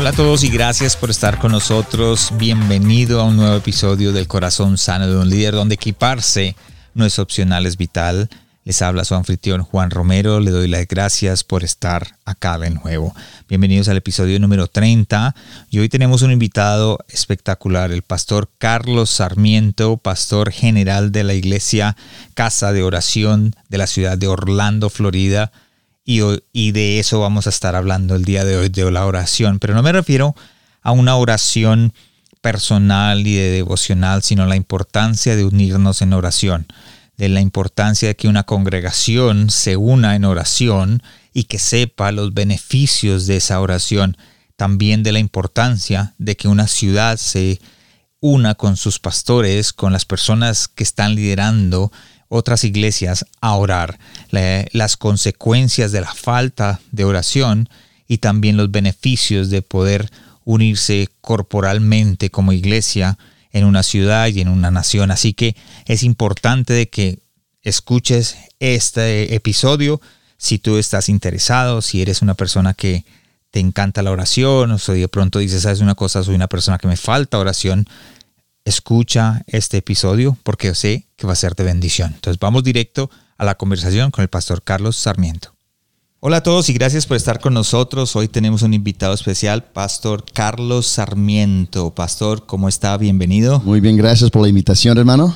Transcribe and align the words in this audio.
Hola 0.00 0.10
a 0.10 0.14
todos 0.14 0.44
y 0.44 0.48
gracias 0.48 0.96
por 0.96 1.10
estar 1.10 1.38
con 1.38 1.52
nosotros. 1.52 2.32
Bienvenido 2.38 3.20
a 3.20 3.24
un 3.24 3.36
nuevo 3.36 3.54
episodio 3.54 4.14
del 4.14 4.28
Corazón 4.28 4.78
Sano 4.78 5.06
de 5.06 5.14
un 5.14 5.28
Líder, 5.28 5.52
donde 5.52 5.74
equiparse 5.74 6.56
no 6.94 7.04
es 7.04 7.18
opcional, 7.18 7.66
es 7.66 7.76
vital. 7.76 8.30
Les 8.64 8.80
habla 8.80 9.04
su 9.04 9.14
anfitrión 9.14 9.62
Juan 9.62 9.90
Romero. 9.90 10.40
Le 10.40 10.52
doy 10.52 10.68
las 10.68 10.88
gracias 10.88 11.44
por 11.44 11.64
estar 11.64 12.16
acá 12.24 12.58
de 12.58 12.70
nuevo. 12.70 13.14
Bienvenidos 13.46 13.88
al 13.88 13.98
episodio 13.98 14.40
número 14.40 14.68
30. 14.68 15.34
Y 15.68 15.80
hoy 15.80 15.90
tenemos 15.90 16.22
un 16.22 16.30
invitado 16.30 17.00
espectacular, 17.10 17.92
el 17.92 18.00
pastor 18.00 18.48
Carlos 18.56 19.10
Sarmiento, 19.10 19.98
pastor 19.98 20.50
general 20.50 21.12
de 21.12 21.24
la 21.24 21.34
iglesia 21.34 21.94
Casa 22.32 22.72
de 22.72 22.82
Oración 22.82 23.54
de 23.68 23.76
la 23.76 23.86
ciudad 23.86 24.16
de 24.16 24.28
Orlando, 24.28 24.88
Florida 24.88 25.52
y, 26.04 26.72
de 26.72 26.98
eso 26.98 27.20
vamos 27.20 27.46
a 27.46 27.50
estar 27.50 27.76
hablando 27.76 28.14
el 28.16 28.24
día 28.24 28.44
de 28.44 28.56
hoy, 28.56 28.68
de 28.68 28.90
la 28.90 29.06
oración. 29.06 29.58
Pero 29.58 29.74
no 29.74 29.82
me 29.82 29.92
refiero 29.92 30.34
a 30.82 30.92
una 30.92 31.16
oración 31.16 31.92
personal 32.40 33.26
y 33.26 33.34
de 33.34 33.50
devocional, 33.50 34.22
sino 34.22 34.46
la 34.46 34.56
importancia 34.56 35.36
de 35.36 35.44
unirnos 35.44 36.02
en 36.02 36.12
oración, 36.12 36.66
de 37.16 37.28
la 37.28 37.40
importancia 37.40 38.08
de 38.08 38.16
que 38.16 38.28
una 38.28 38.44
congregación 38.44 39.50
se 39.50 39.76
una 39.76 40.16
en 40.16 40.24
oración 40.24 41.02
y 41.32 41.44
que 41.44 41.58
sepa 41.58 42.12
los 42.12 42.32
beneficios 42.32 43.26
de 43.26 43.36
esa 43.36 43.60
oración, 43.60 44.16
también 44.56 45.02
de 45.02 45.12
la 45.12 45.18
importancia 45.18 46.14
de 46.18 46.36
que 46.36 46.48
una 46.48 46.66
ciudad 46.66 47.18
se 47.18 47.60
una 48.20 48.54
con 48.54 48.76
sus 48.76 48.98
pastores, 48.98 49.72
con 49.72 49.92
las 49.92 50.04
personas 50.04 50.68
que 50.68 50.82
están 50.82 51.14
liderando 51.14 51.90
otras 52.30 52.64
iglesias 52.64 53.26
a 53.42 53.54
orar, 53.56 53.98
las 54.30 54.96
consecuencias 54.96 55.92
de 55.92 56.00
la 56.00 56.14
falta 56.14 56.80
de 56.92 57.04
oración 57.04 57.68
y 58.08 58.18
también 58.18 58.56
los 58.56 58.70
beneficios 58.70 59.50
de 59.50 59.60
poder 59.60 60.10
unirse 60.44 61.08
corporalmente 61.20 62.30
como 62.30 62.52
iglesia 62.52 63.18
en 63.52 63.64
una 63.64 63.82
ciudad 63.82 64.28
y 64.28 64.40
en 64.40 64.48
una 64.48 64.70
nación. 64.70 65.10
Así 65.10 65.34
que 65.34 65.56
es 65.86 66.04
importante 66.04 66.72
de 66.72 66.88
que 66.88 67.18
escuches 67.62 68.36
este 68.60 69.34
episodio 69.34 70.00
si 70.36 70.58
tú 70.58 70.78
estás 70.78 71.08
interesado, 71.08 71.82
si 71.82 72.00
eres 72.00 72.22
una 72.22 72.34
persona 72.34 72.74
que 72.74 73.04
te 73.50 73.58
encanta 73.58 74.02
la 74.02 74.12
oración, 74.12 74.70
o 74.70 74.78
si 74.78 74.92
de 74.92 75.08
pronto 75.08 75.40
dices, 75.40 75.62
sabes 75.62 75.80
una 75.80 75.96
cosa, 75.96 76.22
soy 76.22 76.36
una 76.36 76.46
persona 76.46 76.78
que 76.78 76.86
me 76.86 76.96
falta 76.96 77.38
oración, 77.38 77.88
escucha 78.70 79.42
este 79.46 79.76
episodio 79.76 80.38
porque 80.42 80.74
sé 80.74 81.06
que 81.16 81.26
va 81.26 81.34
a 81.34 81.36
ser 81.36 81.54
de 81.54 81.64
bendición. 81.64 82.12
Entonces 82.14 82.38
vamos 82.40 82.64
directo 82.64 83.10
a 83.36 83.44
la 83.44 83.56
conversación 83.56 84.10
con 84.10 84.22
el 84.22 84.28
pastor 84.28 84.62
Carlos 84.62 84.96
Sarmiento. 84.96 85.54
Hola 86.20 86.38
a 86.38 86.42
todos 86.42 86.68
y 86.68 86.74
gracias 86.74 87.06
por 87.06 87.16
estar 87.16 87.40
con 87.40 87.54
nosotros. 87.54 88.14
Hoy 88.14 88.28
tenemos 88.28 88.62
un 88.62 88.74
invitado 88.74 89.14
especial, 89.14 89.64
Pastor 89.64 90.24
Carlos 90.32 90.86
Sarmiento. 90.86 91.94
Pastor, 91.94 92.44
¿cómo 92.44 92.68
está? 92.68 92.96
Bienvenido. 92.98 93.60
Muy 93.60 93.80
bien, 93.80 93.96
gracias 93.96 94.30
por 94.30 94.42
la 94.42 94.48
invitación, 94.48 94.98
hermano. 94.98 95.34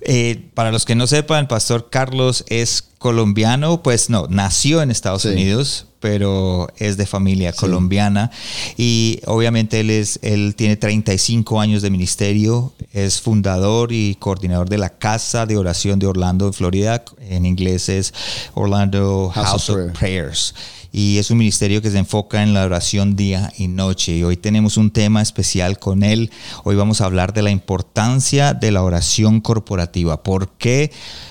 Eh, 0.00 0.48
para 0.54 0.70
los 0.70 0.84
que 0.84 0.94
no 0.94 1.06
sepan, 1.06 1.48
Pastor 1.48 1.88
Carlos 1.90 2.44
es 2.48 2.84
colombiano, 2.98 3.82
pues 3.82 4.10
no, 4.10 4.26
nació 4.28 4.80
en 4.82 4.90
Estados 4.90 5.24
Unidos, 5.24 5.86
pero 6.00 6.68
es 6.76 6.96
de 6.96 7.06
familia 7.06 7.52
colombiana. 7.52 8.30
Y 8.76 9.20
obviamente 9.26 9.80
él 9.80 9.90
es 9.90 10.18
él 10.22 10.54
tiene 10.56 10.76
35 10.76 11.60
años 11.60 11.82
de 11.82 11.90
ministerio, 11.90 12.72
es 12.92 13.20
fundador 13.20 13.92
y 13.92 14.14
coordinador 14.16 14.68
de 14.68 14.78
la 14.78 14.90
Casa 14.90 15.46
de 15.46 15.56
Oración 15.56 15.98
de 15.98 16.06
Orlando 16.06 16.46
en 16.46 16.52
Florida, 16.52 17.04
en 17.20 17.46
inglés 17.46 17.88
es 17.88 18.14
Orlando 18.54 19.30
House, 19.34 19.70
of, 19.70 19.92
Prayers 19.98 20.54
y 20.98 21.18
es 21.18 21.30
un 21.30 21.38
ministerio 21.38 21.80
que 21.80 21.92
se 21.92 21.98
enfoca 21.98 22.42
en 22.42 22.54
la 22.54 22.64
oración 22.64 23.14
día 23.14 23.52
y 23.56 23.68
noche. 23.68 24.16
Y 24.16 24.24
hoy 24.24 24.36
tenemos 24.36 24.76
un 24.76 24.90
tema 24.90 25.22
especial 25.22 25.78
con 25.78 26.02
él. 26.02 26.32
Hoy 26.64 26.74
vamos 26.74 27.00
a 27.00 27.04
hablar 27.04 27.32
de 27.32 27.42
la 27.42 27.52
importancia 27.52 28.52
de 28.52 28.72
la 28.72 28.82
oración 28.82 29.40
corporativa. 29.40 30.24
¿Por 30.24 30.50
qué 30.58 30.90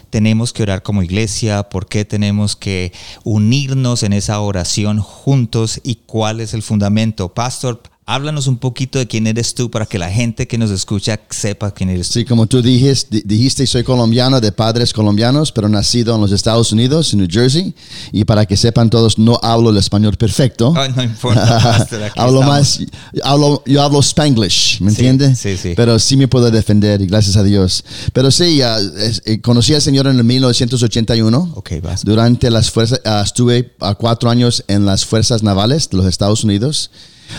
tenemos 0.09 0.53
que 0.53 0.63
orar 0.63 0.83
como 0.83 1.03
iglesia? 1.03 1.63
¿Por 1.63 1.87
qué 1.87 2.05
tenemos 2.05 2.55
que 2.55 2.93
unirnos 3.25 4.03
en 4.03 4.13
esa 4.13 4.39
oración 4.39 4.99
juntos? 4.99 5.81
¿Y 5.83 5.95
cuál 5.95 6.39
es 6.39 6.53
el 6.53 6.61
fundamento? 6.61 7.33
Pastor, 7.33 7.81
Háblanos 8.09 8.47
un 8.47 8.57
poquito 8.57 8.99
de 8.99 9.05
quién 9.05 9.27
eres 9.27 9.53
tú 9.53 9.69
para 9.69 9.85
que 9.85 9.99
la 9.99 10.09
gente 10.09 10.47
que 10.47 10.57
nos 10.57 10.71
escucha 10.71 11.19
sepa 11.29 11.71
quién 11.71 11.89
eres 11.89 12.07
tú. 12.07 12.13
Sí, 12.13 12.23
como 12.23 12.47
tú 12.47 12.61
dijiste, 12.61 13.21
dijiste, 13.25 13.67
soy 13.67 13.83
colombiano 13.83 14.39
de 14.39 14.53
padres 14.53 14.93
colombianos, 14.93 15.51
pero 15.51 15.67
nacido 15.67 16.15
en 16.15 16.21
los 16.21 16.31
Estados 16.31 16.71
Unidos, 16.71 17.11
en 17.11 17.19
New 17.19 17.27
Jersey. 17.29 17.75
Y 18.13 18.23
para 18.23 18.45
que 18.45 18.55
sepan 18.55 18.89
todos, 18.89 19.19
no 19.19 19.37
hablo 19.43 19.71
el 19.71 19.77
español 19.77 20.15
perfecto. 20.15 20.73
no 20.95 21.03
importa. 21.03 21.85
hablo 22.15 22.43
más, 22.43 22.79
hablo, 23.25 23.61
yo 23.65 23.81
hablo 23.81 23.99
spanglish, 23.99 24.79
¿me 24.79 24.91
entiendes? 24.91 25.37
Sí, 25.39 25.57
sí. 25.57 25.73
Pero 25.75 25.99
sí 25.99 26.15
me 26.15 26.29
puedo 26.29 26.49
defender, 26.49 27.01
y 27.01 27.07
gracias 27.07 27.35
a 27.35 27.43
Dios. 27.43 27.83
Pero 28.13 28.31
sí, 28.31 28.61
uh, 28.61 29.41
conocí 29.41 29.73
al 29.73 29.81
Señor 29.81 30.07
en 30.07 30.15
el 30.15 30.23
1981. 30.23 31.51
Ok, 31.55 31.71
vas. 31.83 32.05
Durante 32.05 32.49
las 32.51 32.71
fuerzas, 32.71 33.01
uh, 33.05 33.21
estuve 33.21 33.75
a 33.81 33.95
cuatro 33.95 34.29
años 34.29 34.63
en 34.69 34.85
las 34.85 35.03
fuerzas 35.03 35.43
navales 35.43 35.89
de 35.89 35.97
los 35.97 36.05
Estados 36.05 36.45
Unidos. 36.45 36.89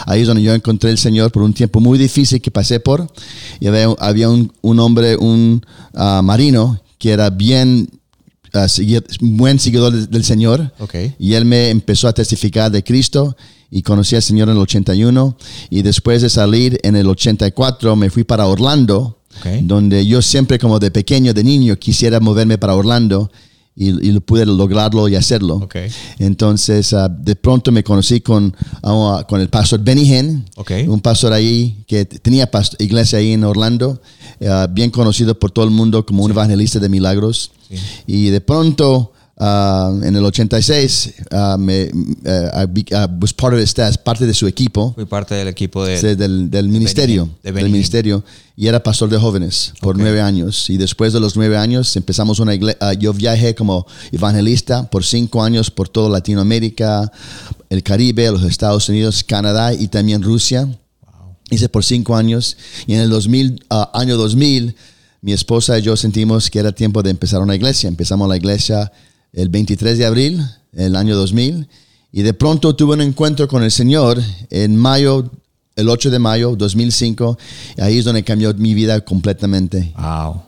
Ahí 0.07 0.23
es 0.23 0.27
donde 0.27 0.43
yo 0.43 0.55
encontré 0.55 0.91
el 0.91 0.99
Señor 0.99 1.31
por 1.33 1.43
un 1.43 1.53
tiempo 1.53 1.81
muy 1.81 1.99
difícil 1.99 2.41
que 2.41 2.51
pasé 2.51 2.81
por. 2.81 3.11
Y 3.61 3.67
había, 3.67 4.29
un, 4.29 4.81
hombre, 4.81 5.17
un 5.17 5.65
ah, 5.95 6.21
marino, 6.23 6.81
que 6.99 7.11
era 7.11 7.31
bien 7.31 7.89
uh, 8.55 9.01
buen 9.21 9.59
seguidor 9.59 9.93
del, 9.93 10.25
Señor. 10.25 10.73
Y 11.19 11.35
él 11.35 11.45
me 11.45 11.71
empezó 11.71 12.09
a 12.09 12.13
testificar 12.13 12.71
de 12.71 12.83
Cristo 12.83 13.37
y 13.71 13.83
conocí 13.83 14.17
al 14.17 14.23
Señor 14.23 14.49
en 14.49 14.57
el 14.57 14.63
81. 14.63 15.37
Y 15.71 15.83
después 15.83 16.23
de 16.23 16.31
salir 16.31 16.79
en 16.83 16.97
el 16.97 17.07
84 17.09 17.97
me 17.97 18.11
fui 18.11 18.25
para 18.25 18.47
Orlando, 18.47 19.19
donde 19.63 20.07
yo 20.07 20.21
siempre 20.23 20.59
como 20.59 20.79
de 20.79 20.91
pequeño, 20.91 21.33
de 21.33 21.45
niño, 21.45 21.77
quisiera 21.77 22.21
moverme 22.21 22.59
para 22.59 22.75
Orlando 22.75 23.31
y, 23.81 24.19
pude 24.21 24.45
lograrlo 24.45 25.09
y 25.09 25.15
hacerlo. 25.15 25.69
Entonces, 26.19 26.93
ah, 26.93 27.09
de 27.09 27.37
pronto 27.37 27.71
me 27.71 27.85
conocí 27.85 28.21
con, 28.21 28.55
ah, 28.83 29.25
con 29.29 29.41
el 29.41 29.49
pastor 29.49 29.81
Benny 29.81 30.03
Hinn, 30.03 30.45
un 30.89 31.01
pastor 31.01 31.33
ahí 31.33 31.85
que 31.87 32.05
tenía 32.05 32.51
iglesia 32.79 33.21
ahí 33.21 33.33
en 33.33 33.45
Orlando, 33.45 34.01
ah, 34.49 34.67
bien 34.69 34.91
conocido 34.91 35.39
por 35.39 35.53
todo 35.53 35.65
el 35.65 35.71
mundo 35.71 36.05
como 36.05 36.25
un 36.25 36.33
evangelista 36.33 36.81
de 36.81 36.89
milagros. 36.89 37.53
Y 38.07 38.31
de 38.31 38.41
pronto 38.41 39.13
Uh, 39.41 40.03
en 40.03 40.17
el 40.17 40.25
86 40.25 41.15
uh, 41.31 41.57
me, 41.57 41.89
uh, 41.93 43.07
was 43.21 43.33
part 43.33 43.55
of 43.55 43.61
his 43.61 43.73
parte 44.03 44.27
de 44.27 44.35
su 44.35 44.49
equipo. 44.49 44.93
Fui 44.95 45.05
parte 45.05 45.37
del 45.37 45.47
equipo 45.47 45.85
de, 45.85 46.17
del, 46.17 46.51
del 46.51 46.69
ministerio, 46.69 47.29
del 47.45 47.71
ministerio 47.71 48.25
y 48.57 48.67
era 48.67 48.83
pastor 48.83 49.09
de 49.09 49.17
jóvenes 49.17 49.75
por 49.81 49.97
nueve 49.97 50.21
años. 50.21 50.69
Y 50.69 50.77
después 50.77 51.13
de 51.13 51.21
los 51.21 51.37
nueve 51.37 51.57
años 51.57 51.95
empezamos 51.97 52.41
una 52.41 52.53
iglesia. 52.53 52.95
yo 52.95 53.13
viajé 53.13 53.55
como 53.55 53.87
evangelista 54.11 54.91
por 54.91 55.05
cinco 55.05 55.41
años 55.41 55.71
por 55.71 55.89
toda 55.89 56.09
Latinoamérica, 56.09 57.13
el 57.71 57.85
Caribe, 57.85 58.33
los 58.33 58.43
Estados 58.43 58.89
Unidos, 58.89 59.23
Canadá 59.23 59.73
y 59.73 59.87
también 59.87 60.21
Rusia. 60.21 60.69
Hice 61.49 61.69
por 61.69 61.85
cinco 61.85 62.17
años 62.17 62.57
y 62.89 62.95
en 62.95 63.01
el 63.03 63.11
2000, 63.11 63.67
año 63.93 64.17
2000 64.17 64.75
mi 65.21 65.33
esposa 65.33 65.79
y 65.79 65.83
yo 65.83 65.97
sentimos 65.97 66.51
que 66.51 66.59
era 66.59 66.73
tiempo 66.73 67.05
de 67.05 67.11
empezar 67.11 67.41
una 67.41 67.55
iglesia. 67.55 67.87
Empezamos 67.87 68.29
la 68.29 68.37
iglesia 68.37 68.91
el 69.33 69.49
23 69.49 69.99
de 69.99 70.07
abril, 70.07 70.45
el 70.73 70.97
año 70.97 71.17
2000, 71.17 71.69
y 72.13 72.23
de 72.23 72.35
pronto 72.35 72.75
tuve 72.75 72.95
un 72.95 73.03
encuentro 73.03 73.49
con 73.49 73.63
el 73.63 73.71
Señor 73.71 74.23
en 74.51 74.77
mayo, 74.77 75.31
el 75.77 75.89
8 75.89 76.11
de 76.11 76.19
mayo 76.19 76.57
2005, 76.57 77.39
y 77.77 77.81
ahí 77.81 77.99
es 77.99 78.05
donde 78.05 78.25
cambió 78.25 78.53
mi 78.55 78.75
vida 78.75 79.01
completamente. 79.03 79.93
Wow. 79.97 80.43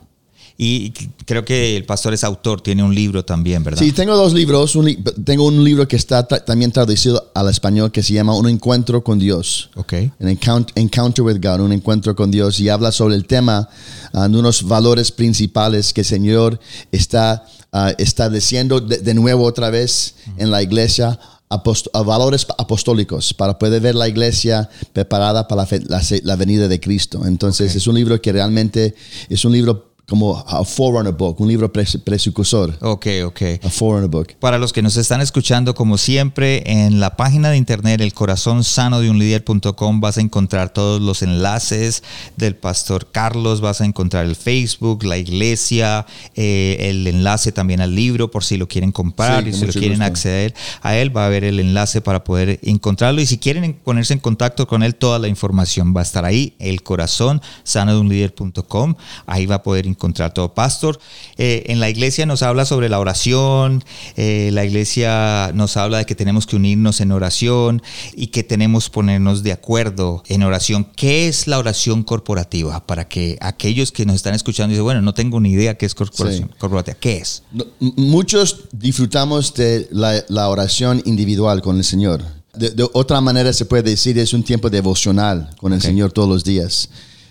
Y 0.63 0.91
creo 1.25 1.43
que 1.43 1.75
el 1.75 1.85
pastor 1.85 2.13
es 2.13 2.23
autor, 2.23 2.61
tiene 2.61 2.83
un 2.83 2.93
libro 2.93 3.25
también, 3.25 3.63
¿verdad? 3.63 3.79
Sí, 3.79 3.93
tengo 3.93 4.15
dos 4.15 4.31
libros. 4.31 4.77
tengo 5.25 5.47
un 5.47 5.63
libro 5.63 5.87
que 5.87 5.95
está 5.95 6.27
también 6.27 6.71
traducido 6.71 7.31
al 7.33 7.49
español 7.49 7.91
que 7.91 8.03
se 8.03 8.13
llama 8.13 8.35
Un 8.35 8.47
encuentro 8.47 9.03
con 9.03 9.17
Dios. 9.17 9.71
Ok. 9.73 9.93
An 9.93 10.37
encounter, 10.75 11.25
with 11.25 11.41
God, 11.41 11.61
un 11.61 11.71
encuentro 11.71 12.15
con 12.15 12.29
Dios. 12.29 12.59
Y 12.59 12.69
habla 12.69 12.91
sobre 12.91 13.15
el 13.15 13.25
tema 13.25 13.67
uh, 14.13 14.27
de 14.29 14.37
unos 14.37 14.61
valores 14.61 15.11
principales 15.11 15.93
que 15.93 16.01
el 16.01 16.05
Señor 16.05 16.59
está 16.91 17.43
uh, 17.73 17.93
estableciendo 17.97 18.79
de, 18.79 18.97
nuevo 19.13 19.43
otra 19.43 19.69
vez 19.69 20.15
en 20.37 20.51
la 20.51 20.61
iglesia 20.61 21.19
apost- 21.49 21.89
valores 22.05 22.45
apostólicos 22.57 23.33
para 23.33 23.57
poder 23.59 23.81
ver 23.81 23.95
la 23.95 24.07
iglesia 24.07 24.69
preparada 24.93 25.47
para 25.47 25.63
la, 25.63 25.65
fe- 25.65 25.83
la 25.87 26.01
la 26.23 26.35
venida 26.35 26.67
de 26.67 26.79
Cristo. 26.79 27.25
Entonces 27.25 27.75
es 27.75 27.87
un 27.87 27.95
libro 27.95 28.21
que 28.21 28.31
realmente 28.31 28.95
es 29.29 29.43
un 29.45 29.51
libro 29.51 29.90
como 30.11 30.37
a 30.45 30.65
forerunner 30.65 31.13
book, 31.13 31.39
un 31.39 31.47
libro 31.47 31.71
precursor, 31.71 32.75
Ok, 32.81 33.07
ok. 33.25 33.41
a 33.63 33.69
forerunner 33.69 34.09
book. 34.09 34.33
Para 34.41 34.57
los 34.57 34.73
que 34.73 34.81
nos 34.81 34.97
están 34.97 35.21
escuchando, 35.21 35.73
como 35.73 35.97
siempre, 35.97 36.63
en 36.69 36.99
la 36.99 37.15
página 37.15 37.49
de 37.49 37.55
internet, 37.55 38.01
el 38.01 38.13
corazón 38.13 38.65
sano 38.65 38.99
de 38.99 39.09
un 39.09 39.17
líder.com, 39.19 40.01
vas 40.01 40.17
a 40.17 40.21
encontrar 40.21 40.73
todos 40.73 41.01
los 41.01 41.21
enlaces 41.21 42.03
del 42.35 42.57
pastor 42.57 43.07
Carlos, 43.09 43.61
vas 43.61 43.79
a 43.79 43.85
encontrar 43.85 44.25
el 44.25 44.35
Facebook, 44.35 45.05
la 45.05 45.17
iglesia, 45.17 46.05
eh, 46.35 46.75
el 46.89 47.07
enlace 47.07 47.53
también 47.53 47.79
al 47.79 47.95
libro 47.95 48.29
por 48.29 48.43
si 48.43 48.57
lo 48.57 48.67
quieren 48.67 48.91
comprar 48.91 49.45
Sí, 49.45 49.51
y 49.51 49.53
si 49.53 49.65
lo 49.65 49.71
quieren 49.71 49.91
gusto. 49.99 50.03
acceder 50.03 50.53
a 50.81 50.97
él, 50.97 51.15
va 51.15 51.23
a 51.23 51.27
haber 51.27 51.45
el 51.45 51.57
enlace 51.61 52.01
para 52.01 52.25
poder 52.25 52.59
encontrarlo. 52.63 53.21
Y 53.21 53.25
si 53.27 53.37
quieren 53.37 53.63
en- 53.63 53.73
ponerse 53.75 54.11
en 54.11 54.19
contacto 54.19 54.67
con 54.67 54.83
él, 54.83 54.95
toda 54.95 55.19
la 55.19 55.29
información 55.29 55.93
va 55.95 56.01
a 56.01 56.03
estar 56.03 56.25
ahí, 56.25 56.53
el 56.59 56.83
corazón 56.83 57.41
sano 57.63 57.93
de 57.93 57.99
un 58.01 58.09
líder.com, 58.09 58.95
ahí 59.25 59.45
va 59.45 59.55
a 59.55 59.63
poder 59.63 59.87
encontrar 59.87 60.00
todo. 60.33 60.53
Pastor, 60.53 60.99
eh, 61.37 61.63
en 61.67 61.79
la 61.79 61.89
iglesia 61.89 62.25
nos 62.25 62.41
habla 62.41 62.65
sobre 62.65 62.89
la 62.89 62.99
oración, 62.99 63.83
eh, 64.17 64.49
la 64.51 64.65
iglesia 64.65 65.51
nos 65.53 65.77
habla 65.77 65.99
de 65.99 66.05
que 66.05 66.15
tenemos 66.15 66.47
que 66.47 66.55
unirnos 66.55 67.01
en 67.01 67.11
oración 67.11 67.81
y 68.15 68.27
que 68.27 68.43
tenemos 68.43 68.85
que 68.85 68.93
ponernos 68.93 69.43
de 69.43 69.51
acuerdo 69.51 70.23
en 70.27 70.43
oración. 70.43 70.87
¿Qué 70.95 71.27
es 71.27 71.47
la 71.47 71.59
oración 71.59 72.03
corporativa? 72.03 72.85
Para 72.87 73.07
que 73.07 73.37
aquellos 73.41 73.91
que 73.91 74.05
nos 74.05 74.15
están 74.15 74.33
escuchando 74.33 74.71
dicen, 74.71 74.83
bueno, 74.83 75.01
no 75.01 75.13
tengo 75.13 75.39
ni 75.39 75.51
idea 75.51 75.77
qué 75.77 75.85
es 75.85 75.93
corporación, 75.95 76.49
Sí. 76.49 76.55
corporativa. 76.57 76.97
¿Qué 76.99 77.17
es? 77.17 77.43
Muchos 77.79 78.61
disfrutamos 78.71 79.53
de 79.53 79.87
la, 79.91 80.23
la 80.29 80.49
oración 80.49 81.01
individual 81.05 81.61
con 81.61 81.77
el 81.77 81.83
Señor. 81.83 82.23
De, 82.53 82.71
de 82.71 82.85
otra 82.93 83.21
manera 83.21 83.53
se 83.53 83.65
puede 83.65 83.83
decir 83.83 84.17
es 84.17 84.33
un 84.33 84.43
tiempo 84.43 84.69
devocional 84.69 85.51
con 85.59 85.71
el. 85.73 85.81
Señor 85.81 86.11
todos 86.11 86.27
los 86.27 86.43
días. 86.43 86.89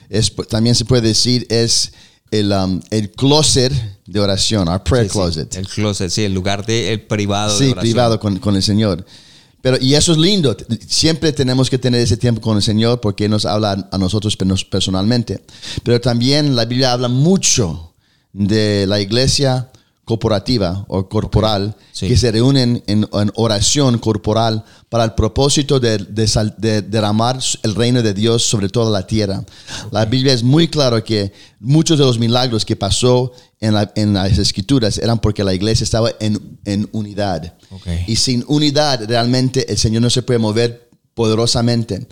Es, 0.08 0.32
también 0.48 0.74
se 0.74 0.84
puede 0.84 1.08
decir 1.08 1.46
es 1.50 1.92
el, 2.30 2.52
um, 2.52 2.80
el 2.90 3.10
closet 3.10 3.72
de 4.06 4.20
oración, 4.20 4.68
our 4.68 4.82
prayer 4.82 5.06
Sí, 5.06 5.12
sí, 5.12 5.18
closet. 5.18 5.56
el 5.56 5.68
closet, 5.68 6.10
sí, 6.10 6.22
el 6.24 6.34
lugar 6.34 6.64
de, 6.66 6.92
el 6.92 7.00
privado. 7.02 7.52
de 7.52 7.58
Sí, 7.58 7.70
oración. 7.72 7.80
privado 7.80 8.20
con, 8.20 8.38
con 8.38 8.56
el 8.56 8.62
Señor. 8.62 9.04
Pero, 9.62 9.76
y 9.80 9.94
eso 9.94 10.12
es 10.12 10.18
lindo. 10.18 10.56
Siempre 10.88 11.32
tenemos 11.32 11.68
que 11.68 11.76
tener 11.78 12.00
ese 12.00 12.16
tiempo 12.16 12.40
con 12.40 12.56
el 12.56 12.62
Señor 12.62 13.00
porque 13.00 13.28
nos 13.28 13.44
habla 13.44 13.88
a 13.92 13.98
nosotros 13.98 14.36
pe- 14.36 14.46
personalmente. 14.70 15.42
Pero 15.82 16.00
también 16.00 16.56
la 16.56 16.64
Biblia 16.64 16.92
habla 16.92 17.08
mucho 17.08 17.92
de 18.32 18.86
la 18.86 19.00
iglesia 19.00 19.68
corporativa 20.10 20.84
o 20.88 21.08
corporal 21.08 21.74
Sí. 21.92 22.08
que 22.08 22.16
se 22.16 22.30
reúnen 22.32 22.82
en, 22.86 23.06
en 23.12 23.30
oración 23.34 23.98
corporal 23.98 24.64
para 24.88 25.04
el 25.04 25.12
propósito 25.12 25.78
de, 25.78 25.98
de 25.98 26.26
sal- 26.26 26.54
de 26.58 26.82
derramar 26.82 27.38
el 27.62 27.74
reino 27.74 28.02
de 28.02 28.12
Dios 28.14 28.42
sobre 28.42 28.68
toda 28.68 28.90
la 28.90 29.06
tierra. 29.06 29.44
La 29.92 30.04
Biblia 30.06 30.32
es 30.32 30.42
muy 30.42 30.68
claro 30.68 31.02
que 31.04 31.32
muchos 31.60 31.98
de 31.98 32.04
los 32.04 32.18
milagros 32.18 32.64
que 32.64 32.74
pasó 32.76 33.32
en, 33.60 33.74
la- 33.74 33.92
en 33.94 34.12
las 34.14 34.38
escrituras 34.38 34.98
eran 34.98 35.18
porque 35.20 35.44
la 35.44 35.52
iglesia 35.54 35.84
estaba 35.84 36.10
en, 36.20 36.58
en 36.64 36.88
unidad. 36.92 37.54
Y 38.06 38.16
sin 38.16 38.44
unidad 38.48 39.04
realmente 39.06 39.70
el 39.70 39.78
Señor 39.78 40.02
no 40.02 40.10
se 40.10 40.22
puede 40.22 40.38
mover 40.40 40.88
poderosamente. 41.14 42.06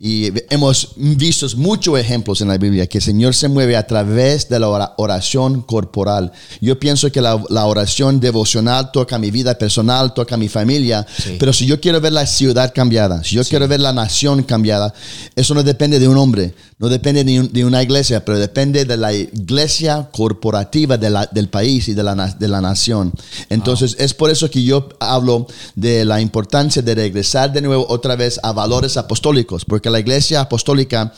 Y 0.00 0.32
hemos 0.50 0.90
visto 0.96 1.46
muchos 1.56 1.98
ejemplos 1.98 2.40
en 2.40 2.48
la 2.48 2.58
Biblia 2.58 2.86
que 2.88 2.98
el 2.98 3.04
Señor 3.04 3.32
se 3.34 3.48
mueve 3.48 3.76
a 3.76 3.86
través 3.86 4.48
de 4.48 4.58
la 4.58 4.68
ora- 4.68 4.92
oración 4.98 5.62
corporal. 5.62 6.32
Yo 6.60 6.78
pienso 6.78 7.10
que 7.12 7.20
la, 7.20 7.42
la 7.48 7.64
oración 7.66 8.18
devocional 8.18 8.90
toca 8.92 9.18
mi 9.18 9.30
vida 9.30 9.56
personal, 9.56 10.12
toca 10.12 10.36
mi 10.36 10.48
familia, 10.48 11.06
Sí. 11.16 11.36
pero 11.38 11.52
si 11.52 11.64
yo 11.66 11.80
quiero 11.80 12.00
ver 12.00 12.12
la 12.12 12.26
ciudad 12.26 12.72
cambiada, 12.74 13.22
si 13.22 13.36
yo 13.36 13.44
quiero 13.44 13.68
ver 13.68 13.80
la 13.80 13.92
nación 13.92 14.42
cambiada, 14.42 14.92
eso 15.36 15.54
no 15.54 15.62
depende 15.62 15.98
de 16.00 16.08
un 16.08 16.18
hombre, 16.18 16.54
no 16.78 16.88
depende 16.88 17.22
de, 17.24 17.40
un- 17.40 17.52
de 17.52 17.64
una 17.64 17.82
iglesia, 17.82 18.24
pero 18.24 18.38
depende 18.38 18.84
de 18.84 18.96
la 18.96 19.12
iglesia 19.14 20.08
corporativa 20.12 20.98
de 20.98 21.08
la- 21.08 21.26
del 21.30 21.48
país 21.48 21.88
y 21.88 21.94
de 21.94 22.02
la, 22.02 22.14
na- 22.16 22.34
de 22.36 22.48
la 22.48 22.60
nación. 22.60 23.12
Entonces, 23.48 23.96
es 24.00 24.12
por 24.12 24.28
eso 24.28 24.50
que 24.50 24.62
yo 24.64 24.88
hablo 24.98 25.46
de 25.76 26.04
la 26.04 26.20
importancia 26.20 26.82
de 26.82 26.94
regresar 26.96 27.52
de 27.52 27.62
nuevo 27.62 27.86
otra 27.88 28.16
vez 28.16 28.40
a 28.42 28.52
valores 28.52 28.96
apostólicos, 28.96 29.64
porque 29.64 29.83
la 29.90 30.00
iglesia 30.00 30.40
apostólica 30.40 31.12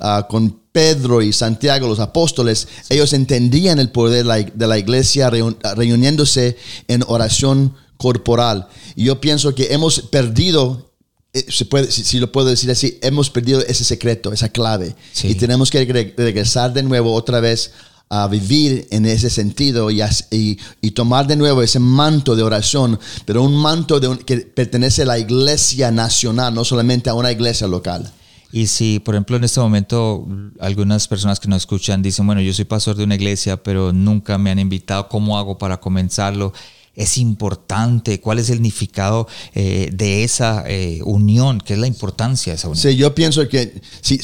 ah, 0.00 0.26
con 0.28 0.60
Pedro 0.72 1.22
y 1.22 1.32
Santiago, 1.32 1.88
los 1.88 1.98
apóstoles, 1.98 2.68
ellos 2.88 3.12
entendían 3.12 3.78
el 3.78 3.90
poder 3.90 4.24
de 4.54 4.66
la, 4.66 4.78
iglesia 4.78 5.30
reun- 5.30 5.56
reuniéndose 5.74 6.56
en 6.86 7.02
oración 7.06 7.74
corporal. 7.96 8.68
Y 8.94 9.04
yo 9.04 9.20
pienso 9.20 9.54
que 9.54 9.72
hemos 9.72 10.00
perdido 10.02 10.92
eh, 11.34 11.44
se 11.50 11.64
puede, 11.66 11.90
si, 11.90 12.04
si 12.04 12.18
lo 12.20 12.32
puedo 12.32 12.48
decir 12.48 12.70
así, 12.70 12.98
hemos 13.02 13.28
perdido 13.28 13.60
ese 13.66 13.84
secreto, 13.84 14.32
esa 14.32 14.48
clave. 14.48 14.94
Sí. 15.12 15.28
Y 15.28 15.34
tenemos 15.34 15.70
que 15.70 15.84
re- 15.84 16.14
regresar 16.16 16.72
de 16.72 16.82
nuevo 16.82 17.12
otra 17.12 17.40
vez 17.40 17.72
a 18.10 18.26
vivir 18.28 18.86
en 18.90 19.04
ese 19.06 19.28
sentido 19.30 19.90
y, 19.90 20.00
y, 20.30 20.58
y 20.80 20.90
tomar 20.92 21.26
de 21.26 21.36
nuevo 21.36 21.62
ese 21.62 21.78
manto 21.78 22.34
de 22.36 22.42
oración, 22.42 22.98
pero 23.26 23.42
un 23.42 23.54
manto 23.54 24.00
de 24.00 24.08
un- 24.08 24.18
que 24.18 24.38
pertenece 24.38 25.02
a 25.02 25.06
la 25.06 25.18
iglesia 25.18 25.90
nacional, 25.90 26.54
no 26.54 26.64
solamente 26.64 27.10
a 27.10 27.14
una 27.14 27.30
iglesia 27.32 27.66
local. 27.66 28.10
Y 28.50 28.66
si, 28.68 28.98
por 28.98 29.14
ejemplo, 29.14 29.36
en 29.36 29.44
este 29.44 29.60
momento 29.60 30.26
algunas 30.58 31.06
personas 31.06 31.38
que 31.38 31.48
nos 31.48 31.58
escuchan 31.62 32.00
dicen, 32.00 32.24
bueno, 32.26 32.40
yo 32.40 32.54
soy 32.54 32.64
pastor 32.64 32.96
de 32.96 33.04
una 33.04 33.14
iglesia, 33.16 33.62
pero 33.62 33.92
nunca 33.92 34.38
me 34.38 34.50
han 34.50 34.58
invitado, 34.58 35.06
¿cómo 35.08 35.36
hago 35.36 35.58
para 35.58 35.78
comenzarlo? 35.78 36.54
Es 36.94 37.18
importante, 37.18 38.20
¿cuál 38.20 38.38
es 38.38 38.48
el 38.48 38.56
significado 38.56 39.28
eh, 39.54 39.90
de 39.92 40.24
esa 40.24 40.64
eh, 40.66 41.00
unión? 41.04 41.60
¿Qué 41.60 41.74
es 41.74 41.78
la 41.78 41.86
importancia 41.86 42.52
de 42.52 42.56
esa 42.56 42.68
unión? 42.68 42.82
Sí, 42.82 42.96
yo 42.96 43.14
pienso 43.14 43.46
que 43.48 43.82
si 44.00 44.18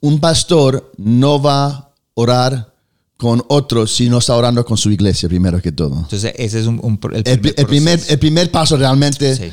un 0.00 0.18
pastor 0.18 0.92
no 0.96 1.40
va 1.40 1.66
a 1.66 1.90
orar 2.14 2.74
con 3.18 3.44
otros 3.48 3.94
si 3.94 4.08
no 4.08 4.18
está 4.18 4.34
orando 4.36 4.64
con 4.64 4.78
su 4.78 4.90
iglesia 4.90 5.28
primero 5.28 5.60
que 5.60 5.72
todo. 5.72 5.96
Entonces, 5.98 6.32
ese 6.36 6.60
es 6.60 6.66
un, 6.66 6.78
un 6.82 6.98
el 7.12 7.22
primer 7.40 7.54
el 7.58 7.66
primer, 7.66 8.00
el 8.08 8.18
primer 8.18 8.50
paso 8.50 8.76
realmente, 8.78 9.34
Sí. 9.36 9.50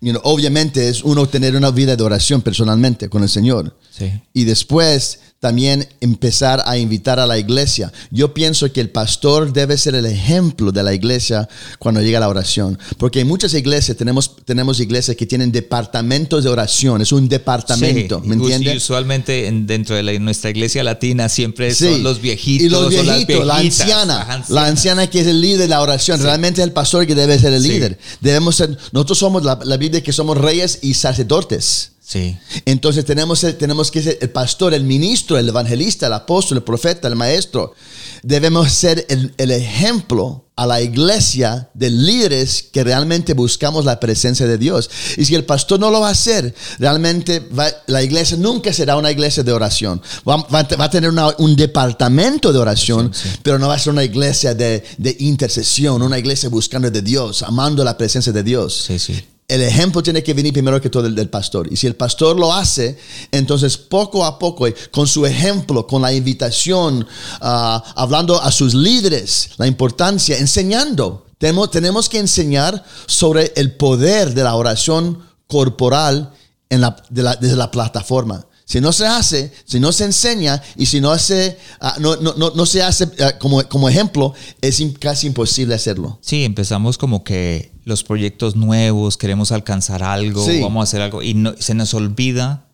you 0.00 0.12
know, 0.12 0.20
obviamente, 0.24 0.88
es 0.88 1.02
uno 1.02 1.26
tener 1.28 1.56
una 1.56 1.70
vida 1.72 1.96
de 1.96 2.02
oración 2.04 2.40
personalmente 2.42 3.08
con 3.08 3.22
el 3.24 3.28
Señor. 3.28 3.76
Sí. 3.90 4.12
Y 4.32 4.44
después 4.44 5.18
también 5.40 5.86
empezar 6.00 6.62
a 6.66 6.78
invitar 6.78 7.20
a 7.20 7.26
la 7.26 7.38
iglesia. 7.38 7.92
Yo 8.10 8.32
pienso 8.34 8.72
que 8.72 8.80
el 8.80 8.88
pastor 8.90 9.52
debe 9.52 9.76
ser 9.76 9.94
el 9.94 10.06
ejemplo 10.06 10.72
de 10.72 10.82
la 10.82 10.94
iglesia 10.94 11.48
cuando 11.78 12.00
llega 12.00 12.18
la 12.18 12.28
oración. 12.28 12.78
Porque 12.98 13.20
en 13.20 13.28
muchas 13.28 13.52
iglesias 13.54 13.96
tenemos, 13.96 14.34
tenemos 14.44 14.80
iglesias 14.80 15.16
que 15.16 15.26
tienen 15.26 15.52
departamentos 15.52 16.42
de 16.42 16.50
oración. 16.50 17.02
Es 17.02 17.12
un 17.12 17.28
departamento, 17.28 18.20
Sí, 18.22 18.28
¿me 18.28 18.34
entiendes? 18.34 18.76
Usualmente 18.78 19.46
en- 19.46 19.66
dentro 19.66 19.94
de 19.94 20.02
la- 20.02 20.18
nuestra 20.18 20.50
iglesia 20.50 20.82
latina 20.82 21.28
siempre 21.28 21.72
Sí. 21.74 21.84
son 21.92 22.02
los 22.02 22.20
viejitos 22.20 22.66
Y 22.66 22.68
los 22.70 22.86
o 22.86 23.02
las 23.02 23.16
viejitos, 23.18 23.46
la 23.46 23.56
anciana, 23.58 24.04
las 24.06 24.20
ancianas. 24.28 24.50
la 24.50 24.66
anciana 24.66 25.06
que 25.10 25.20
es 25.20 25.26
el 25.26 25.40
líder 25.40 25.58
de 25.60 25.68
la 25.68 25.80
oración. 25.82 26.20
Realmente 26.22 26.60
es 26.62 26.66
el 26.66 26.72
pastor 26.72 27.06
que 27.06 27.14
debe 27.14 27.38
ser 27.38 27.52
el 27.52 27.62
líder. 27.62 27.98
Debemos 28.20 28.56
ser, 28.56 28.76
nosotros 28.92 29.18
somos 29.18 29.44
la, 29.44 29.58
la 29.64 29.76
Biblia 29.76 30.02
que 30.02 30.12
somos 30.12 30.38
reyes 30.38 30.78
y 30.82 30.94
sacerdotes. 30.94 31.92
Sí. 32.08 32.38
Entonces 32.66 33.04
tenemos, 33.04 33.40
tenemos 33.58 33.90
que 33.90 34.00
ser 34.00 34.18
el 34.20 34.30
pastor, 34.30 34.72
el 34.74 34.84
ministro, 34.84 35.36
el 35.38 35.48
evangelista, 35.48 36.06
el 36.06 36.12
apóstol, 36.12 36.58
el 36.58 36.62
profeta, 36.62 37.08
el 37.08 37.16
maestro. 37.16 37.74
Debemos 38.22 38.72
ser 38.72 39.04
el, 39.08 39.34
el 39.38 39.50
ejemplo 39.50 40.44
a 40.54 40.66
la 40.66 40.80
iglesia 40.80 41.68
de 41.74 41.90
líderes 41.90 42.64
que 42.72 42.84
realmente 42.84 43.34
buscamos 43.34 43.84
la 43.84 43.98
presencia 43.98 44.46
de 44.46 44.56
Dios. 44.56 44.88
Y 45.16 45.24
si 45.24 45.34
el 45.34 45.44
pastor 45.44 45.80
no 45.80 45.90
lo 45.90 46.00
va 46.00 46.08
a 46.08 46.12
hacer, 46.12 46.54
realmente 46.78 47.40
va- 47.40 47.72
la 47.88 48.02
iglesia 48.04 48.36
nunca 48.36 48.72
será 48.72 48.96
una 48.96 49.10
iglesia 49.10 49.42
de 49.42 49.52
oración. 49.52 50.00
Va, 50.26 50.36
va 50.36 50.60
a- 50.60 50.76
va 50.76 50.84
a 50.84 50.90
tener 50.90 51.10
una- 51.10 51.34
un 51.38 51.56
departamento 51.56 52.52
de 52.52 52.58
oración, 52.60 53.10
Sí, 53.12 53.28
sí. 53.30 53.36
pero 53.42 53.58
no 53.58 53.66
va 53.68 53.74
a 53.74 53.78
ser 53.80 53.92
una 53.92 54.04
iglesia 54.04 54.54
de, 54.54 54.84
de 54.96 55.16
intercesión, 55.20 56.00
una 56.02 56.18
iglesia 56.20 56.48
buscando 56.48 56.88
de 56.90 57.02
Dios, 57.02 57.42
amando 57.42 57.82
la 57.84 57.98
presencia 57.98 58.32
de 58.32 58.42
Dios 58.44 58.84
Sí, 58.86 58.98
sí. 59.00 59.22
El 59.48 59.62
ejemplo 59.62 60.02
tiene 60.02 60.22
que 60.22 60.34
venir 60.34 60.52
primero 60.52 60.80
que 60.80 60.90
todo 60.90 61.04
del, 61.04 61.14
del 61.14 61.28
pastor. 61.28 61.68
Y 61.72 61.76
si 61.76 61.86
el 61.86 61.94
pastor 61.94 62.38
lo 62.38 62.52
hace, 62.52 62.98
entonces 63.30 63.76
poco 63.76 64.24
a 64.24 64.38
poco, 64.38 64.66
eh, 64.66 64.74
con 64.90 65.06
su 65.06 65.24
ejemplo, 65.24 65.86
con 65.86 66.02
la 66.02 66.12
invitación, 66.12 67.06
ah, 67.40 67.82
hablando 67.94 68.40
a 68.42 68.50
sus 68.50 68.74
líderes, 68.74 69.50
la 69.56 69.66
importancia, 69.66 70.36
enseñando. 70.38 71.26
Tenemos, 71.38 72.08
que 72.08 72.18
enseñar 72.18 72.82
sobre 73.06 73.52
el 73.56 73.72
poder 73.76 74.34
de 74.34 74.42
la 74.42 74.54
oración 74.56 75.18
corporal 75.46 76.32
en 76.70 76.80
la, 76.80 76.96
de 77.10 77.22
la- 77.22 77.36
desde 77.36 77.56
la 77.56 77.70
plataforma. 77.70 78.46
Si 78.64 78.80
no 78.80 78.90
se 78.90 79.06
hace, 79.06 79.52
si 79.64 79.78
no 79.78 79.92
se 79.92 80.04
enseña 80.06 80.60
y 80.76 80.86
si 80.86 81.00
no, 81.00 81.12
hace, 81.12 81.56
ah, 81.78 81.94
no, 82.00 82.16
no, 82.16 82.34
no, 82.34 82.66
se 82.66 82.82
hace 82.82 83.08
ah, 83.20 83.38
como, 83.38 83.62
como 83.68 83.88
ejemplo, 83.88 84.34
es 84.60 84.82
casi 84.98 85.28
imposible 85.28 85.74
hacerlo. 85.76 86.18
Sí, 86.20 86.42
empezamos 86.42 86.98
como 86.98 87.22
que 87.22 87.75
los 87.86 88.02
proyectos 88.02 88.56
nuevos, 88.56 89.16
queremos 89.16 89.52
alcanzar 89.52 90.02
algo, 90.02 90.44
Sí. 90.44 90.60
vamos 90.60 90.80
a 90.80 90.82
hacer 90.82 91.00
algo 91.00 91.22
y 91.22 91.34
no, 91.34 91.54
se 91.58 91.72
nos 91.72 91.94
olvida 91.94 92.64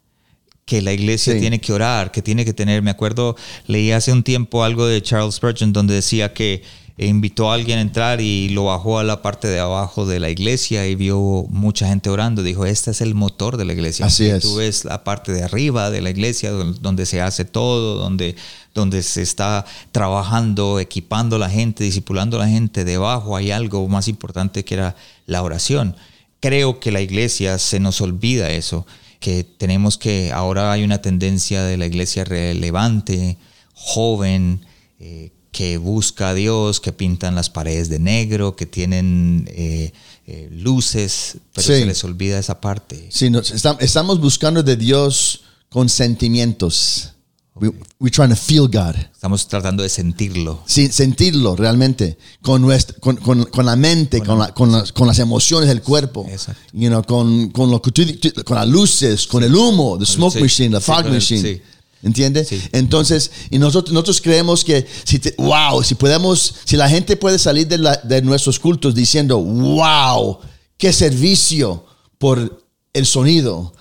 que 0.64 0.80
la 0.80 0.92
iglesia 0.94 1.34
Sí. 1.34 1.40
tiene 1.40 1.60
que 1.60 1.72
orar, 1.74 2.10
que 2.12 2.22
tiene 2.22 2.46
que 2.46 2.54
tener, 2.54 2.80
me 2.82 2.90
acuerdo, 2.90 3.36
leí 3.66 3.90
hace 3.92 4.10
un 4.10 4.22
tiempo 4.22 4.64
algo 4.64 4.86
de 4.86 5.02
Charles 5.02 5.34
Spurgeon 5.34 5.72
donde 5.72 5.92
decía 5.94 6.32
que 6.32 6.62
e 6.98 7.06
invitó 7.06 7.50
a 7.50 7.54
alguien 7.54 7.78
a 7.78 7.82
entrar 7.82 8.20
y 8.20 8.50
lo 8.50 8.64
bajó 8.64 8.98
a 8.98 9.04
la 9.04 9.22
parte 9.22 9.48
de 9.48 9.58
abajo 9.58 10.06
de 10.06 10.20
la 10.20 10.30
iglesia 10.30 10.86
y 10.86 10.94
vio 10.94 11.46
mucha 11.48 11.88
gente 11.88 12.10
orando. 12.10 12.42
Dijo, 12.42 12.66
este 12.66 12.90
es 12.90 13.00
el 13.00 13.14
motor 13.14 13.56
de 13.56 13.64
la 13.64 13.72
iglesia. 13.72 14.06
Así 14.06 14.26
es. 14.26 14.42
Tú 14.42 14.56
ves 14.56 14.84
la 14.84 15.02
parte 15.02 15.32
de 15.32 15.42
arriba 15.42 15.90
de 15.90 16.02
la 16.02 16.10
iglesia 16.10 16.50
donde 16.50 17.06
se 17.06 17.20
hace 17.20 17.44
todo, 17.44 17.96
donde, 17.96 18.36
donde 18.74 19.02
se 19.02 19.22
está 19.22 19.64
trabajando, 19.90 20.80
equipando 20.80 21.36
a 21.36 21.38
la 21.38 21.50
gente, 21.50 21.82
discipulando 21.84 22.36
a 22.36 22.40
la 22.40 22.48
gente. 22.48 22.84
Debajo 22.84 23.36
hay 23.36 23.50
algo 23.50 23.88
más 23.88 24.08
importante 24.08 24.64
que 24.64 24.74
era 24.74 24.94
la 25.26 25.42
oración. 25.42 25.96
Creo 26.40 26.78
que 26.78 26.92
la 26.92 27.00
iglesia 27.00 27.58
se 27.58 27.80
nos 27.80 28.00
olvida 28.00 28.50
eso, 28.50 28.86
que 29.20 29.44
tenemos 29.44 29.96
que, 29.96 30.32
ahora 30.32 30.72
hay 30.72 30.82
una 30.82 31.00
tendencia 31.00 31.62
de 31.62 31.76
la 31.76 31.86
iglesia 31.86 32.24
relevante, 32.24 33.38
joven, 33.74 34.60
eh, 34.98 35.30
que 35.52 35.76
busca 35.76 36.30
a 36.30 36.34
Dios, 36.34 36.80
que 36.80 36.92
pintan 36.92 37.34
las 37.34 37.50
paredes 37.50 37.88
de 37.88 37.98
negro, 37.98 38.56
que 38.56 38.66
tienen 38.66 39.48
eh, 39.52 39.92
eh, 40.26 40.48
luces, 40.50 41.36
pero 41.52 41.66
Sí. 41.66 41.74
se 41.74 41.86
les 41.86 42.02
olvida 42.04 42.38
esa 42.38 42.60
parte. 42.60 43.06
Sí, 43.10 43.28
nos- 43.30 43.52
estam- 43.54 43.76
estamos 43.80 44.18
buscando 44.20 44.62
de 44.62 44.76
Dios 44.76 45.42
con 45.68 45.88
sentimientos. 46.32 47.10
We, 47.54 47.68
we're 48.00 48.10
trying 48.10 48.30
to 48.30 48.36
feel 48.36 48.62
God. 48.66 48.96
Estamos 49.12 49.46
tratando 49.46 49.82
de 49.82 49.90
sentirlo. 49.90 50.62
Sí, 50.66 50.88
sentirlo 50.90 51.54
realmente 51.54 52.16
con, 52.40 52.62
nuestra, 52.62 52.96
con, 52.98 53.16
con- 53.16 53.44
con 53.44 53.66
la 53.66 53.76
mente, 53.76 54.22
con, 54.22 54.38
la- 54.38 54.54
con 54.54 54.72
las, 54.72 54.90
con 54.92 55.06
las 55.06 55.18
emociones 55.18 55.68
del 55.68 55.82
cuerpo, 55.82 56.26
Exacto. 56.30 56.62
you 56.72 56.88
know, 56.88 57.04
con, 57.04 57.50
con, 57.50 57.70
lo 57.70 57.82
con 57.82 58.56
las 58.56 58.68
luces, 58.68 59.26
con 59.26 59.44
el 59.44 59.54
humo, 59.54 59.98
the 59.98 60.06
smoke 60.06 60.32
sí. 60.32 60.40
machine, 60.40 60.70
the 60.70 60.80
Sí, 60.80 60.86
fog 60.86 61.04
machine. 61.10 61.62
¿Entiendes? 62.02 62.48
Sí. 62.48 62.60
Entonces, 62.72 63.30
y 63.50 63.58
nosotros, 63.58 63.92
nosotros 63.92 64.20
creemos 64.20 64.64
que, 64.64 64.86
si 65.04 65.18
te- 65.20 65.34
wow, 65.38 65.82
si 65.84 65.94
podemos, 65.94 66.54
si 66.64 66.76
la 66.76 66.88
gente 66.88 67.16
puede 67.16 67.38
salir 67.38 67.68
de, 67.68 67.78
la- 67.78 68.00
de 68.02 68.22
nuestros 68.22 68.58
cultos 68.58 68.94
diciendo, 68.94 69.38
wow, 69.38 70.38
qué 70.76 70.92
servicio 70.92 71.84
por 72.18 72.60
el 72.92 73.06
sonido, 73.06 73.72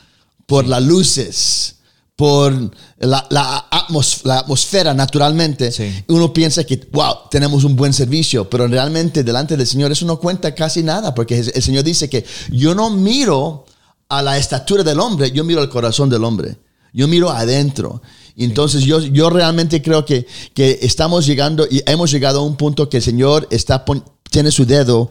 por 0.46 0.68
las 0.68 0.84
luces, 0.84 1.78
por 2.16 2.54
la, 3.00 3.26
la 3.32 3.68
atmos- 3.72 4.22
la 4.24 4.40
atmosfera 4.40 4.94
naturalmente, 4.94 5.72
Sí. 5.72 5.92
uno 6.10 6.32
piensa 6.32 6.64
que, 6.64 6.88
wow, 6.92 7.16
tenemos 7.32 7.64
un 7.64 7.76
buen 7.76 7.94
servicio, 7.94 8.48
pero 8.48 8.68
realmente 8.68 9.24
delante 9.24 9.58
del 9.58 9.66
Señor 9.66 9.92
eso 9.92 10.06
no 10.06 10.20
cuenta 10.20 10.54
casi 10.54 10.84
nada, 10.84 11.16
porque 11.16 11.40
el 11.40 11.52
el 11.56 11.64
Señor 11.64 11.84
dice 11.84 12.08
que 12.10 12.24
yo 12.52 12.76
no 12.76 12.92
miro 12.92 13.66
a 14.10 14.22
la 14.22 14.38
estatura 14.38 14.84
del 14.84 15.00
hombre, 15.00 15.32
yo 15.32 15.44
miro 15.44 15.62
al 15.62 15.70
corazón 15.70 16.10
del 16.10 16.24
hombre, 16.24 16.58
yo 16.94 17.08
miro 17.08 17.30
adentro. 17.30 18.02
Entonces 18.38 18.84
yo, 18.84 19.00
yo 19.02 19.30
realmente 19.30 19.82
creo 19.82 20.06
que, 20.06 20.26
que 20.54 20.80
estamos 20.82 21.26
llegando 21.26 21.68
y 21.70 21.84
hemos 21.86 22.12
llegado 22.12 22.40
a 22.40 22.44
un 22.44 22.56
punto 22.56 22.90
que 22.90 22.98
el 22.98 23.04
Señor 23.04 23.48
está 23.52 23.84
tiene 24.30 24.52
su 24.52 24.66
dedo 24.66 25.10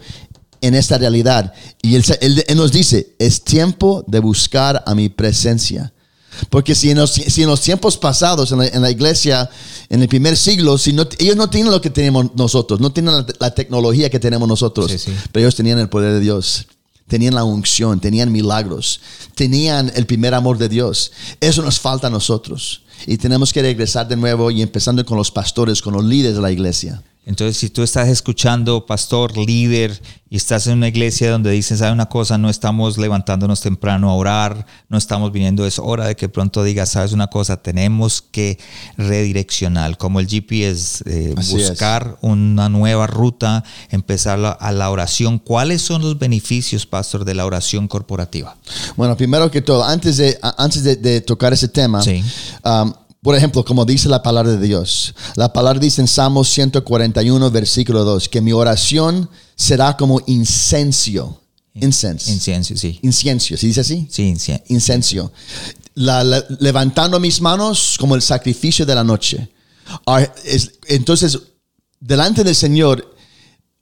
en 0.62 0.74
esta 0.74 0.98
realidad. 0.98 1.52
Y 1.82 1.94
él, 1.94 2.04
él- 2.20 2.44
él 2.48 2.56
nos 2.56 2.72
dice, 2.72 3.14
es 3.18 3.42
tiempo 3.44 4.04
de 4.06 4.18
buscar 4.20 4.82
a 4.86 4.94
mi 4.94 5.08
presencia. 5.10 5.92
Porque 6.48 6.74
si 6.74 6.90
en 6.90 6.98
los, 6.98 7.10
si 7.12 7.42
en 7.42 7.48
los 7.48 7.60
tiempos 7.60 7.96
pasados, 7.98 8.52
en 8.52 8.58
la, 8.58 8.66
en 8.68 8.80
la 8.82 8.90
iglesia, 8.90 9.50
en 9.88 10.00
el 10.00 10.08
primer 10.08 10.36
siglo, 10.36 10.78
si 10.78 10.92
no, 10.92 11.06
ellos 11.18 11.36
no 11.36 11.50
tienen 11.50 11.72
lo 11.72 11.80
que 11.80 11.90
tenemos 11.90 12.34
nosotros, 12.36 12.80
no 12.80 12.92
tienen 12.92 13.12
la, 13.14 13.26
la 13.40 13.50
tecnología 13.54 14.08
que 14.10 14.20
tenemos 14.20 14.48
nosotros, 14.48 14.90
Sí, 14.90 14.98
sí. 14.98 15.12
pero 15.32 15.44
ellos 15.44 15.56
tenían 15.56 15.78
el 15.78 15.88
poder 15.88 16.12
de 16.14 16.20
Dios, 16.20 16.66
tenían 17.10 17.34
la 17.34 17.42
unción, 17.42 17.98
tenían 17.98 18.30
milagros, 18.30 19.00
tenían 19.34 19.90
el 19.96 20.06
primer 20.06 20.32
amor 20.32 20.58
de 20.58 20.68
Dios. 20.68 21.10
Eso 21.40 21.60
nos 21.60 21.80
falta 21.80 22.06
a 22.06 22.10
nosotros. 22.10 22.82
Y 23.04 23.16
tenemos 23.16 23.52
que 23.52 23.62
regresar 23.62 24.06
de 24.06 24.16
nuevo 24.16 24.48
y 24.52 24.62
empezando 24.62 25.04
con 25.04 25.18
los 25.18 25.32
pastores, 25.32 25.82
con 25.82 25.92
los 25.92 26.04
líderes 26.04 26.36
de 26.36 26.42
la 26.42 26.52
iglesia. 26.52 27.02
Entonces, 27.26 27.58
si 27.58 27.68
tú 27.70 27.82
estás 27.82 28.08
escuchando, 28.08 28.86
pastor, 28.86 29.36
líder, 29.36 30.00
y 30.30 30.36
estás 30.36 30.66
en 30.66 30.74
una 30.78 30.88
iglesia 30.88 31.30
donde 31.30 31.50
dicen, 31.50 31.76
¿sabe 31.76 31.92
una 31.92 32.06
cosa? 32.06 32.38
No 32.38 32.48
estamos 32.50 32.98
levantándonos 32.98 33.60
temprano 33.60 34.08
a 34.10 34.14
orar, 34.14 34.64
no 34.88 34.96
estamos 34.96 35.30
viniendo, 35.30 35.66
es 35.66 35.78
hora 35.78 36.06
de 36.06 36.16
que 36.16 36.28
pronto 36.28 36.64
digas, 36.64 36.88
¿sabes 36.90 37.12
una 37.12 37.26
cosa? 37.28 37.56
Tenemos 37.62 38.22
que 38.22 38.58
redireccionar, 38.96 39.96
como 39.98 40.20
el 40.20 40.28
GPS, 40.28 41.02
eh, 41.06 41.34
es. 41.38 41.50
buscar 41.50 42.16
una 42.20 42.68
nueva 42.68 43.06
ruta, 43.06 43.64
empezar 43.90 44.38
la- 44.38 44.50
a 44.52 44.72
la 44.72 44.90
oración. 44.90 45.38
¿Cuáles 45.38 45.82
son 45.82 46.02
los 46.02 46.18
beneficios, 46.18 46.86
pastor, 46.86 47.24
de 47.24 47.34
la 47.34 47.44
oración 47.44 47.88
corporativa? 47.88 48.56
Bueno, 48.96 49.16
primero 49.16 49.50
que 49.50 49.60
todo, 49.62 49.84
antes 49.84 50.16
de, 50.16 50.38
antes 50.56 50.82
de, 50.84 50.96
de 50.96 51.20
tocar 51.20 51.52
ese 51.52 51.68
tema, 51.68 52.02
Sí. 52.02 52.22
um, 52.64 52.92
por 53.22 53.34
ejemplo, 53.36 53.64
como 53.64 53.84
dice 53.84 54.08
la 54.08 54.22
palabra 54.22 54.52
de 54.52 54.66
Dios, 54.66 55.14
la 55.36 55.52
palabra 55.52 55.78
dice 55.78 56.00
en 56.00 56.08
Salmos 56.08 56.48
141, 56.48 57.50
versículo 57.50 58.04
2, 58.04 58.28
que 58.28 58.40
mi 58.40 58.52
oración 58.52 59.28
será 59.56 59.96
como 59.96 60.20
incenso. 60.26 61.40
Incense. 61.74 62.32
Incienso, 62.32 62.76
sí. 62.76 62.98
Incienso, 63.02 63.56
¿se 63.56 63.66
dice 63.66 63.80
así? 63.80 64.08
Sí, 64.10 64.22
incien- 64.34 64.62
Incenso. 64.68 65.32
La- 65.94 66.24
la- 66.24 66.44
levantando 66.60 67.20
mis 67.20 67.40
manos 67.40 67.96
como 68.00 68.14
el 68.16 68.22
sacrificio 68.22 68.84
de 68.86 68.94
la 68.94 69.04
noche. 69.04 69.48
Ah, 70.06 70.26
es- 70.44 70.72
entonces, 70.88 71.38
delante 72.00 72.42
del 72.42 72.54
Señor, 72.56 73.14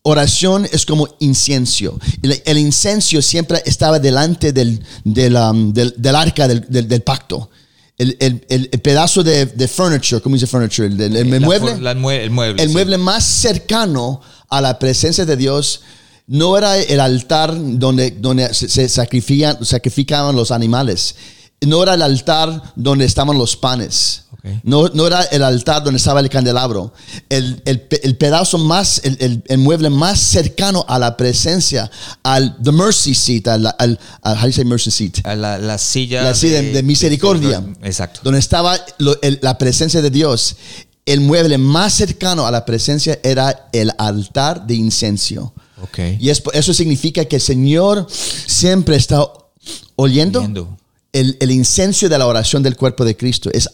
oración 0.03 0.67
es 0.73 0.85
como 0.85 1.09
incienso. 1.21 1.99
El, 2.23 2.43
el 2.45 2.59
incienso 2.59 3.21
siempre 3.23 3.63
estaba 3.67 3.99
delante 3.99 4.53
del, 4.53 4.83
del, 5.05 5.37
um, 5.37 5.73
del- 5.73 5.95
del 5.97 6.17
arca 6.17 6.49
del 6.49 7.03
pacto. 7.03 7.51
El, 7.99 8.17
el- 8.21 8.47
el- 8.49 8.69
pedazo 8.81 9.25
de, 9.25 9.47
de 9.47 9.67
furniture, 9.69 10.21
¿cómo 10.23 10.37
dice 10.37 10.47
furniture? 10.47 10.87
El, 10.87 11.01
el- 11.01 11.31
La 11.31 11.41
mueble. 11.41 11.81
la 11.81 11.95
mue- 11.95 12.23
el 12.23 12.31
mueble. 12.31 12.63
El 12.63 12.69
sí. 12.69 12.73
mueble 12.73 12.97
más 12.97 13.25
cercano 13.25 14.21
a 14.49 14.61
la 14.61 14.79
presencia 14.79 15.27
de 15.27 15.37
Dios 15.37 15.81
no 16.29 16.57
era 16.57 16.77
el 16.79 17.01
altar 17.01 17.53
donde, 17.57 18.13
donde 18.13 18.53
se, 18.55 18.69
se 18.69 18.87
sacrifican- 18.89 19.65
sacrificaban 19.65 20.37
los 20.37 20.51
animales. 20.53 21.17
No 21.61 21.83
era 21.83 21.95
el 21.95 22.03
altar 22.03 22.63
donde 22.77 23.05
estaban 23.05 23.37
los 23.37 23.57
panes. 23.57 24.23
Ok. 24.39 24.51
No, 24.63 24.89
no 24.89 25.07
era 25.07 25.23
el 25.25 25.43
altar 25.43 25.83
donde 25.83 25.99
estaba 25.99 26.21
el 26.21 26.29
candelabro. 26.29 26.93
El, 27.29 27.61
el 27.65 27.87
el 28.03 28.17
pedazo 28.17 28.57
más, 28.59 29.01
el, 29.05 29.43
el- 29.49 29.59
mueble 29.59 29.91
más 29.91 30.21
cercano 30.21 30.85
a 30.89 30.99
la 30.99 31.17
presencia, 31.17 31.91
al 32.23 32.57
the 32.63 32.71
mercy 32.73 33.15
seat, 33.15 33.49
al, 33.49 33.67
al, 33.79 33.99
al- 34.23 34.37
how 34.37 34.41
do 34.43 34.47
you 34.47 34.53
say 34.53 34.65
mercy 34.65 34.91
seat? 34.91 35.27
A 35.27 35.35
La, 35.35 35.59
la 35.59 35.77
silla, 35.79 36.23
la 36.23 36.35
silla 36.35 36.63
de, 36.63 36.73
de 36.73 36.83
misericordia, 36.83 37.63
Exacto. 37.83 38.21
donde 38.23 38.39
estaba 38.39 38.79
lo- 38.99 39.17
la 39.41 39.59
presencia 39.59 40.01
de 40.03 40.11
Dios. 40.11 40.57
El 41.05 41.21
mueble 41.23 41.57
más 41.59 41.95
cercano 41.95 42.47
a 42.47 42.51
la 42.51 42.65
presencia 42.67 43.19
era 43.23 43.69
el 43.73 43.91
altar 43.99 44.67
de 44.67 44.75
incienso. 44.75 45.53
Ok. 45.83 45.99
Y 46.21 46.29
es- 46.31 46.43
eso 46.53 46.75
significa 46.75 47.25
que 47.25 47.37
el 47.37 47.43
Señor 47.43 48.07
siempre 48.11 48.97
está 48.97 49.27
oyendo 49.97 50.41
Oyendo. 50.41 50.77
El, 51.13 51.37
el 51.41 51.51
incienso 51.51 52.09
de 52.09 52.19
la 52.19 52.27
oración 52.27 52.63
del 52.63 52.77
cuerpo 52.77 53.05
de 53.05 53.17
Cristo. 53.17 53.51
Es, 53.53 53.69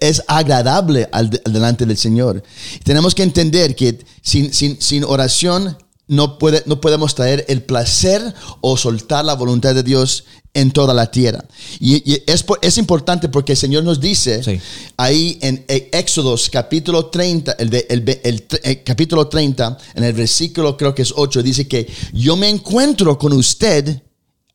es 0.00 0.22
agradable 0.26 1.08
al, 1.12 1.30
de- 1.30 1.42
al 1.44 1.52
delante 1.52 1.84
del 1.86 1.96
Señor. 1.96 2.42
Tenemos 2.84 3.14
que 3.14 3.22
entender 3.22 3.74
que 3.76 3.98
sin, 4.22 4.52
sin, 4.52 4.80
sin 4.80 5.04
oración 5.04 5.76
no, 6.06 6.38
puede, 6.38 6.62
no 6.66 6.80
podemos 6.80 7.14
traer 7.14 7.44
el 7.48 7.62
placer 7.62 8.34
o 8.62 8.76
soltar 8.78 9.24
la 9.24 9.34
voluntad 9.34 9.74
de 9.74 9.82
Dios 9.82 10.24
en 10.54 10.70
toda 10.72 10.94
la 10.94 11.10
tierra. 11.10 11.44
Y, 11.78 11.96
y 12.10 12.22
es, 12.26 12.44
es 12.62 12.78
importante 12.78 13.28
porque 13.28 13.52
el 13.52 13.58
Señor 13.58 13.84
nos 13.84 14.00
dice 14.00 14.42
Sí. 14.42 14.58
ahí 14.96 15.38
en 15.42 15.64
Éxodos 15.68 16.48
capítulo 16.50 17.06
30, 17.06 17.52
el, 17.58 17.68
de- 17.68 17.86
el, 17.90 18.46
el 18.62 18.82
capítulo 18.82 19.28
30, 19.28 19.76
en 19.94 20.04
el 20.04 20.14
versículo 20.14 20.76
creo 20.78 20.94
que 20.94 21.02
es 21.02 21.12
8, 21.14 21.42
dice 21.42 21.68
que 21.68 21.86
yo 22.14 22.34
me 22.36 22.48
encuentro 22.48 23.18
con 23.18 23.34
usted 23.34 24.00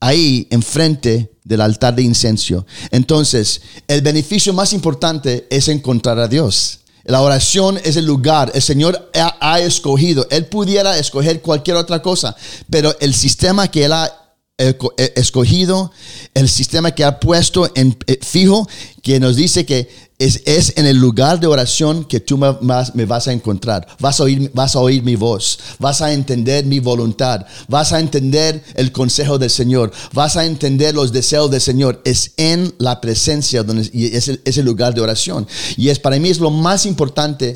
ahí 0.03 0.47
enfrente 0.49 1.31
del 1.45 1.61
altar 1.61 1.95
de 1.95 2.01
incienso. 2.01 2.65
Entonces, 2.91 3.61
el 3.87 4.01
beneficio 4.01 4.53
más 4.53 4.73
importante 4.73 5.47
es 5.49 5.69
encontrar 5.69 6.19
a 6.19 6.27
Dios. 6.27 6.79
La 7.05 7.21
oración 7.21 7.79
es 7.83 7.95
el 7.95 8.05
lugar. 8.05 8.51
El 8.53 8.61
Señor 8.61 9.09
ha, 9.15 9.37
ha 9.39 9.59
escogido. 9.61 10.27
Él 10.29 10.45
pudiera 10.45 10.97
escoger 10.97 11.41
cualquier 11.41 11.77
otra 11.77 12.01
cosa, 12.01 12.35
pero 12.69 12.93
el 12.99 13.13
sistema 13.13 13.69
que 13.69 13.85
Él 13.85 13.93
ha 13.93 14.22
escogido, 14.57 15.91
el 16.35 16.47
sistema 16.47 16.91
que 16.91 17.03
ha 17.03 17.19
puesto 17.19 17.71
en 17.75 17.97
eh, 18.05 18.19
fijo, 18.21 18.67
que 19.01 19.19
nos 19.19 19.35
dice 19.35 19.65
que 19.65 19.89
es, 20.19 20.43
es 20.45 20.77
en 20.77 20.85
el 20.85 20.97
lugar 20.97 21.39
de 21.39 21.47
oración 21.47 22.05
que 22.05 22.19
tú 22.19 22.37
me, 22.37 22.51
vas- 22.61 23.27
a 23.27 23.33
encontrar. 23.33 23.87
Vas 23.99 24.19
a, 24.19 24.23
oír, 24.23 24.51
vas 24.53 24.75
a 24.75 24.79
oír 24.79 25.01
mi 25.01 25.15
voz, 25.15 25.59
vas 25.79 26.01
a 26.01 26.13
entender 26.13 26.65
mi 26.65 26.79
voluntad, 26.79 27.45
vas 27.67 27.93
a 27.93 27.99
entender 27.99 28.63
el 28.75 28.91
consejo 28.91 29.39
del 29.39 29.49
Señor, 29.49 29.91
vas 30.13 30.37
a 30.37 30.45
entender 30.45 30.93
los 30.93 31.11
deseos 31.11 31.49
del 31.49 31.61
Señor. 31.61 32.01
Es 32.05 32.33
en 32.37 32.73
la 32.77 33.01
presencia 33.01 33.63
donde 33.63 33.89
y 33.91 34.15
es 34.15 34.27
el 34.29 34.65
lugar 34.65 34.93
de 34.93 35.01
oración. 35.01 35.47
Y 35.77 35.89
es 35.89 35.97
para 35.99 36.19
mí 36.19 36.29
es 36.29 36.39
lo 36.39 36.51
más 36.51 36.85
importante 36.85 37.55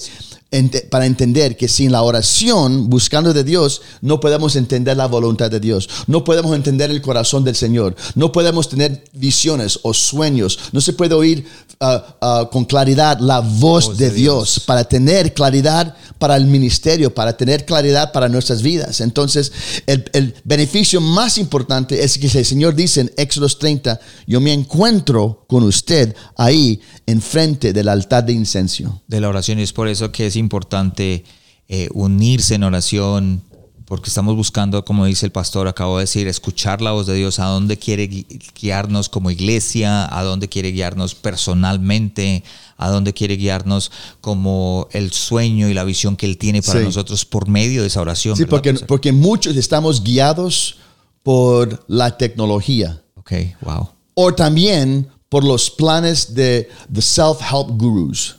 ente- 0.52 0.82
para 0.90 1.06
entender 1.06 1.56
que 1.58 1.68
sin 1.68 1.92
la 1.92 2.02
oración, 2.04 2.90
buscando 2.90 3.34
de 3.34 3.44
Dios, 3.44 3.82
no 4.02 4.20
podemos 4.20 4.56
entender 4.56 4.96
la 4.98 5.08
voluntad 5.08 5.50
de 5.52 5.60
Dios. 5.60 5.90
No 6.08 6.24
podemos 6.24 6.56
entender 6.56 6.90
el 6.92 7.02
corazón 7.02 7.44
del 7.44 7.56
Señor. 7.56 7.96
No 8.16 8.32
podemos 8.32 8.70
tener 8.70 9.04
visiones 9.14 9.80
o 9.84 9.94
sueños. 9.94 10.60
No 10.72 10.82
se 10.82 10.94
puede 10.94 11.14
oír 11.16 11.46
ah, 11.80 12.18
ah, 12.22 12.50
con 12.52 12.66
claridad 12.66 13.20
la 13.20 13.40
voz, 13.42 13.88
Voz 13.88 13.98
de, 13.98 14.10
de 14.10 14.16
Dios, 14.16 14.54
Dios. 14.56 14.60
para 14.66 14.84
tener 14.86 15.34
claridad 15.34 15.96
para 16.20 16.36
el 16.36 16.46
ministerio, 16.46 17.14
para 17.14 17.36
tener 17.36 17.66
claridad 17.66 18.12
para 18.12 18.30
nuestras 18.30 18.62
vidas. 18.62 19.02
Entonces, 19.02 19.52
el, 19.86 20.06
el 20.14 20.34
beneficio 20.44 21.02
más 21.02 21.38
importante 21.38 22.04
es 22.04 22.18
que 22.18 22.28
el 22.28 22.46
Señor 22.46 22.74
dice 22.76 23.02
en 23.02 23.12
Éxodos 23.18 23.60
30, 23.60 24.00
yo 24.26 24.40
me 24.42 24.54
encuentro 24.54 25.44
con 25.48 25.64
usted 25.64 26.16
ahí 26.36 26.80
enfrente 27.06 27.74
del 27.74 27.90
altar 27.90 28.26
de 28.26 28.34
incenso. 28.34 29.02
de 29.08 29.22
la 29.22 29.30
oración 29.30 29.60
y 29.60 29.64
es 29.64 29.74
por 29.74 29.88
eso 29.88 30.12
que 30.12 30.28
es 30.28 30.36
importante 30.38 31.24
eh, 31.68 31.90
unirse 31.94 32.56
en 32.56 32.64
oración 32.64 33.42
porque 33.86 34.10
estamos 34.10 34.36
buscando, 34.36 34.84
como 34.84 35.06
dice 35.06 35.26
el 35.26 35.32
pastor, 35.32 35.70
acabo 35.70 35.98
de 35.98 36.04
decir, 36.04 36.28
escuchar 36.28 36.82
la 36.82 36.92
voz 36.92 37.08
de 37.08 37.14
Dios, 37.16 37.40
a 37.40 37.46
dónde 37.46 37.78
quiere 37.78 38.10
gui- 38.10 38.26
guiarnos 38.60 39.08
como 39.08 39.32
iglesia, 39.32 40.14
a 40.14 40.24
dónde 40.24 40.50
quiere 40.50 40.72
guiarnos 40.74 41.16
personalmente, 41.16 42.44
a 42.78 42.90
dónde 42.90 43.14
quiere 43.14 43.38
guiarnos 43.38 43.92
como 44.22 44.90
el 44.92 45.12
sueño 45.14 45.70
y 45.70 45.74
la 45.74 45.86
visión 45.86 46.18
que 46.18 46.26
Él 46.26 46.38
tiene 46.38 46.62
para 46.62 46.80
Sí. 46.80 46.86
nosotros 46.86 47.24
por 47.24 47.48
medio 47.48 47.82
de 47.82 47.88
esa 47.88 48.02
oración. 48.02 48.36
Sí, 48.36 48.44
¿verdad, 48.44 48.50
porque, 48.58 48.72
pastor? 48.74 48.88
porque 48.88 49.12
muchos 49.14 49.56
estamos 49.56 50.04
guiados 50.04 50.78
por 51.24 51.84
la 51.88 52.18
tecnología 52.18 53.02
Ok, 53.16 53.32
wow. 53.62 53.90
o 54.16 54.34
también 54.34 55.08
por 55.30 55.44
los 55.44 55.70
planes 55.70 56.34
de 56.36 56.70
the 56.94 57.02
self-help 57.02 57.70
gurus. 57.78 58.37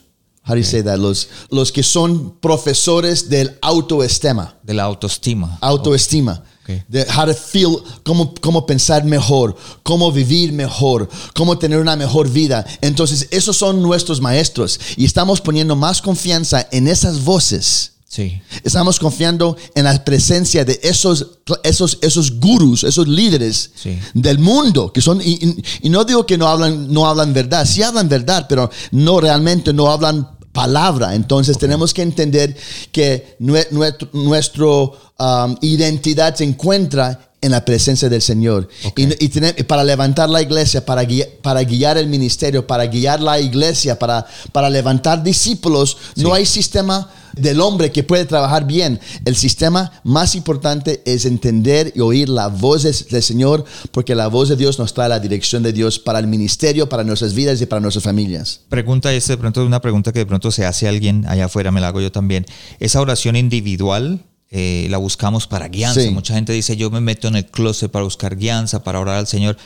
How 0.49 0.55
do 0.55 0.61
you 0.61 0.65
say 0.65 0.81
that? 0.81 0.97
Los, 0.97 1.27
los 1.51 1.71
que 1.71 1.83
son 1.83 2.39
profesores 2.41 3.29
del 3.29 3.57
autoestima. 3.61 4.55
De 4.63 4.73
la 4.73 4.83
autoestima. 4.83 5.57
autoestima. 5.61 6.43
Ok. 6.63 6.83
De 6.87 7.05
how 7.15 7.25
to 7.25 7.33
feel, 7.35 7.77
cómo, 8.03 8.33
cómo 8.41 8.65
pensar 8.65 9.03
mejor, 9.03 9.55
cómo 9.83 10.11
vivir 10.11 10.51
mejor, 10.51 11.07
cómo 11.35 11.57
tener 11.57 11.79
una 11.79 11.95
mejor 11.95 12.29
vida. 12.29 12.65
Entonces, 12.81 13.27
esos 13.31 13.55
son 13.57 13.81
nuestros 13.81 14.21
maestros 14.21 14.79
y 14.97 15.05
estamos 15.05 15.39
poniendo 15.41 15.75
más 15.75 16.01
confianza 16.01 16.67
en 16.71 16.87
esas 16.87 17.23
voces. 17.23 17.93
Sí. 18.07 18.41
Estamos 18.63 18.97
confiando 18.99 19.55
en 19.75 19.83
la 19.83 20.03
presencia 20.03 20.65
de 20.65 20.79
esos, 20.81 21.27
esos, 21.63 21.99
esos 22.01 22.39
gurús, 22.39 22.83
esos 22.83 23.07
líderes 23.07 23.69
Sí. 23.75 23.99
del 24.15 24.39
mundo, 24.39 24.91
que 24.91 24.99
son, 24.99 25.21
y- 25.23 25.61
y 25.83 25.89
no 25.91 26.03
digo 26.05 26.25
que 26.25 26.35
no 26.35 26.47
hablan, 26.47 26.91
no 26.91 27.05
hablan 27.07 27.33
verdad, 27.33 27.67
sí 27.67 27.83
hablan 27.83 28.09
verdad, 28.09 28.47
pero 28.49 28.71
no 28.91 29.21
realmente 29.21 29.73
no 29.73 29.91
hablan 29.91 30.27
palabra. 30.51 31.15
Entonces 31.15 31.57
tenemos 31.57 31.93
que 31.93 32.01
entender 32.01 32.55
que 32.91 33.35
nue- 33.39 33.67
nuestro, 33.71 34.09
nuestro, 34.13 34.97
um, 35.19 35.55
identidad 35.61 36.35
se 36.35 36.43
encuentra 36.43 37.19
en 37.41 37.51
la 37.51 37.63
presencia 37.63 38.09
del 38.09 38.21
Señor. 38.21 38.67
Y, 38.97 39.25
y 39.25 39.29
tener- 39.29 39.65
para 39.65 39.83
levantar 39.83 40.29
la 40.29 40.41
iglesia, 40.41 40.85
para 40.85 41.03
guiar, 41.03 41.29
para 41.41 41.63
guiar 41.63 41.97
el 41.97 42.07
ministerio, 42.07 42.67
para 42.67 42.85
guiar 42.87 43.21
la 43.21 43.39
iglesia, 43.39 43.97
para, 43.97 44.25
para 44.51 44.69
levantar 44.69 45.23
discípulos, 45.23 45.95
no 46.17 46.33
hay 46.33 46.45
sistema 46.45 47.09
del 47.35 47.61
hombre 47.61 47.91
que 47.91 48.03
puede 48.03 48.25
trabajar 48.25 48.65
bien. 48.65 48.99
El 49.25 49.35
sistema 49.35 49.91
más 50.03 50.35
importante 50.35 51.01
es 51.05 51.25
entender 51.25 51.91
y 51.95 52.01
oír 52.01 52.29
la 52.29 52.47
voz 52.47 52.83
del 52.83 53.23
Señor, 53.23 53.65
porque 53.91 54.15
la 54.15 54.27
voz 54.27 54.49
de 54.49 54.55
Dios 54.55 54.79
nos 54.79 54.93
trae 54.93 55.09
la 55.09 55.19
dirección 55.19 55.63
de 55.63 55.73
Dios 55.73 55.99
para 55.99 56.19
el 56.19 56.27
ministerio, 56.27 56.89
para 56.89 57.03
nuestras 57.03 57.33
vidas 57.33 57.61
y 57.61 57.65
para 57.65 57.79
nuestras 57.79 58.03
familias. 58.03 58.61
Pregunta 58.69 59.13
esta, 59.13 59.33
de 59.33 59.37
pronto 59.37 59.65
una 59.65 59.81
pregunta 59.81 60.11
que 60.11 60.19
de 60.19 60.25
pronto 60.25 60.51
se 60.51 60.65
hace 60.65 60.87
alguien 60.87 61.25
allá 61.27 61.45
afuera, 61.45 61.71
me 61.71 61.81
la 61.81 61.87
hago 61.87 62.01
yo 62.01 62.11
también. 62.11 62.45
Esa 62.79 63.01
oración 63.01 63.35
individual 63.35 64.25
eh, 64.51 64.87
la 64.89 64.97
buscamos 64.97 65.45
para 65.47 65.67
guianza. 65.67 66.01
Sí. 66.01 66.09
Mucha 66.09 66.33
gente 66.33 66.53
dice, 66.53 66.75
yo 66.75 66.89
me 66.89 67.01
meto 67.01 67.27
en 67.27 67.35
el 67.35 67.45
closet 67.45 67.91
para 67.91 68.03
buscar 68.03 68.35
guianza, 68.35 68.83
para 68.83 68.99
orar 68.99 69.17
al 69.17 69.27
Señor, 69.27 69.57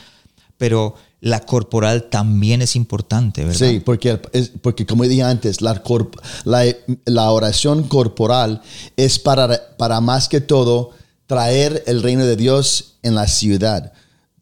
pero 0.58 0.94
la 1.24 1.40
corporal 1.40 2.10
también 2.10 2.60
es 2.60 2.76
importante, 2.76 3.46
¿verdad? 3.46 3.66
Sí, 3.66 3.80
porque, 3.80 4.18
porque 4.60 4.84
como 4.84 5.04
dije 5.04 5.22
antes, 5.22 5.62
la, 5.62 5.82
corp- 5.82 6.20
la, 6.44 6.66
la 7.06 7.30
oración 7.30 7.84
corporal 7.84 8.60
es 8.98 9.18
para, 9.18 9.74
para 9.78 10.02
más 10.02 10.28
que 10.28 10.42
todo 10.42 10.90
traer 11.26 11.82
el 11.86 12.02
reino 12.02 12.26
de 12.26 12.36
Dios 12.36 12.96
en 13.02 13.14
la 13.14 13.26
ciudad. 13.26 13.94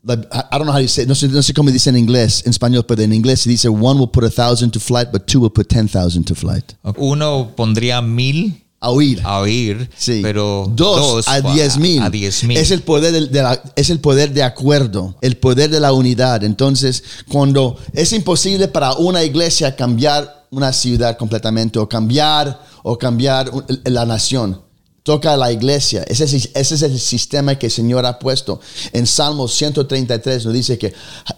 Like, 0.05 0.27
I 0.33 0.59
don't 0.59 0.65
know 0.65 0.75
how 0.75 0.81
you 0.81 0.89
say, 0.89 1.07
no 1.07 1.15
sé, 1.15 1.29
no 1.29 1.41
sé 1.41 1.55
cómo 1.55 1.71
dice 1.71 1.89
en 1.89 1.97
inglés, 1.97 2.43
en 2.45 2.51
español, 2.51 2.85
pero 2.85 3.01
en 3.03 3.12
inglés 3.12 3.43
se 3.43 3.49
dice 3.49 3.69
one 3.69 4.01
will 4.01 4.11
put 4.11 4.25
a 4.25 4.31
thousand 4.31 4.73
to 4.73 4.81
flight, 4.81 5.12
but 5.12 5.25
two 5.27 5.39
will 5.39 5.53
put 5.53 5.69
ten 5.69 5.87
thousand 5.89 6.25
to 6.25 6.35
flight. 6.35 6.73
Uno 6.97 7.53
pondría 7.55 8.03
mil 8.03 8.62
A 8.85 8.90
oír. 8.90 9.21
a 9.25 9.38
oír, 9.38 9.88
Sí. 9.97 10.21
pero 10.23 10.66
dos, 10.75 11.27
a 11.29 11.40
diez 11.40 11.79
mil. 11.79 12.03
A 12.03 12.11
diez 12.11 12.42
mil. 12.42 12.57
Es 12.59 12.71
el 12.73 12.83
poder 12.83 13.12
de, 13.12 13.27
de 13.29 13.42
la- 13.42 13.62
es 13.77 13.90
el 13.90 14.01
poder 14.01 14.33
de 14.33 14.42
acuerdo, 14.42 15.14
el 15.21 15.37
poder 15.37 15.71
de 15.71 15.79
la 15.79 15.92
unidad. 15.92 16.42
Entonces, 16.42 17.05
cuando 17.29 17.77
es 17.92 18.12
imposible 18.12 18.66
para 18.66 18.95
una 18.95 19.23
iglesia 19.23 19.77
cambiar 19.77 20.47
una 20.51 20.73
ciudad 20.73 21.16
completamente 21.16 21.79
o 21.79 21.88
cambiar 21.88 22.61
o 22.83 22.99
cambiar 22.99 23.51
la 23.85 24.05
nación. 24.05 24.61
Toca 25.05 25.33
a 25.33 25.37
la 25.37 25.51
iglesia. 25.51 26.05
Ese 26.07 26.25
es, 26.25 26.51
ese 26.55 26.75
es 26.77 26.83
el 26.83 26.97
sistema 27.01 27.57
que 27.59 27.67
el 27.67 27.73
Señor 27.73 28.07
ha 28.07 28.21
puesto. 28.21 28.61
En 28.93 29.05
Salmos 29.07 29.53
133 29.55 30.45
nos 30.45 30.55
dice 30.55 30.79
que 30.79 30.93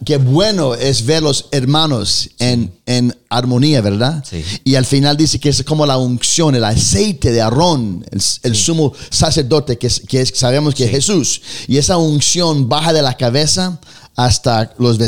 qué 0.05 0.18
bueno 0.18 0.74
es 0.74 1.07
ver 1.07 1.22
los 1.22 1.46
hermanos 1.50 2.29
en, 2.38 2.70
en 2.85 3.16
armonía, 3.31 3.81
¿verdad? 3.81 4.22
Sí. 4.29 4.44
Y 4.64 4.74
al 4.74 4.85
final 4.85 5.16
dice 5.16 5.40
que 5.40 5.48
es 5.48 5.62
como 5.62 5.87
la 5.87 5.96
unción, 5.96 6.55
el 6.55 6.64
aceite 6.64 7.33
de 7.33 7.40
Aarón, 7.40 8.05
el, 8.11 8.20
el 8.42 8.55
sumo 8.55 8.92
sacerdote 9.09 9.79
que, 9.79 9.87
es, 9.87 10.00
que 10.00 10.20
es- 10.20 10.33
sabemos 10.35 10.74
que 10.74 10.85
es 10.85 10.90
Sí. 10.90 10.96
Jesús. 10.96 11.42
Y 11.66 11.79
esa 11.79 11.96
unción 11.96 12.68
baja 12.68 12.92
de 12.92 13.00
la 13.00 13.16
cabeza 13.16 13.81
hasta 14.14 14.74
los 14.79 14.98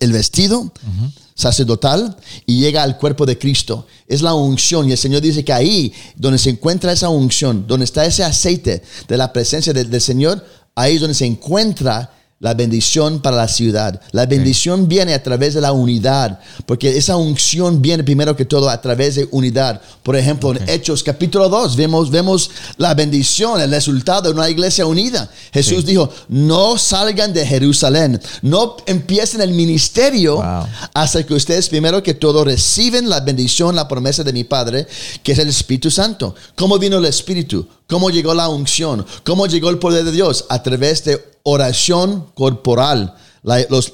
el 0.00 0.12
vestido 0.12 0.70
sacerdotal 1.38 2.16
y 2.46 2.58
llega 2.60 2.82
al 2.82 2.98
cuerpo 2.98 3.24
de 3.24 3.38
Cristo. 3.38 3.86
Es 4.08 4.22
la 4.22 4.34
unción 4.34 4.88
y 4.88 4.92
el 4.92 4.98
Señor 4.98 5.22
dice 5.22 5.44
que 5.44 5.52
ahí 5.52 5.92
donde 6.16 6.38
se 6.38 6.50
encuentra 6.50 6.92
esa 6.92 7.08
unción, 7.08 7.64
donde 7.66 7.84
está 7.84 8.04
ese 8.04 8.24
aceite 8.24 8.82
de 9.06 9.16
la 9.16 9.32
presencia 9.32 9.72
del- 9.72 10.00
Señor, 10.00 10.44
ahí 10.74 10.96
es 10.96 11.00
donde 11.00 11.14
se 11.14 11.26
encuentra 11.26 12.10
la 12.40 12.54
bendición 12.54 13.20
para 13.20 13.36
la 13.36 13.48
ciudad. 13.48 14.00
La 14.12 14.24
bendición 14.24 14.86
viene 14.86 15.12
a 15.12 15.20
través 15.22 15.54
de 15.54 15.60
la 15.60 15.72
unidad, 15.72 16.38
porque 16.66 16.96
esa 16.96 17.16
unción 17.16 17.82
viene 17.82 18.04
primero 18.04 18.36
que 18.36 18.44
todo 18.44 18.70
a 18.70 18.80
través 18.80 19.16
de 19.16 19.26
unidad. 19.32 19.80
Por 20.04 20.14
ejemplo, 20.14 20.52
en 20.54 20.68
Hechos 20.68 21.02
capítulo 21.02 21.48
2 21.48 21.74
vemos, 21.74 22.10
vemos 22.12 22.48
la 22.76 22.94
bendición, 22.94 23.60
el 23.60 23.70
resultado 23.72 24.22
de 24.22 24.30
una 24.30 24.48
iglesia 24.48 24.86
unida. 24.86 25.28
Jesús 25.52 25.78
Sí. 25.80 25.86
dijo, 25.88 26.10
no 26.28 26.78
salgan 26.78 27.32
de 27.32 27.44
Jerusalén, 27.44 28.20
no 28.42 28.76
empiecen 28.86 29.40
el 29.40 29.50
ministerio 29.50 30.36
Wow. 30.36 30.66
hasta 30.94 31.24
que 31.26 31.34
ustedes 31.34 31.68
primero 31.68 32.02
que 32.04 32.14
todo 32.14 32.44
reciben 32.44 33.08
la 33.08 33.18
bendición, 33.20 33.74
la 33.74 33.88
promesa 33.88 34.22
de 34.22 34.32
mi 34.32 34.44
Padre, 34.44 34.86
que 35.24 35.32
es 35.32 35.38
el 35.40 35.48
Espíritu 35.48 35.90
Santo. 35.90 36.36
¿Cómo 36.54 36.78
vino 36.78 36.98
el 36.98 37.04
Espíritu? 37.06 37.66
¿Cómo 37.88 38.10
llegó 38.10 38.34
la 38.34 38.48
unción? 38.48 39.04
¿Cómo 39.24 39.46
llegó 39.46 39.70
el 39.70 39.78
poder 39.78 40.04
de 40.04 40.12
Dios? 40.12 40.44
A 40.50 40.62
través 40.62 41.04
de 41.04 41.24
oración 41.42 42.26
corporal. 42.34 43.14
Los, 43.70 43.92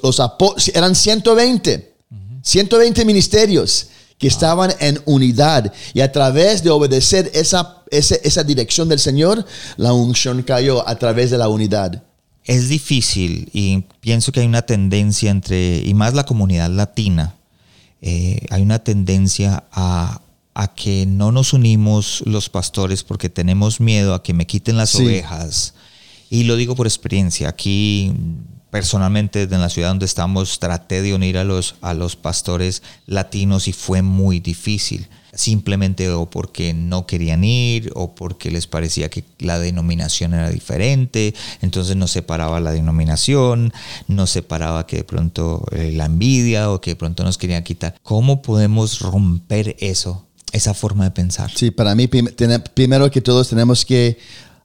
eran 0.73 0.95
120, 0.95 1.95
120 2.41 3.05
ministerios 3.05 3.87
que 4.17 4.27
estaban 4.27 4.73
en 4.79 4.99
unidad 5.05 5.71
y 5.93 6.01
a 6.01 6.11
través 6.11 6.61
de 6.61 6.71
obedecer 6.71 7.31
esa, 7.33 7.83
esa 7.89 8.43
dirección 8.43 8.89
del 8.89 8.99
Señor, 8.99 9.45
la 9.77 9.93
unción 9.93 10.43
cayó 10.43 10.85
a 10.87 10.95
través 10.95 11.31
de 11.31 11.37
la 11.37 11.47
unidad. 11.47 12.03
Es 12.43 12.67
difícil 12.67 13.49
y 13.53 13.85
pienso 14.01 14.33
que 14.33 14.41
hay 14.41 14.45
una 14.45 14.63
tendencia 14.63 15.31
entre, 15.31 15.77
y 15.77 15.93
más 15.93 16.13
la 16.13 16.25
comunidad 16.25 16.69
latina, 16.69 17.35
eh, 18.01 18.45
hay 18.49 18.61
una 18.61 18.79
tendencia 18.79 19.63
a, 19.71 20.19
a 20.55 20.73
que 20.73 21.05
no 21.05 21.31
nos 21.31 21.53
unimos 21.53 22.23
los 22.25 22.49
pastores 22.49 23.03
porque 23.03 23.29
tenemos 23.29 23.79
miedo 23.79 24.13
a 24.15 24.23
que 24.23 24.33
me 24.33 24.47
quiten 24.47 24.77
las 24.77 24.89
Sí. 24.91 25.03
ovejas. 25.03 25.73
Y 26.29 26.45
lo 26.45 26.55
digo 26.55 26.75
por 26.75 26.87
experiencia. 26.87 27.49
Aquí, 27.49 28.11
personalmente, 28.71 29.43
en 29.43 29.61
la 29.61 29.69
ciudad 29.69 29.89
donde 29.89 30.05
estamos, 30.05 30.59
traté 30.59 31.01
de 31.01 31.13
unir 31.13 31.37
a 31.37 31.43
los, 31.43 31.75
a 31.81 31.93
los 31.93 32.15
pastores 32.15 32.81
latinos 33.05 33.67
y 33.67 33.73
fue 33.73 34.01
muy 34.01 34.39
difícil. 34.39 35.07
Simplemente 35.33 36.09
o 36.09 36.29
porque 36.29 36.73
no 36.73 37.05
querían 37.05 37.43
ir 37.43 37.91
o 37.93 38.15
porque 38.15 38.49
les 38.49 38.67
parecía 38.67 39.09
que 39.09 39.25
la 39.39 39.59
denominación 39.59 40.33
era 40.33 40.49
diferente. 40.49 41.33
Entonces 41.61 41.97
no 41.97 42.07
separaba 42.07 42.61
la 42.61 42.71
denominación, 42.71 43.73
no 44.07 44.27
separaba 44.27 44.87
que 44.87 44.97
de 44.97 45.03
pronto 45.03 45.65
eh, 45.73 45.91
la 45.93 46.05
envidia 46.05 46.71
o 46.71 46.79
que 46.79 46.91
de 46.91 46.95
pronto 46.95 47.25
nos 47.25 47.37
querían 47.37 47.63
quitar. 47.65 47.95
¿Cómo 48.01 48.41
podemos 48.41 49.01
romper 49.01 49.75
eso? 49.79 50.25
Esa 50.51 50.73
forma 50.73 51.03
de 51.05 51.11
pensar. 51.11 51.51
Sí, 51.53 51.71
para 51.71 51.95
mí, 51.95 52.07
primero 52.07 53.11
que 53.11 53.21
todos 53.21 53.49
tenemos 53.49 53.83
que 53.85 54.17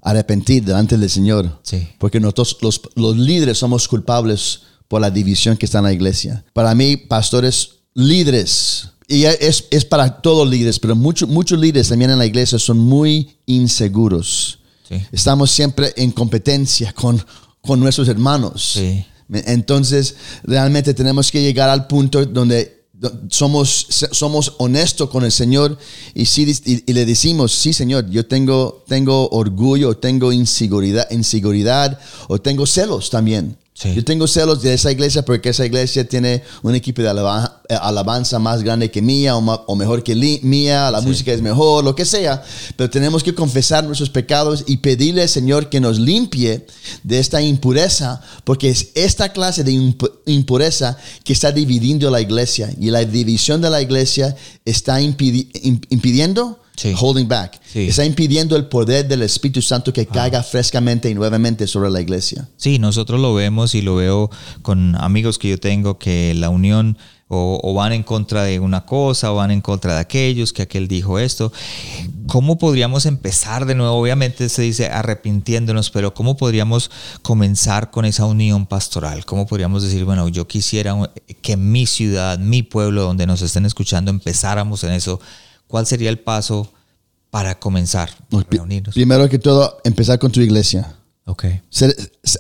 arrepentir 0.03 0.65
delante 0.65 0.97
del 0.97 1.11
Señor. 1.11 1.61
Sí. 1.63 1.89
Porque 1.99 2.21
nosotros, 2.21 2.57
los, 2.61 2.81
los 2.95 3.17
líderes, 3.17 3.59
somos 3.59 3.89
culpables 3.89 4.61
por 4.89 5.01
la 5.01 5.11
división 5.11 5.57
que 5.57 5.67
está 5.67 5.79
en 5.79 5.85
la 5.85 5.93
iglesia. 5.93 6.45
Para 6.53 6.75
mí, 6.75 6.97
pastores 6.97 7.71
líderes 7.95 8.89
y 9.09 9.25
es, 9.25 9.65
es 9.71 9.85
para 9.85 10.21
todos 10.23 10.49
líderes, 10.49 10.79
pero 10.79 10.95
muchos 10.95 11.29
muchos 11.29 11.59
líderes 11.59 11.89
también 11.89 12.13
en 12.13 12.19
la 12.19 12.27
iglesia 12.27 12.59
son 12.61 12.79
muy 12.79 13.37
inseguros. 13.47 14.61
Sí. 14.89 15.03
Estamos 15.11 15.51
siempre 15.51 15.93
en 15.97 16.13
competencia 16.13 16.93
con, 16.93 17.21
con 17.61 17.81
nuestros 17.81 18.07
hermanos. 18.09 18.73
Sí. 18.75 19.05
Entonces, 19.33 20.15
realmente 20.45 20.95
tenemos 20.95 21.31
que 21.31 21.43
llegar 21.43 21.69
al 21.69 21.87
punto 21.89 22.25
donde 22.27 22.80
do- 22.80 22.80
somos, 23.31 23.87
somos 24.13 24.55
honestos 24.59 25.09
con 25.11 25.25
el 25.25 25.33
Señor 25.33 25.79
y, 26.15 26.27
sí, 26.27 26.47
y, 26.65 26.93
le 26.93 27.07
decimos, 27.07 27.53
sí 27.53 27.73
Señor, 27.73 28.09
yo 28.11 28.27
tengo, 28.27 28.85
tengo 28.87 29.29
orgullo, 29.31 29.97
tengo 29.97 30.33
inseguridad, 30.33 31.11
inseguridad 31.11 31.99
o 32.29 32.41
tengo 32.41 32.67
celos 32.67 33.11
también. 33.11 33.57
Sí. 33.81 33.95
Yo 33.95 34.05
tengo 34.05 34.27
celos 34.27 34.61
de 34.61 34.75
esa 34.75 34.93
iglesia 34.93 35.23
porque 35.25 35.49
esa 35.49 35.65
iglesia 35.65 36.07
tiene 36.07 36.43
un 36.63 36.75
equipo 36.75 37.01
de 37.01 37.09
eh, 37.09 37.75
alabanza 37.81 38.39
más 38.39 38.63
grande 38.63 38.91
que 38.91 39.01
mía 39.01 39.35
o, 39.37 39.75
mejor 39.77 40.03
que 40.03 40.15
li- 40.15 40.39
mía, 40.43 40.91
la 40.91 41.01
música 41.01 41.33
es 41.33 41.41
mejor, 41.41 41.83
lo 41.83 41.95
que 41.95 42.05
sea. 42.05 42.43
Pero 42.77 42.91
tenemos 42.91 43.23
que 43.23 43.35
confesar 43.35 43.85
nuestros 43.85 44.11
pecados 44.11 44.65
y 44.67 44.77
pedirle 44.77 45.23
al 45.23 45.31
Señor 45.31 45.71
que 45.71 45.81
nos 45.81 45.99
limpie 45.99 46.67
de 47.05 47.19
esta 47.19 47.41
impureza, 47.41 48.21
porque 48.45 48.69
es 48.69 48.89
esta 48.95 49.33
clase 49.33 49.65
de 49.65 49.73
impu- 49.73 50.13
impureza 50.27 50.99
que 51.25 51.33
está 51.33 51.51
dividiendo 51.51 52.11
la 52.11 52.21
iglesia. 52.21 52.69
Y 52.79 52.91
la 52.91 53.03
división 53.07 53.63
de 53.63 53.71
la 53.71 53.81
iglesia 53.81 54.37
está 54.67 55.01
impidi- 55.01 55.51
im- 55.63 55.81
impidiendo, 55.89 56.60
Sí. 56.81 56.95
holding 56.99 57.29
back, 57.29 57.61
Sí. 57.65 57.89
está 57.89 58.05
impidiendo 58.05 58.57
el 58.57 58.65
poder 58.67 59.07
del 59.07 59.23
Espíritu 59.23 59.61
Santo 59.61 59.93
que 59.93 60.07
caiga 60.07 60.43
frescamente 60.43 61.11
y 61.11 61.15
nuevamente 61.15 61.67
sobre 61.67 61.91
la 61.91 62.01
iglesia. 62.01 62.49
Sí, 62.57 62.79
nosotros 62.79 63.21
lo 63.21 63.35
vemos 63.35 63.75
y 63.75 63.83
lo 63.83 63.97
veo 63.97 64.31
con 64.63 64.97
amigos 64.97 65.39
que 65.39 65.49
yo 65.51 65.59
tengo 65.61 65.99
que 65.99 66.33
la 66.35 66.49
unión 66.49 66.97
o, 67.33 67.61
o 67.63 67.75
van 67.75 67.93
en 67.93 68.03
contra 68.03 68.43
de 68.43 68.59
una 68.59 68.85
cosa 68.87 69.31
o 69.31 69.37
van 69.37 69.51
en 69.53 69.61
contra 69.61 69.95
de 69.95 70.01
aquellos, 70.01 70.53
que 70.53 70.63
aquel 70.63 70.89
dijo 70.89 71.19
esto. 71.19 71.53
¿Cómo 72.27 72.59
podríamos 72.59 73.07
empezar 73.07 73.67
de 73.67 73.75
nuevo? 73.75 73.95
Obviamente 73.95 74.49
se 74.49 74.63
dice 74.63 74.87
arrepintiéndonos, 74.87 75.91
pero 75.91 76.13
¿cómo 76.15 76.37
podríamos 76.37 76.91
comenzar 77.23 77.91
con 77.91 78.05
esa 78.05 78.25
unión 78.25 78.67
pastoral? 78.67 79.25
¿Cómo 79.27 79.47
podríamos 79.47 79.83
decir, 79.83 80.05
bueno, 80.05 80.29
yo 80.29 80.49
quisiera 80.49 80.97
que 81.43 81.57
mi 81.57 81.87
ciudad, 81.87 82.39
mi 82.39 82.63
pueblo, 82.63 83.03
donde 83.03 83.27
nos 83.27 83.43
estén 83.43 83.67
escuchando, 83.67 84.11
empezáramos 84.11 84.83
en 84.85 84.93
eso? 84.93 85.21
¿Cuál 85.71 85.87
sería 85.87 86.11
el 86.11 86.19
paso 86.19 86.69
para 87.31 87.59
comenzar? 87.59 88.11
Reunirnos. 88.51 88.93
Primero 88.95 89.29
que 89.29 89.39
todo, 89.39 89.79
empezar 89.85 90.19
con 90.19 90.33
tu 90.33 90.41
iglesia. 90.41 90.97
Ok. 91.27 91.45
Ser- 91.71 91.95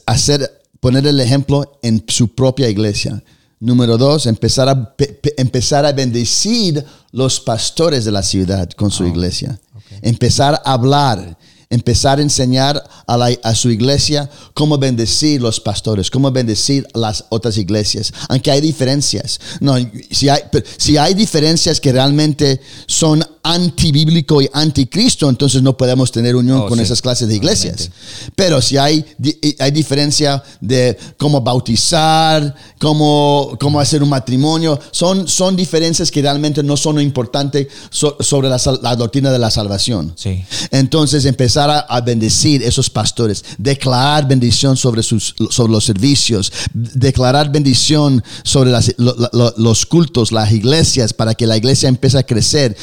hacer, 0.04 0.62
poner 0.80 1.06
el 1.06 1.20
ejemplo 1.20 1.78
en 1.82 2.04
su 2.08 2.34
propia 2.34 2.68
iglesia. 2.68 3.22
Número 3.60 3.96
dos, 3.96 4.26
empezar 4.26 4.68
a, 4.68 4.96
pe- 4.96 5.12
pe- 5.22 5.34
empezar 5.40 5.86
a 5.86 5.92
bendecir 5.92 6.84
los 7.12 7.38
pastores 7.38 8.04
de 8.04 8.10
la 8.10 8.22
ciudad 8.24 8.68
con 8.70 8.90
su 8.90 9.06
iglesia. 9.06 9.60
Empezar 10.02 10.60
a 10.64 10.72
hablar, 10.72 11.38
empezar 11.70 12.18
a 12.18 12.22
enseñar 12.22 12.82
a, 13.06 13.16
la- 13.16 13.38
su 13.54 13.70
iglesia 13.70 14.28
cómo 14.54 14.76
bendecir 14.76 15.40
los 15.40 15.60
pastores, 15.60 16.10
cómo 16.10 16.30
bendecir 16.32 16.86
las 16.94 17.24
otras 17.28 17.56
iglesias. 17.56 18.12
Aunque 18.28 18.50
hay 18.50 18.60
diferencias. 18.60 19.40
No, 19.60 19.76
si 20.10 20.28
hay, 20.28 20.40
si 20.76 20.96
hay 20.96 21.14
diferencias 21.14 21.80
que 21.80 21.92
realmente 21.92 22.60
son 22.86 23.24
antibíblico 23.42 24.42
y 24.42 24.48
anticristo, 24.52 25.28
entonces 25.28 25.62
no 25.62 25.76
podemos 25.76 26.12
tener 26.12 26.36
unión 26.36 26.60
Oh, 26.62 26.66
con 26.68 26.78
sí. 26.78 26.84
esas 26.84 27.00
clases 27.00 27.28
de 27.28 27.36
iglesias. 27.36 27.90
Pero 28.36 28.60
si 28.60 28.76
hay, 28.76 29.04
di- 29.18 29.36
hay 29.58 29.70
diferencia 29.70 30.42
de 30.60 30.96
cómo 31.16 31.40
bautizar, 31.40 32.54
cómo, 32.78 33.56
cómo 33.60 33.80
hacer 33.80 34.02
un 34.02 34.08
matrimonio, 34.10 34.78
son, 34.90 35.26
son 35.28 35.56
diferencias 35.56 36.10
que 36.10 36.22
realmente 36.22 36.62
no 36.62 36.76
son 36.76 37.00
importantes 37.00 37.68
so- 37.90 38.16
sobre 38.20 38.48
la, 38.48 38.58
doctrina 38.96 39.30
de 39.30 39.38
la 39.38 39.50
salvación. 39.50 40.12
Sí. 40.16 40.44
Entonces 40.70 41.24
empezar 41.24 41.70
a, 41.70 41.80
a 41.80 42.00
bendecir 42.00 42.62
esos 42.62 42.90
pastores, 42.90 43.44
declarar 43.58 44.28
bendición 44.28 44.76
sobre, 44.76 45.02
sus, 45.02 45.34
sobre 45.50 45.72
los 45.72 45.84
servicios, 45.84 46.52
declarar 46.74 47.50
bendición 47.50 48.22
sobre 48.42 48.70
las- 48.70 48.94
lo- 48.98 49.16
lo- 49.32 49.54
los 49.56 49.86
cultos, 49.86 50.32
las 50.32 50.52
iglesias, 50.52 51.12
para 51.12 51.34
que 51.34 51.46
la 51.46 51.56
iglesia 51.56 51.88
empiece 51.88 52.18
a 52.18 52.22
crecer, 52.22 52.76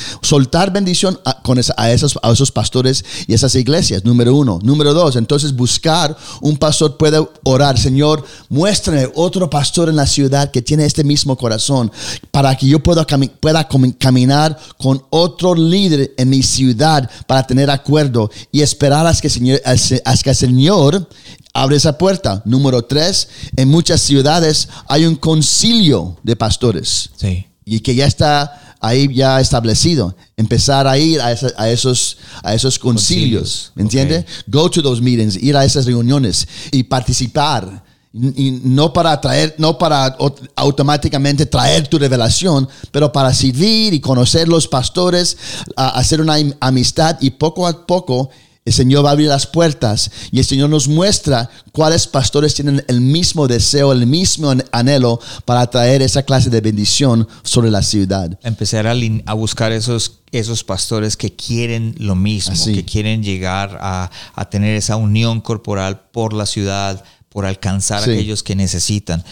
soltar 0.47 0.71
bendición 0.71 1.19
a, 1.25 1.41
con 1.41 1.57
esa- 1.59 1.73
a, 1.77 1.91
esos, 1.91 2.17
a 2.23 2.31
esos 2.31 2.51
pastores 2.51 3.03
y 3.27 3.33
esas 3.33 3.53
iglesias, 3.55 4.05
número 4.05 4.33
uno. 4.35 4.59
Número 4.63 4.93
dos, 4.93 5.15
entonces 5.17 5.53
buscar 5.53 6.15
un 6.41 6.55
pastor 6.57 6.95
puede 6.97 7.19
orar, 7.43 7.77
Señor, 7.77 8.23
muéstrame 8.49 9.09
otro 9.15 9.49
pastor 9.49 9.89
en 9.89 9.95
la 9.97 10.05
ciudad 10.07 10.49
que 10.51 10.61
tiene 10.61 10.85
este 10.85 11.03
mismo 11.03 11.35
corazón, 11.35 11.91
para 12.31 12.55
que 12.55 12.65
yo 12.67 12.81
pueda, 12.81 13.05
cami- 13.05 13.29
pueda 13.29 13.67
caminar 13.97 14.57
con 14.77 15.03
otro 15.09 15.53
líder 15.53 16.13
en 16.17 16.29
mi 16.29 16.41
ciudad 16.43 17.09
para 17.27 17.45
tener 17.45 17.69
acuerdo 17.69 18.29
y 18.51 18.61
esperar 18.61 19.05
hasta 19.05 19.21
que 19.21 19.27
el 19.27 19.33
Señor, 19.33 19.61
hasta 19.65 20.23
que 20.23 20.29
el 20.29 20.35
Señor 20.35 21.09
abre 21.53 21.75
esa 21.75 21.97
puerta. 21.97 22.41
Número 22.45 22.83
tres, 22.83 23.27
en 23.57 23.67
muchas 23.67 24.01
ciudades 24.01 24.69
hay 24.87 25.05
un 25.05 25.15
concilio 25.15 26.15
de 26.23 26.35
pastores 26.35 27.09
Sí. 27.17 27.45
y 27.65 27.79
que 27.81 27.95
ya 27.95 28.05
está 28.05 28.66
ahí 28.79 29.13
ya 29.13 29.39
establecido. 29.39 30.15
Empezar 30.35 30.87
a 30.87 30.97
ir 30.97 31.19
a, 31.21 31.31
esa- 31.31 31.53
a 31.57 31.69
esos, 31.69 32.17
a 32.43 32.53
esos 32.53 32.77
concilios, 32.79 33.17
Concilios, 33.41 33.71
¿me 33.75 33.81
entiende? 33.83 34.25
Go 34.47 34.69
to 34.69 34.81
those 34.81 35.01
meetings, 35.01 35.35
ir 35.41 35.55
a 35.57 35.63
esas 35.65 35.85
reuniones 35.85 36.47
y 36.71 36.83
participar. 36.83 37.85
Y 38.13 38.51
no 38.63 38.93
para 38.93 39.19
traer, 39.21 39.53
no 39.59 39.77
para 39.77 40.15
automáticamente 40.55 41.45
traer 41.45 41.87
tu 41.87 41.99
revelación, 41.99 42.67
pero 42.91 43.11
para 43.11 43.31
servir 43.33 43.93
y 43.93 43.99
conocer 43.99 44.47
los 44.47 44.67
pastores, 44.67 45.37
a- 45.75 45.89
hacer 45.89 46.21
una 46.21 46.35
am- 46.35 46.53
amistad 46.59 47.17
y 47.21 47.29
poco 47.31 47.67
a 47.67 47.85
poco 47.85 48.29
el 48.67 48.73
Señor 48.73 49.05
va 49.05 49.09
a 49.09 49.11
abrir 49.13 49.29
las 49.29 49.47
puertas 49.47 50.11
y 50.29 50.39
el 50.39 50.45
Señor 50.45 50.69
nos 50.69 50.89
muestra 50.89 51.49
cuáles 51.71 52.05
pastores 52.05 52.53
tienen 52.53 52.83
el 52.89 52.99
mismo 52.99 53.47
deseo, 53.47 53.93
el 53.93 54.05
mismo 54.05 54.49
an- 54.49 54.63
anhelo 54.73 55.19
para 55.45 55.65
traer 55.69 56.01
esa 56.01 56.23
clase 56.23 56.49
de 56.49 56.59
bendición 56.59 57.27
sobre 57.43 57.71
la 57.71 57.81
ciudad. 57.81 58.37
empezar 58.43 58.85
a, 58.85 59.33
buscar 59.33 59.71
esos, 59.71 60.19
esos 60.31 60.63
pastores 60.65 61.15
que 61.15 61.33
quieren 61.33 61.95
lo 61.97 62.15
mismo, 62.15 62.53
Así. 62.53 62.73
que 62.73 62.83
quieren 62.83 63.23
llegar 63.23 63.77
a, 63.79 64.11
a 64.35 64.49
tener 64.49 64.75
esa 64.75 64.97
unión 64.97 65.39
corporal 65.39 66.01
por 66.11 66.33
la 66.33 66.45
ciudad, 66.45 67.03
por 67.29 67.45
alcanzar 67.45 68.03
Sí. 68.03 68.09
a 68.09 68.13
aquellos 68.13 68.43
que 68.43 68.55
necesitan. 68.55 69.23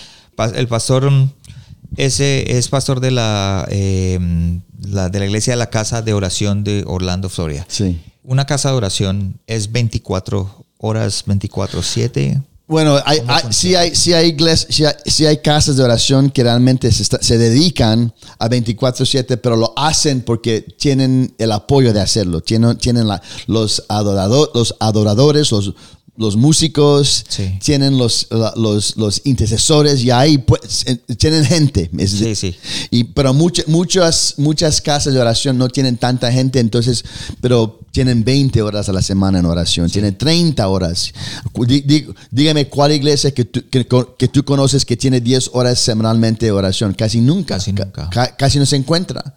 El 0.55 0.67
pastor 0.69 1.11
ese 1.97 2.57
es 2.57 2.67
pastor 2.67 2.99
de 2.99 3.11
la, 3.11 3.67
eh, 3.69 4.19
la- 4.81 5.09
de 5.09 5.19
la 5.19 5.25
iglesia 5.25 5.53
de 5.53 5.57
la 5.57 5.69
casa 5.69 6.01
de 6.01 6.13
oración 6.13 6.63
de 6.63 6.83
Orlando, 6.87 7.29
Florida. 7.29 7.65
Sí. 7.69 7.99
Una 8.27 8.45
casa 8.45 8.69
de 8.71 8.75
oración 8.75 9.39
es 9.47 9.71
24 9.71 10.65
horas, 10.79 11.23
24/7. 11.25 12.41
Bueno, 12.67 12.99
hay, 13.05 13.19
hay- 13.27 13.43
sí, 13.53 13.75
hay, 13.75 13.95
sí, 13.95 14.13
hay 14.13 14.31
igles- 14.31 14.65
sí 14.71 14.83
hay, 14.85 14.93
sí 15.05 15.25
hay 15.27 15.37
casas 15.37 15.77
de 15.77 15.83
oración 15.83 16.31
que 16.31 16.41
realmente 16.41 16.91
se, 16.91 17.03
está- 17.03 17.21
se 17.21 17.37
dedican 17.37 18.11
a 18.39 18.49
24/7, 18.49 19.37
pero 19.37 19.55
lo 19.55 19.71
hacen 19.77 20.21
porque 20.21 20.61
tienen 20.61 21.35
el 21.37 21.51
apoyo 21.51 21.93
de 21.93 22.01
hacerlo. 22.01 22.41
Tienen, 22.41 22.75
tienen 22.79 23.07
la- 23.07 23.21
los, 23.45 23.83
adorado- 23.87 24.49
los 24.55 24.75
adoradores, 24.79 25.51
los, 25.51 25.75
los 26.17 26.37
músicos, 26.37 27.25
Sí. 27.27 27.57
tienen 27.61 27.97
los, 27.97 28.27
los, 28.55 28.95
los 28.97 29.21
intercesores 29.25 30.01
y 30.03 30.11
ahí 30.11 30.37
pues, 30.37 30.85
tienen 31.17 31.43
gente. 31.45 31.89
Sí, 32.07 32.35
sí. 32.35 32.55
y, 32.91 33.03
pero 33.05 33.33
muchas 33.33 33.67
muchas, 33.67 34.35
muchas 34.37 34.79
casas 34.81 35.13
de 35.13 35.19
oración 35.19 35.57
no 35.57 35.67
tienen 35.67 35.97
tanta 35.97 36.31
gente, 36.31 36.59
entonces, 36.59 37.03
pero 37.41 37.79
tienen 37.91 38.23
20 38.23 38.61
horas 38.61 38.89
a 38.89 38.93
la 38.93 39.01
semana 39.01 39.39
en 39.39 39.45
oración, 39.45 39.89
tienen 39.89 40.17
30 40.17 40.67
horas. 40.67 41.13
Dí- 41.53 41.83
dí- 41.85 42.05
dígame 42.31 42.67
cuál 42.67 42.91
iglesia 42.91 43.31
que 43.33 43.45
tú, 43.45 43.63
que, 43.69 43.87
que 44.17 44.27
tú 44.27 44.43
conoces 44.43 44.85
que 44.85 44.97
tiene 44.97 45.21
10 45.21 45.51
horas 45.53 45.79
semanalmente 45.79 46.45
de 46.45 46.51
oración. 46.51 46.93
Casi 46.93 47.21
nunca. 47.21 47.55
Casi 47.55 47.73
Ca- 47.73 47.85
nunca. 47.85 48.09
ca- 48.09 48.35
casi 48.35 48.59
no 48.59 48.65
se 48.65 48.75
encuentra. 48.75 49.35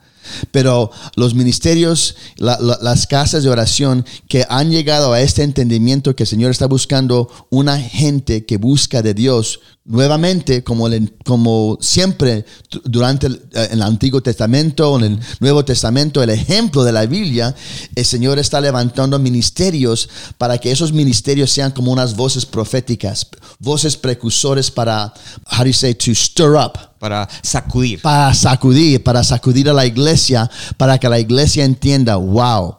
Pero 0.51 0.91
los 1.17 1.35
ministerios, 1.35 2.17
la- 2.37 2.59
la- 2.61 2.79
las 2.83 3.07
casas 3.07 3.43
de 3.43 3.51
oración 3.51 4.05
que 4.29 4.45
han 4.49 4.71
llegado 4.71 5.13
a 5.13 5.21
este 5.21 5.43
entendimiento 5.43 6.15
que 6.17 6.25
el 6.25 6.29
Señor 6.29 6.51
está 6.51 6.67
buscando 6.67 7.29
una 7.51 7.79
gente 7.81 8.45
que 8.47 8.57
busca 8.57 9.03
de 9.03 9.15
Dios 9.15 9.61
nuevamente, 9.89 10.63
como, 10.63 10.87
el- 10.87 11.13
como 11.25 11.79
siempre 11.81 12.45
durante 12.85 13.27
el, 13.27 13.35
eh, 13.55 13.69
en 13.73 13.79
el 13.79 13.83
Antiguo 13.83 14.21
Testamento, 14.21 14.97
en 14.99 15.05
el 15.05 15.21
Nuevo 15.41 15.65
Testamento, 15.65 16.23
el 16.23 16.31
ejemplo 16.31 16.85
de 16.85 16.93
la 16.93 17.07
Biblia, 17.07 17.55
el 17.95 18.05
Señor 18.05 18.39
está 18.39 18.61
levantando 18.61 19.19
ministerios 19.19 20.09
para 20.37 20.59
que 20.59 20.71
esos 20.71 20.93
ministerios 20.93 21.51
sean 21.51 21.73
como 21.73 21.91
unas 21.91 22.15
voces 22.15 22.45
proféticas, 22.47 23.27
voces 23.59 23.97
precursores 23.97 24.71
para, 24.71 25.13
how 25.51 25.59
do 25.61 25.67
you 25.67 25.73
say, 25.73 25.95
to 25.95 26.15
stir 26.15 26.51
up 26.55 26.73
para 26.99 27.29
sacudir. 27.43 28.03
para 28.03 28.35
sacudir, 28.35 29.03
para 29.03 29.23
sacudir 29.25 29.69
a 29.71 29.73
la 29.73 29.87
iglesia, 29.87 30.51
para 30.77 30.99
que 30.99 31.09
la 31.09 31.19
iglesia 31.19 31.65
entienda, 31.65 32.17
wow, 32.17 32.78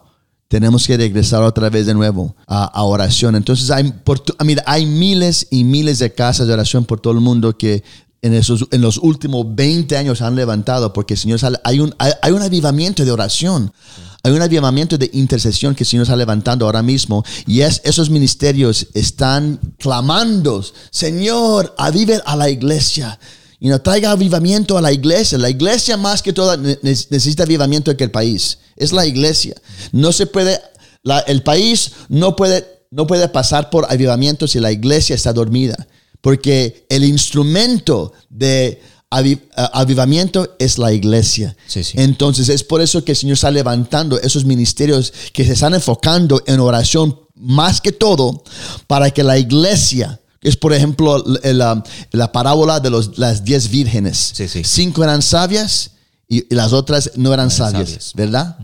tenemos 0.50 0.84
que 0.84 0.96
regresar 0.96 1.44
otra 1.44 1.70
vez 1.70 1.86
de 1.86 1.94
nuevo 1.94 2.34
a, 2.48 2.64
a 2.64 2.82
oración. 2.82 3.36
Entonces 3.36 3.70
hay, 3.70 3.84
por, 3.84 4.20
I 4.40 4.44
mean, 4.44 4.58
hay 4.66 4.84
miles 4.84 5.46
y 5.48 5.62
miles 5.62 6.00
de 6.00 6.12
casas 6.12 6.48
de 6.48 6.52
oración 6.52 6.84
por 6.84 6.98
todo 6.98 7.12
el 7.12 7.20
mundo 7.20 7.56
que 7.56 7.84
en, 8.20 8.34
esos, 8.34 8.66
en 8.72 8.80
los 8.80 8.98
últimos 8.98 9.46
20 9.54 9.96
años 9.96 10.20
han 10.22 10.34
levantado 10.34 10.92
porque 10.92 11.16
Señor 11.16 11.38
hay 11.62 11.78
un, 11.78 11.94
hay, 11.98 12.10
hay 12.20 12.32
un 12.32 12.42
avivamiento 12.42 13.04
de 13.04 13.12
oración. 13.12 13.72
Hay 14.24 14.32
un 14.32 14.42
avivamiento 14.42 14.98
de 14.98 15.08
intercesión 15.12 15.76
que 15.76 15.84
el 15.84 15.88
Señor 15.88 16.02
está 16.02 16.16
levantando 16.16 16.66
ahora 16.66 16.82
mismo 16.82 17.24
y 17.46 17.60
es, 17.60 17.80
esos 17.84 18.10
ministerios 18.10 18.88
están 18.92 19.60
clamando, 19.78 20.64
Señor, 20.90 21.76
avive 21.78 22.20
a 22.26 22.34
la 22.34 22.50
iglesia. 22.50 23.20
Y 23.60 23.68
no 23.68 23.80
traiga 23.80 24.10
avivamiento 24.10 24.78
a 24.78 24.80
la 24.80 24.90
iglesia. 24.90 25.36
La 25.38 25.50
iglesia 25.50 25.96
más 25.96 26.22
que 26.22 26.32
todo 26.32 26.56
necesita 26.56 27.42
avivamiento 27.42 27.94
que 27.96 28.04
el 28.04 28.10
país. 28.10 28.58
Es 28.74 28.92
la 28.92 29.06
iglesia. 29.06 29.54
No 29.92 30.12
se 30.12 30.26
puede, 30.26 30.58
el 31.26 31.42
país 31.42 31.92
no 32.08 32.34
puede, 32.34 32.66
no 32.90 33.06
puede 33.06 33.28
pasar 33.28 33.68
por 33.68 33.86
avivamiento 33.90 34.48
si 34.48 34.58
la 34.60 34.72
iglesia 34.72 35.14
está 35.14 35.32
dormida. 35.32 35.86
Porque 36.22 36.86
el 36.88 37.04
instrumento 37.04 38.12
de 38.30 38.80
avivamiento 39.10 40.56
es 40.58 40.78
la 40.78 40.92
iglesia. 40.92 41.56
Entonces 41.94 42.48
es 42.48 42.62
por 42.62 42.80
eso 42.80 43.04
que 43.04 43.12
el 43.12 43.18
Señor 43.18 43.34
está 43.34 43.50
levantando 43.50 44.20
esos 44.20 44.44
ministerios 44.44 45.12
que 45.32 45.44
se 45.44 45.52
están 45.52 45.74
enfocando 45.74 46.42
en 46.46 46.60
oración 46.60 47.18
más 47.34 47.80
que 47.80 47.90
todo 47.90 48.44
para 48.86 49.10
que 49.10 49.24
la 49.24 49.38
iglesia, 49.38 50.19
es 50.42 50.56
por 50.56 50.72
ejemplo 50.72 51.22
la, 51.42 51.82
la 52.12 52.32
parábola 52.32 52.80
de 52.80 52.90
los, 52.90 53.18
las 53.18 53.44
diez 53.44 53.68
vírgenes, 53.68 54.32
cinco 54.64 55.04
eran 55.04 55.22
sabias 55.22 55.92
y, 56.28 56.54
las 56.54 56.72
otras 56.72 57.12
no 57.16 57.34
eran, 57.34 57.50
sabias, 57.50 58.12
¿verdad? 58.14 58.56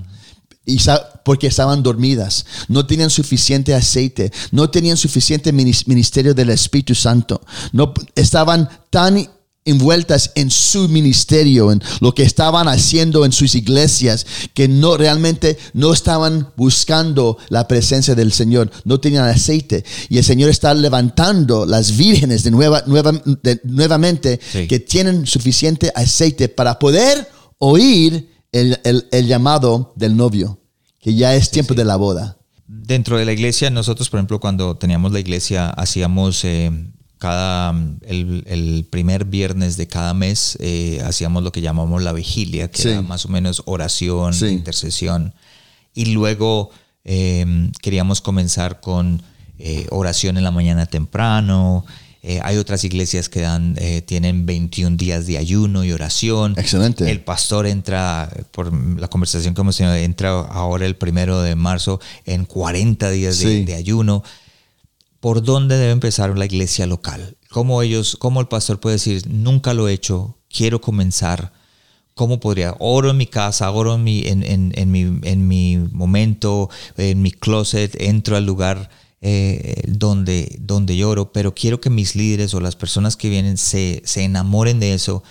Y 0.65 0.79
porque 1.25 1.49
estaban 1.49 1.83
dormidas, 1.83 2.47
no 2.69 2.87
tenían 2.87 3.11
suficiente 3.11 3.75
aceite, 3.75 4.33
no 4.53 4.71
tenían 4.71 4.97
suficiente 4.97 5.53
ministerio 5.53 6.33
del 6.33 6.51
Espíritu 6.51 6.95
Santo, 6.95 7.41
no 7.73 7.93
estaban 8.15 8.69
tan 8.91 9.29
envueltas 9.67 10.33
en 10.35 10.51
su 10.51 10.89
ministerio, 10.89 11.71
en 11.71 11.83
lo 12.01 12.15
que 12.15 12.23
estaban 12.23 12.69
haciendo 12.69 13.25
en 13.25 13.33
sus 13.33 13.55
iglesias, 13.55 14.27
que 14.55 14.69
no 14.69 14.97
realmente 14.97 15.59
no 15.75 15.93
estaban 15.93 16.53
buscando 16.57 17.37
la 17.49 17.69
presencia 17.69 18.15
del 18.15 18.33
Señor, 18.33 18.71
no 18.85 18.99
tenían 19.01 19.29
aceite. 19.29 19.85
Y 20.09 20.19
el 20.19 20.25
Señor 20.25 20.49
está 20.49 20.73
levantando 20.73 21.67
las 21.67 21.97
vírgenes 21.97 22.43
de, 22.43 22.51
nueva, 22.51 22.85
nueva 22.87 23.13
nuevamente 23.65 24.41
que 24.69 24.81
tienen 24.81 25.27
suficiente 25.27 25.93
aceite 25.95 26.49
para 26.49 26.79
poder 26.79 27.29
oír 27.59 28.31
el, 28.53 28.79
el, 29.11 29.27
llamado 29.27 29.93
del 29.97 30.17
novio, 30.17 30.61
que 31.01 31.15
ya 31.15 31.35
es 31.35 31.51
tiempo 31.51 31.75
de 31.75 31.85
la 31.85 31.97
boda. 31.97 32.39
Dentro 32.67 33.19
de 33.19 33.25
la 33.25 33.33
iglesia, 33.33 33.71
nosotros, 33.71 34.09
por 34.09 34.19
ejemplo, 34.19 34.41
cuando 34.41 34.77
teníamos 34.77 35.13
la 35.13 35.21
iglesia, 35.21 35.69
hacíamos 35.71 36.45
eh, 36.45 36.71
cada 37.27 37.75
el, 38.07 38.87
primer 38.89 39.25
viernes 39.25 39.77
de 39.77 39.89
cada 39.89 40.15
mes 40.15 40.57
eh, 40.61 41.03
hacíamos 41.05 41.43
lo 41.43 41.51
que 41.51 41.61
llamamos 41.61 42.01
la 42.01 42.13
vigilia, 42.13 42.71
que 42.71 42.89
era 42.89 43.03
más 43.03 43.25
o 43.27 43.29
menos 43.31 43.65
oración, 43.67 44.33
intercesión. 44.49 45.35
Y 45.93 46.07
luego 46.07 46.71
em, 47.03 47.73
queríamos 47.83 48.21
comenzar 48.21 48.81
con 48.81 49.23
eh, 49.59 49.89
oración 49.91 50.37
en 50.37 50.45
la 50.45 50.53
mañana 50.53 50.87
temprano. 50.87 51.85
Eh, 52.23 52.39
hay 52.45 52.59
otras 52.59 52.85
iglesias 52.85 53.29
que 53.29 53.41
dan, 53.41 53.77
tienen 54.05 54.47
21 54.47 54.97
días 54.97 55.27
de 55.27 55.39
ayuno 55.39 55.85
y 55.85 55.91
oración. 55.91 56.55
Excelente. 56.57 57.11
El 57.11 57.23
pastor 57.23 57.67
entra, 57.67 58.31
por 58.53 58.73
la 59.01 59.09
conversación 59.09 59.53
que 59.53 59.63
hemos 59.63 59.77
tenido, 59.77 59.97
entra 59.97 60.31
ahora 60.31 60.87
el 60.87 60.95
primero 60.95 61.43
de 61.43 61.57
marzo 61.57 62.01
en 62.25 62.45
40 62.45 63.11
días 63.11 63.41
de 63.41 63.75
ayuno 63.75 64.23
por 65.27 65.43
dónde 65.43 65.77
debe 65.77 65.91
empezar 65.91 66.39
la 66.39 66.45
iglesia 66.45 66.87
local. 66.87 67.37
¿Cómo 67.51 67.83
ellos, 67.83 68.17
cómo 68.17 68.41
el 68.41 68.47
pastor 68.47 68.79
puede 68.79 68.95
decir, 68.95 69.27
nunca 69.29 69.75
lo 69.75 69.89
he 69.89 69.93
hecho, 69.93 70.39
quiero 70.49 70.81
comenzar? 70.81 71.53
¿Cómo 72.15 72.39
podría? 72.39 72.77
Oro 72.79 73.11
en 73.11 73.17
mi 73.17 73.27
casa, 73.27 73.69
oro 73.73 73.97
en 73.97 74.05
mi, 74.05 74.23
en, 74.25 74.45
en, 74.45 74.93
mi, 74.93 75.19
en 75.29 75.49
mi 75.49 75.79
momento, 75.79 76.71
en 76.97 77.23
mi 77.23 77.33
closet, 77.33 78.01
entro 78.01 78.37
al 78.37 78.47
lugar 78.47 78.89
eh, 79.21 79.83
donde, 79.89 80.61
donde 80.61 80.97
lloro, 80.97 81.33
pero 81.33 81.57
quiero 81.57 81.81
que 81.81 81.91
mis 81.91 82.15
líderes 82.15 82.55
o 82.55 82.61
las 82.61 82.77
personas 82.77 83.17
que 83.17 83.29
vienen 83.29 83.57
se, 83.57 84.03
se 84.05 84.23
enamoren 84.23 84.79
de 84.79 84.95
eso. 84.95 85.25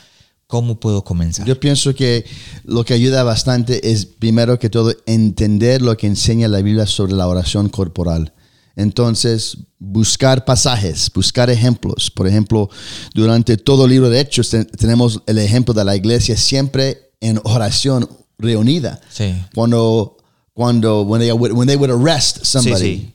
¿Cómo 0.48 0.78
puedo 0.78 1.06
comenzar? 1.06 1.48
Yo 1.48 1.58
pienso 1.58 1.96
que 1.96 2.26
lo 2.66 2.84
que 2.84 2.96
ayuda 2.96 3.24
bastante 3.24 3.94
es, 3.94 4.06
primero 4.06 4.60
que 4.60 4.70
todo, 4.70 4.94
entender 5.06 5.82
lo 5.82 5.96
que 5.96 6.08
enseña 6.08 6.50
la 6.50 6.62
Biblia 6.62 6.86
sobre 6.86 7.14
la 7.14 7.30
oración 7.30 7.70
corporal. 7.70 8.34
Entonces, 8.76 9.58
buscar 9.80 10.46
pasajes, 10.46 11.10
buscar 11.14 11.50
ejemplos. 11.50 12.12
Por 12.12 12.28
ejemplo, 12.28 12.70
durante 13.14 13.58
todo 13.58 13.86
el 13.86 13.92
libro 13.92 14.10
de 14.10 14.20
Hechos 14.20 14.50
tenemos 14.78 15.22
el 15.28 15.38
ejemplo 15.38 15.74
de 15.74 15.86
la 15.86 15.96
iglesia 15.96 16.36
siempre 16.36 17.12
en 17.22 17.40
oración 17.44 18.10
reunida. 18.38 19.00
Sí. 19.10 19.34
Cuando, 19.54 20.18
cuando, 20.54 21.04
when 21.04 21.22
they, 21.22 21.32
when 21.32 21.68
they 21.68 21.78
would 21.78 21.92
arrest 21.92 22.44
somebody, 22.44 23.14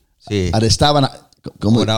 arrestaban 0.53 1.07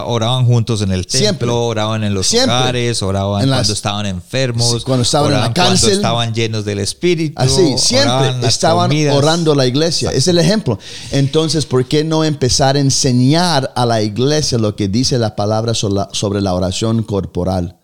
oraban 0.07 0.46
juntos 0.46 0.83
en 0.83 0.92
el 0.92 1.07
templo, 1.07 1.66
oraban 1.66 2.05
en 2.05 2.14
los 2.14 2.33
hogares, 2.33 3.02
oraban 3.02 3.46
cuando 3.48 3.72
estaban 3.72 4.07
enfermos, 4.07 4.85
cuando 4.85 5.02
estaban 5.02 5.33
en 5.33 5.40
la 5.40 5.52
cárcel, 5.52 5.81
cuando 5.81 5.96
estaban 5.96 6.35
llenos 6.35 6.64
del 6.64 6.78
Espíritu. 6.78 7.35
Así, 7.37 7.76
siempre 7.78 8.46
estaban 8.46 8.90
orando 9.11 9.55
la 9.55 9.66
iglesia. 9.66 10.11
Es 10.11 10.28
el 10.28 10.38
ejemplo. 10.38 10.78
Entonces, 11.11 11.66
¿por 11.66 11.85
qué 11.87 12.05
no 12.05 12.24
empezar 12.24 12.76
a 12.76 12.81
enseñar 12.81 13.72
a 13.74 13.87
la 13.87 14.02
iglesia 14.02 14.59
lo 14.59 14.76
que 14.76 14.88
dice 14.88 15.18
la 15.18 15.37
palabra 15.37 15.74
sobre 15.74 16.40
la 16.40 16.55
oración 16.55 17.02
corporal? 17.02 17.78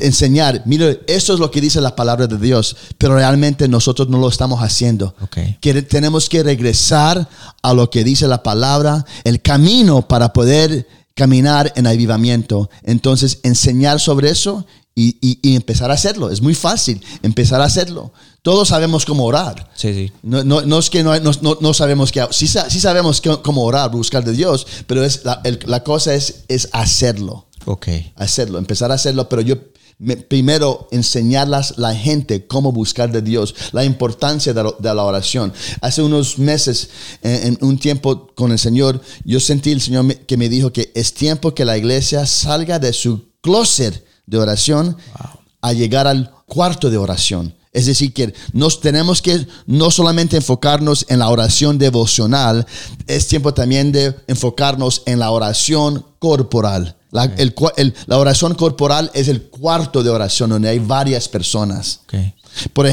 Enseñar, 0.00 0.62
mire, 0.64 1.00
esto 1.06 1.34
es 1.34 1.40
lo 1.40 1.50
que 1.50 1.60
dice 1.60 1.80
la 1.80 1.94
palabra 1.94 2.26
de 2.26 2.38
Dios, 2.38 2.76
pero 2.98 3.14
realmente 3.14 3.68
nosotros 3.68 4.08
no 4.08 4.18
lo 4.18 4.28
estamos 4.28 4.60
haciendo. 4.60 5.14
Que 5.60 5.82
tenemos 5.82 6.28
que 6.28 6.42
regresar 6.42 7.28
a 7.62 7.74
lo 7.74 7.90
que 7.90 8.04
dice 8.04 8.26
la 8.26 8.42
palabra, 8.42 9.04
el 9.24 9.42
camino 9.42 10.02
para 10.02 10.32
poder 10.32 10.86
caminar 11.14 11.72
en 11.76 11.86
avivamiento. 11.86 12.70
Entonces, 12.82 13.38
enseñar 13.42 14.00
sobre 14.00 14.30
eso 14.30 14.66
y, 14.94 15.54
empezar 15.54 15.90
a 15.90 15.94
hacerlo. 15.94 16.30
Es 16.30 16.40
muy 16.40 16.54
fácil 16.54 17.02
empezar 17.22 17.60
a 17.60 17.64
hacerlo. 17.64 18.12
Todos 18.42 18.68
sabemos 18.68 19.04
cómo 19.04 19.24
orar. 19.24 19.70
No, 20.22 20.78
es 20.78 20.90
que 20.90 21.02
no, 21.02 21.74
sabemos 21.74 22.12
que, 22.12 22.26
sí, 22.30 22.46
sí 22.46 22.80
sabemos 22.80 23.22
cómo 23.42 23.64
orar, 23.64 23.90
buscar 23.90 24.24
de 24.24 24.32
Dios, 24.32 24.66
pero 24.86 25.04
es 25.04 25.24
la, 25.24 25.40
la 25.66 25.82
cosa 25.84 26.14
es, 26.14 26.44
es 26.48 26.68
hacerlo. 26.72 27.46
Ok. 27.66 27.88
Hacerlo, 28.16 28.58
empezar 28.58 28.90
a 28.90 28.94
hacerlo, 28.94 29.28
pero 29.28 29.42
yo 29.42 29.56
primero 30.28 30.88
enseñarlas 30.90 31.78
la 31.78 31.94
gente 31.94 32.46
cómo 32.46 32.72
buscar 32.72 33.12
de 33.12 33.22
Dios, 33.22 33.54
la 33.72 33.84
importancia 33.84 34.52
de, 34.52 34.94
la 34.94 35.04
oración. 35.04 35.52
Hace 35.80 36.02
unos 36.02 36.38
meses, 36.38 36.90
en, 37.22 37.56
un 37.60 37.78
tiempo 37.78 38.28
con 38.34 38.50
el 38.50 38.58
Señor, 38.58 39.00
yo 39.24 39.38
sentí 39.38 39.70
el 39.70 39.80
Señor 39.80 40.14
que 40.16 40.36
me 40.36 40.48
dijo 40.48 40.72
que 40.72 40.90
es 40.94 41.14
tiempo 41.14 41.54
que 41.54 41.64
la 41.64 41.78
iglesia 41.78 42.26
salga 42.26 42.78
de 42.78 42.92
su 42.92 43.28
closet 43.40 44.04
de 44.26 44.38
oración 44.38 44.96
a 45.60 45.72
llegar 45.72 46.06
al 46.06 46.32
cuarto 46.46 46.90
de 46.90 46.96
oración. 46.96 47.54
Es 47.72 47.86
decir, 47.86 48.12
que 48.12 48.34
nos 48.52 48.80
tenemos 48.80 49.22
que 49.22 49.46
no 49.66 49.90
solamente 49.90 50.36
enfocarnos 50.36 51.06
en 51.08 51.18
la 51.20 51.30
oración 51.30 51.78
devocional, 51.78 52.66
es 53.06 53.28
tiempo 53.28 53.54
también 53.54 53.92
de 53.92 54.14
enfocarnos 54.26 55.02
en 55.06 55.18
la 55.18 55.30
oración 55.30 56.04
corporal. 56.18 56.96
La, 57.10 58.18
oración 58.18 58.54
corporal 58.54 59.10
es 59.14 59.28
el 59.28 59.42
cuarto 59.42 60.02
de 60.02 60.10
oración 60.10 60.50
donde 60.50 60.68
hay 60.68 60.78
varias 60.80 61.28
personas. 61.28 62.00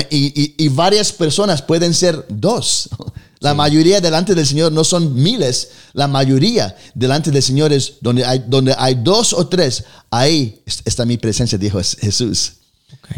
y, 0.10 0.68
varias 0.70 1.12
personas 1.12 1.62
pueden 1.62 1.94
ser 1.94 2.26
dos. 2.30 2.90
La 3.42 3.54
mayoría 3.54 4.02
delante 4.02 4.36
del 4.36 4.46
Señor 4.46 4.74
no 4.74 4.84
son 4.84 5.14
miles. 5.14 5.70
La 5.94 6.10
mayoría 6.10 6.76
delante 6.94 7.32
del 7.32 7.42
Señor 7.42 7.72
es 7.72 7.94
donde 8.02 8.26
hay, 8.26 8.44
donde 8.46 8.76
hay 8.78 8.96
dos 8.96 9.32
o 9.32 9.48
tres. 9.48 9.86
Ahí 10.12 10.62
está 10.66 11.06
mi 11.06 11.18
presencia, 11.18 11.58
dijo 11.58 11.80
Jesús. 12.02 12.59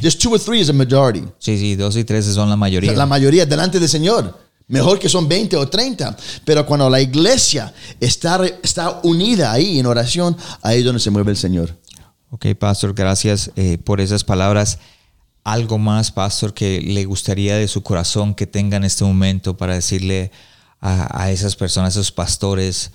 Just 0.01 0.21
two 0.21 0.33
or 0.33 0.39
three 0.39 0.61
is 0.61 0.69
a 0.69 0.73
majority. 0.73 1.23
Sí, 1.39 1.57
sí, 1.57 1.75
dos 1.75 1.95
y 1.95 2.03
tres 2.03 2.25
son 2.25 2.49
la 2.49 2.55
mayoría. 2.55 2.93
La 2.93 3.05
mayoría 3.05 3.45
delante 3.45 3.79
del 3.79 3.89
Señor. 3.89 4.39
Mejor 4.67 4.99
que 4.99 5.09
son 5.09 5.27
20 5.27 5.57
o 5.57 5.67
30. 5.67 6.15
Pero 6.45 6.65
cuando 6.65 6.89
la 6.89 7.01
iglesia 7.01 7.73
está, 7.99 8.39
está 8.63 9.01
unida 9.03 9.51
ahí 9.51 9.79
en 9.79 9.85
oración, 9.85 10.37
ahí 10.61 10.79
es 10.79 10.85
donde 10.85 11.01
se 11.01 11.11
mueve 11.11 11.31
el 11.31 11.37
Señor. 11.37 11.75
Ok, 12.29 12.45
Pastor, 12.57 12.93
gracias 12.93 13.51
eh, 13.57 13.77
por 13.83 13.99
esas 13.99 14.23
palabras. 14.23 14.79
¿Algo 15.43 15.77
más, 15.77 16.11
Pastor, 16.11 16.53
que 16.53 16.79
le 16.79 17.03
gustaría 17.03 17.57
de 17.57 17.67
su 17.67 17.83
corazón 17.83 18.33
que 18.33 18.47
tenga 18.47 18.77
en 18.77 18.85
este 18.85 19.03
momento 19.03 19.57
para 19.57 19.73
decirle 19.73 20.31
a, 20.79 21.29
esas 21.31 21.55
personas, 21.55 21.95
a 21.95 21.99
esos 21.99 22.11
pastores, 22.11 22.91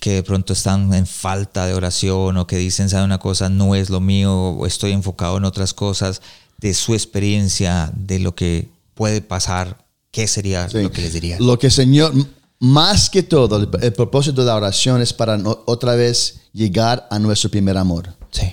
que 0.00 0.12
de 0.12 0.22
pronto 0.22 0.52
están 0.52 0.92
en 0.94 1.06
falta 1.06 1.66
de 1.66 1.74
oración 1.74 2.36
o 2.36 2.46
que 2.46 2.56
dicen, 2.56 2.88
sabe 2.88 3.04
una 3.04 3.18
cosa, 3.18 3.48
no 3.48 3.74
es 3.74 3.90
lo 3.90 4.00
mío, 4.00 4.34
o 4.34 4.66
estoy 4.66 4.92
enfocado 4.92 5.36
en 5.38 5.44
otras 5.44 5.74
cosas, 5.74 6.20
de 6.58 6.74
su 6.74 6.94
experiencia, 6.94 7.90
de 7.94 8.18
lo 8.18 8.34
que 8.34 8.68
puede 8.94 9.20
pasar 9.20 9.88
¿qué 10.10 10.26
sería 10.26 10.68
lo 10.72 10.90
que 10.90 11.02
les 11.02 11.12
diría? 11.12 11.36
Lo 11.38 11.58
que 11.58 11.70
Señor, 11.70 12.12
más 12.58 13.10
que 13.10 13.22
todo, 13.22 13.68
el, 13.80 13.92
propósito 13.92 14.40
de 14.40 14.48
la 14.48 14.56
oración 14.56 15.00
es 15.00 15.12
para 15.12 15.38
otra 15.66 15.94
vez 15.94 16.40
llegar 16.52 17.06
a 17.10 17.18
nuestro 17.18 17.50
primer 17.50 17.76
amor. 17.76 18.16
Sí. 18.30 18.52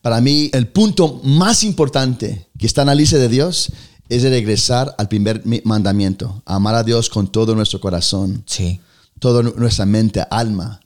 Para 0.00 0.20
mí, 0.20 0.50
el 0.52 0.68
punto 0.68 1.20
más 1.24 1.64
importante 1.64 2.48
que 2.58 2.66
está 2.66 2.82
en 2.82 2.88
la 2.88 2.94
lista 2.94 3.16
de 3.16 3.28
Dios 3.28 3.72
es 4.08 4.22
regresar 4.22 4.94
al 4.98 5.08
primer 5.08 5.42
mandamiento, 5.64 6.42
amar 6.44 6.74
a 6.74 6.82
Dios 6.82 7.08
con 7.08 7.30
todo 7.30 7.54
nuestro 7.54 7.80
corazón, 7.80 8.42
sí. 8.46 8.80
Toda 9.18 9.42
nuestra 9.42 9.86
mente, 9.86 10.24
alma, 10.30 10.80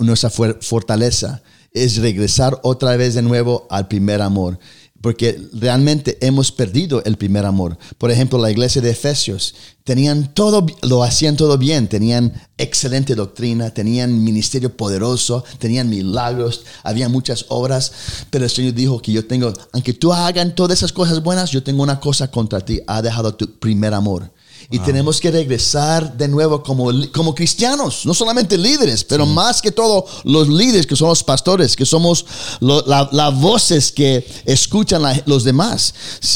nuestra 0.00 0.30
fortaleza, 0.30 1.42
es 1.72 1.98
regresar 1.98 2.58
otra 2.62 2.96
vez 2.96 3.14
de 3.14 3.22
nuevo 3.22 3.66
al 3.70 3.88
primer 3.88 4.22
amor 4.22 4.58
porque 5.00 5.40
realmente 5.52 6.18
hemos 6.20 6.50
perdido 6.50 7.02
el 7.04 7.16
primer 7.16 7.44
amor. 7.46 7.78
Por 7.98 8.10
ejemplo, 8.10 8.38
la 8.38 8.50
iglesia 8.50 8.82
de 8.82 8.90
Efesios 8.90 9.54
tenían 9.84 10.34
todo, 10.34 10.66
lo 10.82 11.04
hacían 11.04 11.36
todo 11.36 11.56
bien, 11.56 11.88
tenían 11.88 12.32
excelente 12.56 13.14
doctrina, 13.14 13.70
tenían 13.70 14.24
ministerio 14.24 14.76
poderoso, 14.76 15.44
tenían 15.58 15.88
milagros, 15.88 16.64
había 16.82 17.08
muchas 17.08 17.46
obras, 17.48 17.92
pero 18.30 18.44
el 18.44 18.50
Señor 18.50 18.74
dijo 18.74 19.00
que 19.00 19.12
yo 19.12 19.26
tengo, 19.26 19.52
aunque 19.72 19.94
tú 19.94 20.12
hagan 20.12 20.54
todas 20.54 20.78
esas 20.78 20.92
cosas 20.92 21.22
buenas, 21.22 21.50
yo 21.52 21.62
tengo 21.62 21.82
una 21.82 22.00
cosa 22.00 22.30
contra 22.30 22.60
ti, 22.60 22.80
ha 22.86 23.00
dejado 23.00 23.34
tu 23.34 23.58
primer 23.58 23.94
amor. 23.94 24.32
Y 24.70 24.78
tenemos 24.80 25.18
que 25.18 25.30
regresar 25.30 26.14
de 26.14 26.28
nuevo 26.28 26.62
como, 26.62 26.90
como 27.10 27.34
cristianos, 27.34 28.04
no 28.04 28.12
solamente 28.12 28.58
líderes, 28.58 29.02
pero 29.02 29.24
más 29.24 29.62
que 29.62 29.72
todo 29.72 30.04
los 30.24 30.46
líderes 30.46 30.86
que 30.86 30.94
somos 30.94 31.24
pastores, 31.24 31.74
que 31.74 31.86
somos 31.86 32.26
las 32.60 33.40
voces 33.40 33.90
que 33.90 34.26
escuchan 34.44 35.02
los 35.24 35.44
demás. 35.44 35.94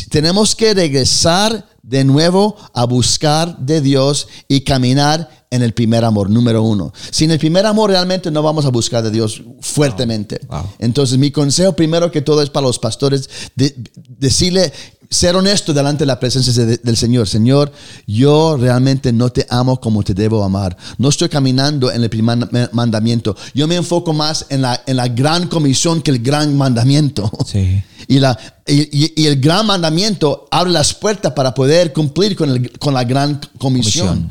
Tenemos 0.08 0.56
que 0.56 0.72
regresar 0.72 1.68
de 1.82 2.04
nuevo 2.04 2.56
a 2.72 2.84
buscar 2.84 3.58
de 3.58 3.82
Dios 3.82 4.28
y 4.48 4.62
caminar 4.62 5.41
en 5.52 5.62
el 5.62 5.74
primer 5.74 6.02
amor, 6.04 6.30
número 6.30 6.62
uno. 6.62 6.92
Sin 7.10 7.30
el 7.30 7.38
primer 7.38 7.66
amor 7.66 7.90
realmente 7.90 8.30
no 8.30 8.42
vamos 8.42 8.64
a 8.64 8.70
buscar 8.70 9.02
de 9.04 9.10
Dios 9.10 9.42
fuertemente. 9.60 10.40
Entonces 10.78 11.18
mi 11.18 11.30
consejo 11.30 11.74
primero 11.74 12.10
que 12.10 12.22
todo 12.22 12.42
es 12.42 12.48
para 12.48 12.66
los 12.66 12.78
pastores, 12.78 13.28
decirle, 14.18 14.72
ser 15.10 15.36
honesto 15.36 15.74
delante 15.74 16.02
de 16.02 16.06
la 16.06 16.18
presencia 16.18 16.64
del 16.64 16.96
Señor. 16.96 17.28
Señor, 17.28 17.70
yo 18.06 18.56
realmente 18.58 19.12
no 19.12 19.28
te 19.28 19.46
amo 19.50 19.78
como 19.78 20.02
te 20.02 20.14
debo 20.14 20.42
amar. 20.42 20.74
No 20.96 21.10
estoy 21.10 21.28
caminando 21.28 21.92
en 21.92 22.02
el 22.02 22.08
primer 22.08 22.48
mandamiento. 22.72 23.36
Yo 23.52 23.68
me 23.68 23.76
enfoco 23.76 24.14
más 24.14 24.46
en 24.48 24.62
la, 24.62 24.82
en 24.86 24.96
la 24.96 25.08
gran 25.08 25.48
comisión 25.48 26.00
que 26.00 26.12
el 26.12 26.20
gran 26.20 26.56
mandamiento. 26.56 27.30
Sí. 27.46 27.82
Y, 28.08 28.18
la, 28.18 28.36
y, 28.66 29.26
el 29.26 29.40
gran 29.40 29.64
mandamiento 29.64 30.46
abre 30.50 30.72
las 30.72 30.92
puertas 30.92 31.32
para 31.32 31.54
poder 31.54 31.92
cumplir 31.92 32.36
con, 32.36 32.50
el, 32.50 32.78
con 32.78 32.92
la 32.92 33.04
gran 33.04 33.40
comisión. 33.58 34.28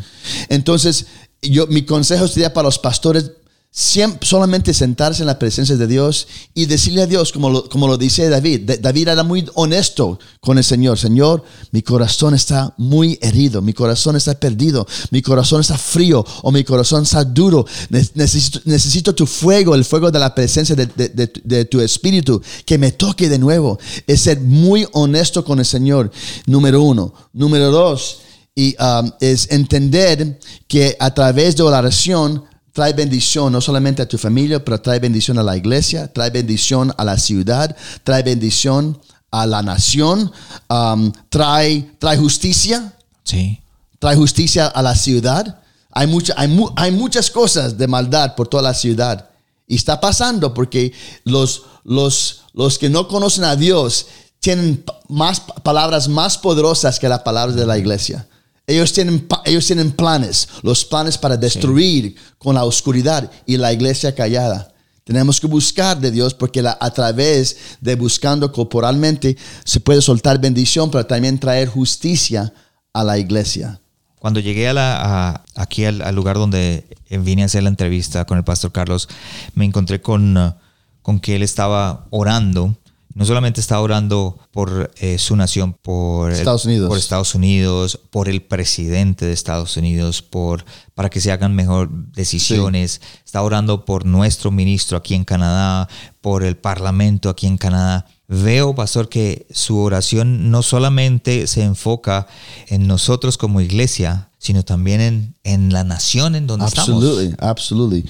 Entonces, 0.49 1.07
yo, 1.41 1.67
mi 1.67 1.83
consejo 1.83 2.27
sería 2.27 2.53
para 2.53 2.67
los 2.67 2.79
pastores 2.79 3.31
solamente 3.73 4.73
sentarse 4.73 5.23
en 5.23 5.27
la 5.27 5.39
presencia 5.39 5.77
de 5.77 5.87
Dios 5.87 6.27
y 6.53 6.65
decirle 6.65 7.03
a 7.03 7.07
Dios, 7.07 7.31
como 7.31 7.49
lo, 7.49 7.69
como 7.69 7.87
lo 7.87 7.97
dice 7.97 8.27
David. 8.27 8.69
David 8.81 9.07
era 9.07 9.23
muy 9.23 9.47
honesto 9.53 10.19
con 10.41 10.57
el 10.57 10.63
Señor. 10.65 10.99
Señor, 10.99 11.43
mi 11.71 11.81
corazón 11.81 12.33
está 12.33 12.73
muy 12.77 13.17
herido, 13.21 13.61
mi 13.61 13.71
corazón 13.71 14.17
está 14.17 14.37
perdido, 14.37 14.85
mi 15.09 15.21
corazón 15.21 15.61
está 15.61 15.77
frío 15.77 16.25
o 16.43 16.51
mi 16.51 16.65
corazón 16.65 17.03
está 17.03 17.23
duro. 17.23 17.65
Necesito, 17.89 18.59
necesito 18.65 19.15
tu 19.15 19.25
fuego, 19.25 19.73
el 19.73 19.85
fuego 19.85 20.11
de 20.11 20.19
la 20.19 20.35
presencia 20.35 20.75
de, 20.75 20.85
de, 20.85 21.65
tu 21.65 21.79
espíritu, 21.79 22.41
que 22.65 22.77
me 22.77 22.91
toque 22.91 23.29
de 23.29 23.39
nuevo. 23.39 23.79
Es 24.05 24.21
ser 24.21 24.41
muy 24.41 24.85
honesto 24.91 25.45
con 25.45 25.59
el 25.59 25.65
Señor, 25.65 26.11
número 26.45 26.81
uno. 26.81 27.13
Número 27.31 27.71
dos, 27.71 28.19
y, 28.55 28.75
um, 28.81 29.11
es 29.19 29.49
entender 29.51 30.39
que 30.67 30.95
a 30.99 31.13
través 31.13 31.55
de 31.55 31.63
la 31.63 31.79
oración 31.79 32.43
trae 32.73 32.93
bendición 32.93 33.51
no 33.53 33.61
solamente 33.61 34.01
a 34.01 34.07
tu 34.07 34.17
familia, 34.17 34.63
pero 34.63 34.79
trae 34.81 34.99
bendición 34.99 35.37
a 35.37 35.43
la 35.43 35.57
iglesia, 35.57 36.11
trae 36.11 36.29
bendición 36.29 36.93
a 36.97 37.03
la 37.03 37.17
ciudad, 37.17 37.75
trae 38.03 38.23
bendición 38.23 38.99
a 39.31 39.45
la 39.45 39.61
nación, 39.61 40.31
um, 40.69 41.11
trae, 41.29 41.91
trae 41.99 42.17
justicia. 42.17 42.93
Sí. 43.23 43.59
Trae 43.99 44.15
justicia 44.15 44.67
a 44.67 44.81
la 44.81 44.95
ciudad. 44.95 45.59
Hay, 45.91 46.07
mucha, 46.07 46.33
hay, 46.37 46.49
hay, 46.75 46.91
muchas 46.91 47.29
cosas 47.29 47.77
de 47.77 47.87
maldad 47.87 48.35
por 48.35 48.47
toda 48.47 48.63
la 48.63 48.73
ciudad. 48.73 49.29
Y 49.67 49.75
está 49.75 50.01
pasando 50.01 50.53
porque 50.53 50.91
los, 51.23 51.63
los, 51.83 52.41
los 52.53 52.77
que 52.77 52.89
no 52.89 53.07
conocen 53.07 53.45
a 53.45 53.55
Dios 53.55 54.07
tienen 54.39 54.83
más 55.07 55.39
palabras 55.39 56.07
más 56.07 56.37
poderosas 56.37 56.99
que 56.99 57.07
las 57.07 57.19
palabras 57.19 57.55
de 57.55 57.65
la 57.65 57.77
iglesia. 57.77 58.27
Ellos 58.71 58.93
tienen, 58.93 59.27
ellos 59.43 59.67
tienen 59.67 59.91
planes, 59.91 60.47
los 60.61 60.85
planes 60.85 61.17
para 61.17 61.35
destruir 61.35 62.15
con 62.37 62.55
la 62.55 62.63
oscuridad 62.63 63.29
y 63.45 63.57
la 63.57 63.73
iglesia 63.73 64.15
callada. 64.15 64.73
Tenemos 65.03 65.41
que 65.41 65.47
buscar 65.47 65.99
de 65.99 66.09
Dios 66.09 66.33
porque 66.33 66.63
a 66.65 66.91
través 66.91 67.57
de 67.81 67.95
buscando 67.95 68.49
corporalmente 68.49 69.35
se 69.65 69.81
puede 69.81 70.01
soltar 70.01 70.39
bendición, 70.39 70.89
pero 70.89 71.05
también 71.05 71.37
traer 71.37 71.67
justicia 71.67 72.53
a 72.93 73.03
la 73.03 73.17
iglesia. 73.17 73.81
Cuando 74.19 74.39
llegué 74.39 74.69
a 74.69 74.73
la, 74.73 75.43
aquí 75.55 75.83
al, 75.83 76.15
lugar 76.15 76.37
donde 76.37 76.85
vine 77.09 77.41
a 77.41 77.47
hacer 77.47 77.63
la 77.63 77.69
entrevista 77.69 78.23
con 78.23 78.37
el 78.37 78.45
pastor 78.45 78.71
Carlos, 78.71 79.09
me 79.53 79.65
encontré 79.65 79.99
con, 79.99 80.55
con 81.01 81.19
que 81.19 81.35
él 81.35 81.43
estaba 81.43 82.07
orando 82.09 82.77
no 83.13 83.25
solamente 83.25 83.59
está 83.59 83.79
orando 83.79 84.37
por 84.51 84.91
eh, 84.99 85.17
su 85.17 85.35
nación, 85.35 85.73
por 85.73 86.31
Estados, 86.31 86.65
Unidos. 86.65 86.87
por 86.87 86.97
Estados 86.97 87.35
Unidos, 87.35 87.99
por 88.09 88.29
el 88.29 88.41
presidente 88.41 89.25
de 89.25 89.33
Estados 89.33 89.75
Unidos, 89.77 90.21
por, 90.21 90.65
para 90.93 91.09
que 91.09 91.19
se 91.19 91.31
hagan 91.31 91.55
mejor 91.55 91.89
decisiones, 91.91 93.01
está 93.25 93.41
orando 93.41 93.85
por 93.85 94.05
nuestro 94.05 94.51
ministro 94.51 94.97
aquí 94.97 95.15
en 95.15 95.25
Canadá, 95.25 95.89
por 96.21 96.43
el 96.43 96.57
parlamento 96.57 97.29
aquí 97.29 97.47
en 97.47 97.57
Canadá. 97.57 98.05
Veo, 98.27 98.73
pastor, 98.75 99.09
que 99.09 99.45
su 99.51 99.77
oración 99.79 100.49
no 100.51 100.63
solamente 100.63 101.47
se 101.47 101.63
enfoca 101.63 102.27
en 102.67 102.87
nosotros 102.87 103.37
como 103.37 103.59
iglesia, 103.59 104.29
sino 104.37 104.63
también 104.63 105.01
en, 105.01 105.35
en 105.43 105.73
la 105.73 105.83
nación 105.83 106.35
en 106.35 106.47
donde 106.47 106.65
estamos. 106.65 107.03
Absolutely, 107.39 108.05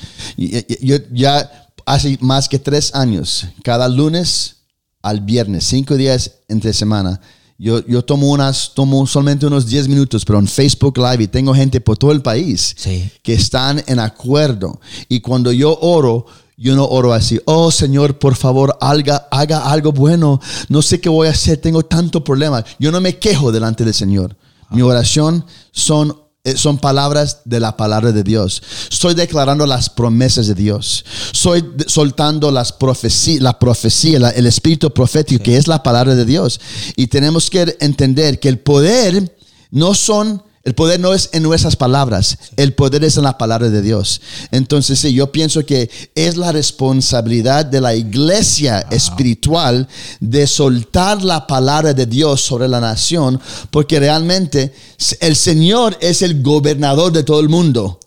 Yo 0.82 0.98
ya 1.12 1.72
hace 1.86 2.18
más 2.22 2.48
que 2.48 2.60
tres 2.60 2.94
años, 2.94 3.48
cada 3.64 3.90
lunes 3.90 4.61
al 5.02 5.22
viernes, 5.22 5.66
cinco 5.66 5.96
días 5.96 6.40
entre 6.48 6.74
semana. 6.74 7.20
Yo, 7.58 7.86
yo 7.86 8.04
tomo 8.04 8.32
unas, 8.32 8.72
tomo 8.74 9.06
solamente 9.06 9.46
unos 9.46 9.68
10 9.68 9.88
minutos, 9.88 10.26
pero 10.26 10.40
en 10.40 10.48
Facebook 10.48 10.98
Live 10.98 11.24
y 11.24 11.28
tengo 11.28 11.54
gente 11.54 11.80
por 11.80 11.96
todo 11.96 12.12
el 12.12 12.24
país 12.24 12.76
que 13.22 13.34
están 13.34 13.84
en 13.86 14.00
acuerdo. 14.00 14.80
Y 15.08 15.20
cuando 15.20 15.52
yo 15.52 15.78
oro, 15.80 16.26
yo 16.58 16.76
no 16.76 16.86
oro 16.86 17.14
así, 17.14 17.40
oh 17.46 17.70
Señor, 17.70 18.18
por 18.18 18.36
favor, 18.36 18.76
haga, 18.82 19.28
haga 19.30 19.70
algo 19.72 19.92
bueno. 19.92 20.42
No 20.70 20.82
sé 20.82 21.00
qué 21.00 21.10
voy 21.10 21.28
a 21.28 21.32
hacer, 21.32 21.58
tengo 21.58 21.84
tanto 21.84 22.24
problema. 22.24 22.66
Yo 22.80 22.92
no 22.92 23.00
me 23.00 23.20
quejo 23.20 23.52
delante 23.52 23.86
del 23.86 23.94
Señor. 23.94 24.36
Mi 24.72 24.82
oración 24.82 25.46
son 25.72 26.18
son 26.56 26.78
palabras 26.80 27.42
de 27.46 27.60
la 27.60 27.78
palabra 27.78 28.12
de 28.12 28.24
Dios. 28.24 28.64
Estoy 28.90 29.14
declarando 29.14 29.66
las 29.66 29.90
promesas 29.90 30.48
de 30.48 30.56
Dios. 30.56 31.06
Estoy 31.32 31.64
soltando 31.88 32.52
las 32.52 32.72
profecías, 32.72 33.42
la 33.42 33.60
profecía, 33.60 34.18
el 34.18 34.48
espíritu 34.48 34.92
profético, 34.92 35.44
que 35.44 35.58
es 35.58 35.68
la 35.68 35.84
palabra 35.84 36.16
de 36.16 36.26
Dios. 36.26 36.60
Y 36.96 37.08
tenemos 37.08 37.50
que 37.50 37.78
entender 37.80 38.40
que 38.40 38.50
el 38.50 38.60
poder 38.60 39.38
no 39.70 39.94
son 39.94 40.44
el 40.63 40.76
poder 40.76 41.00
no 41.00 41.13
es 41.13 41.30
en 41.34 41.41
nuestras 41.41 41.76
palabras, 41.76 42.38
el 42.56 42.74
poder 42.74 43.04
es 43.04 43.17
en 43.17 43.24
la 43.24 43.38
palabra 43.38 43.69
de 43.69 43.82
Dios. 43.82 44.21
Entonces, 44.52 45.00
sí, 45.00 45.12
yo 45.12 45.32
pienso 45.32 45.65
que 45.65 45.89
es 46.13 46.38
la 46.38 46.52
responsabilidad 46.52 47.65
de 47.65 47.82
la 47.82 47.95
iglesia 47.95 48.82
espiritual 48.91 49.88
de 50.19 50.45
soltar 50.45 51.24
la 51.24 51.47
palabra 51.47 51.93
de 51.93 52.06
Dios 52.06 52.41
sobre 52.41 52.67
la 52.67 52.80
nación, 52.80 53.41
porque 53.71 54.00
realmente 54.00 54.71
el 55.19 55.36
Señor 55.36 55.97
es 56.00 56.21
el 56.21 56.43
gobernador 56.43 57.12
de 57.12 57.24
todo 57.24 57.39
el 57.39 57.50
mundo. 57.50 58.00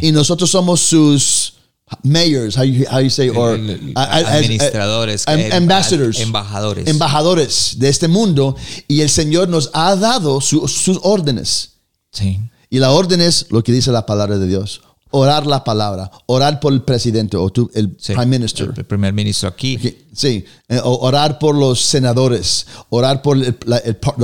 Y 0.00 0.12
nosotros 0.12 0.50
somos 0.50 0.80
sus 0.80 1.54
mayors, 2.02 2.56
how 2.56 2.64
you, 2.64 3.10
say, 3.10 3.28
or 3.28 3.58
administradores, 3.94 5.24
ambassadors, 5.26 6.20
embajadores, 6.20 6.86
embajadores 6.86 7.74
de 7.76 7.88
este 7.90 8.08
mundo, 8.08 8.56
y 8.88 9.02
el 9.02 9.10
Señor 9.10 9.48
nos 9.48 9.70
ha 9.74 9.94
dado 9.96 10.40
sus 10.40 10.98
órdenes. 11.02 11.71
Sí. 12.12 12.38
Y 12.70 12.78
la 12.78 12.90
orden 12.92 13.20
es 13.20 13.46
lo 13.50 13.62
que 13.62 13.72
dice 13.72 13.90
la 13.90 14.06
palabra 14.06 14.38
de 14.38 14.46
Dios. 14.46 14.82
Orar 15.10 15.46
la 15.46 15.62
palabra, 15.62 16.10
orar 16.24 16.58
por 16.58 16.72
el 16.72 16.82
presidente 16.82 17.36
o 17.36 17.52
el 17.74 17.90
prime 17.90 18.26
minister. 18.26 18.72
El 18.74 18.84
primer 18.84 19.12
ministro 19.12 19.48
aquí. 19.48 19.78
Sí, 20.14 20.44
eh, 20.68 20.80
orar 20.82 21.38
por 21.38 21.54
los 21.54 21.82
senadores, 21.82 22.66
orar 22.88 23.20
por 23.20 23.36
el, 23.36 23.54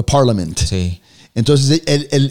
parlamento. 0.06 0.62
Sí. 0.64 0.98
Entonces, 1.34 1.82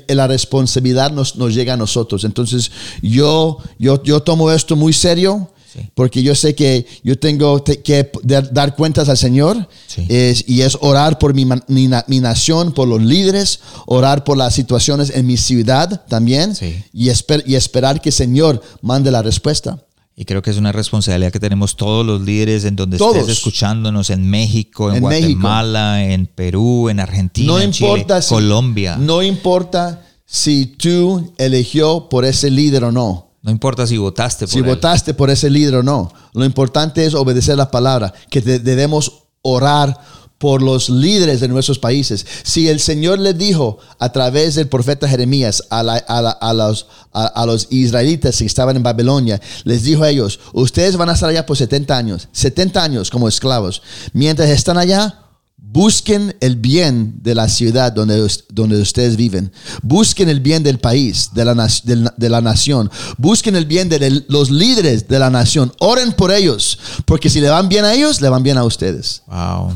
la 0.08 0.26
responsabilidad 0.26 1.12
nos, 1.12 1.36
nos, 1.36 1.54
llega 1.54 1.74
a 1.74 1.78
nosotros. 1.78 2.24
Entonces, 2.24 2.72
yo, 3.04 3.60
yo, 3.78 4.02
yo 4.02 4.22
tomo 4.22 4.52
esto 4.52 4.76
muy 4.76 4.94
serio 4.94 5.52
porque 5.94 6.24
yo 6.24 6.36
sé 6.36 6.56
que 6.56 6.86
yo 7.04 7.18
tengo 7.18 7.64
que 7.64 8.12
dar 8.52 8.76
cuentas 8.76 9.10
al 9.10 9.18
Señor 9.18 9.68
y 9.98 10.62
es 10.62 10.78
orar 10.82 11.20
por 11.20 11.34
mi, 11.34 11.46
mi, 11.68 12.20
nación, 12.20 12.74
por 12.74 12.88
los 12.88 13.02
líderes, 13.02 13.60
orar 13.86 14.24
por 14.24 14.38
las 14.38 14.54
situaciones 14.54 15.12
en 15.12 15.26
mi 15.26 15.38
ciudad 15.38 16.06
también 16.08 16.54
y, 16.94 17.10
y 17.46 17.56
esperar 17.56 18.02
que 18.02 18.10
el 18.10 18.16
Señor 18.16 18.62
mande 18.82 19.12
la 19.12 19.22
respuesta. 19.22 19.80
Y 20.20 20.26
creo 20.26 20.42
que 20.42 20.50
es 20.50 20.58
una 20.58 20.72
responsabilidad 20.72 21.32
que 21.32 21.40
tenemos 21.40 21.76
todos 21.76 22.04
los 22.04 22.22
líderes 22.22 22.66
en 22.66 22.76
donde 22.76 22.98
Todos. 22.98 23.18
estés 23.18 23.38
escuchándonos, 23.38 24.10
en 24.10 24.28
México, 24.28 24.90
en, 24.90 24.98
En 24.98 25.04
México. 25.04 25.40
Guatemala, 25.40 26.04
en 26.04 26.26
Perú, 26.26 26.90
en 26.90 27.00
Argentina, 27.00 27.54
No 27.54 27.60
en 27.60 27.72
Chile, 27.72 27.92
importa 27.92 28.24
si, 28.24 28.30
Colombia. 28.30 28.96
No. 28.96 29.18
No 29.18 29.22
importa 29.22 30.02
si 30.26 30.66
tú 30.66 31.32
eligió 31.38 32.10
por 32.10 32.26
ese 32.26 32.50
líder 32.50 32.86
o 32.86 32.92
no. 32.92 33.27
Importa 33.52 33.88
si 33.88 33.98
votaste 33.98 34.46
por 34.46 34.52
Si 34.54 34.60
él. 34.60 34.66
votaste 34.66 35.14
por 35.14 35.30
ese 35.30 35.50
líder 35.50 35.76
o 35.76 35.84
no. 35.84 36.12
Lo 36.34 36.46
importante 36.46 37.06
es 37.06 37.14
obedecer 37.14 37.58
la 37.58 37.72
palabra, 37.72 38.14
que 38.30 38.42
debemos 38.42 39.24
orar 39.42 39.98
por 40.38 40.62
los 40.62 40.90
líderes 40.90 41.40
de 41.40 41.48
nuestros 41.48 41.80
países. 41.80 42.24
Si 42.44 42.68
el 42.70 42.80
Señor 42.80 43.18
le 43.18 43.34
dijo 43.34 43.80
a 43.98 44.12
través 44.12 44.54
del 44.54 44.68
profeta 44.68 45.10
Jeremías 45.10 45.64
a, 45.72 45.82
la- 45.82 45.96
a 45.96 46.22
la- 46.22 46.30
a 46.30 46.54
los, 46.54 46.86
a 47.12 47.46
los 47.48 47.68
israelitas 47.72 48.38
que 48.38 48.46
estaban 48.46 48.76
en 48.76 48.84
Babilonia, 48.84 49.42
les 49.64 49.82
dijo 49.84 50.04
a 50.04 50.10
ellos, 50.10 50.40
ustedes 50.54 50.96
van 50.96 51.10
a 51.10 51.14
estar 51.14 51.30
allá 51.30 51.46
por 51.46 51.58
70 51.58 51.98
años, 51.98 52.28
70 52.34 52.84
años 52.84 53.10
como 53.10 53.28
esclavos. 53.28 53.82
Mientras 54.14 54.50
están 54.50 54.78
allá, 54.78 55.22
Busquen 55.60 56.36
el 56.40 56.56
bien 56.56 57.16
de 57.22 57.36
la 57.36 57.50
ciudad 57.50 57.92
donde, 57.92 58.26
donde 58.50 58.80
ustedes 58.80 59.18
viven. 59.18 59.52
Busquen 59.82 60.30
el 60.30 60.40
bien 60.40 60.64
del 60.64 60.80
país, 60.80 61.32
de 61.34 61.44
la, 61.46 61.70
de 62.16 62.30
la 62.30 62.42
nación. 62.42 62.90
Busquen 63.18 63.56
el 63.56 63.66
bien 63.66 63.90
de 63.90 64.24
los 64.30 64.50
líderes 64.50 65.08
de 65.08 65.20
la 65.20 65.30
nación. 65.30 65.74
Oren 65.80 66.14
por 66.14 66.32
ellos, 66.32 66.80
porque 67.06 67.30
si 67.30 67.42
le 67.42 67.50
van 67.50 67.68
bien 67.70 67.86
a 67.86 67.94
ellos, 67.94 68.22
le 68.22 68.30
van 68.30 68.44
bien 68.44 68.58
a 68.58 68.64
ustedes. 68.64 69.24
Wow. 69.28 69.74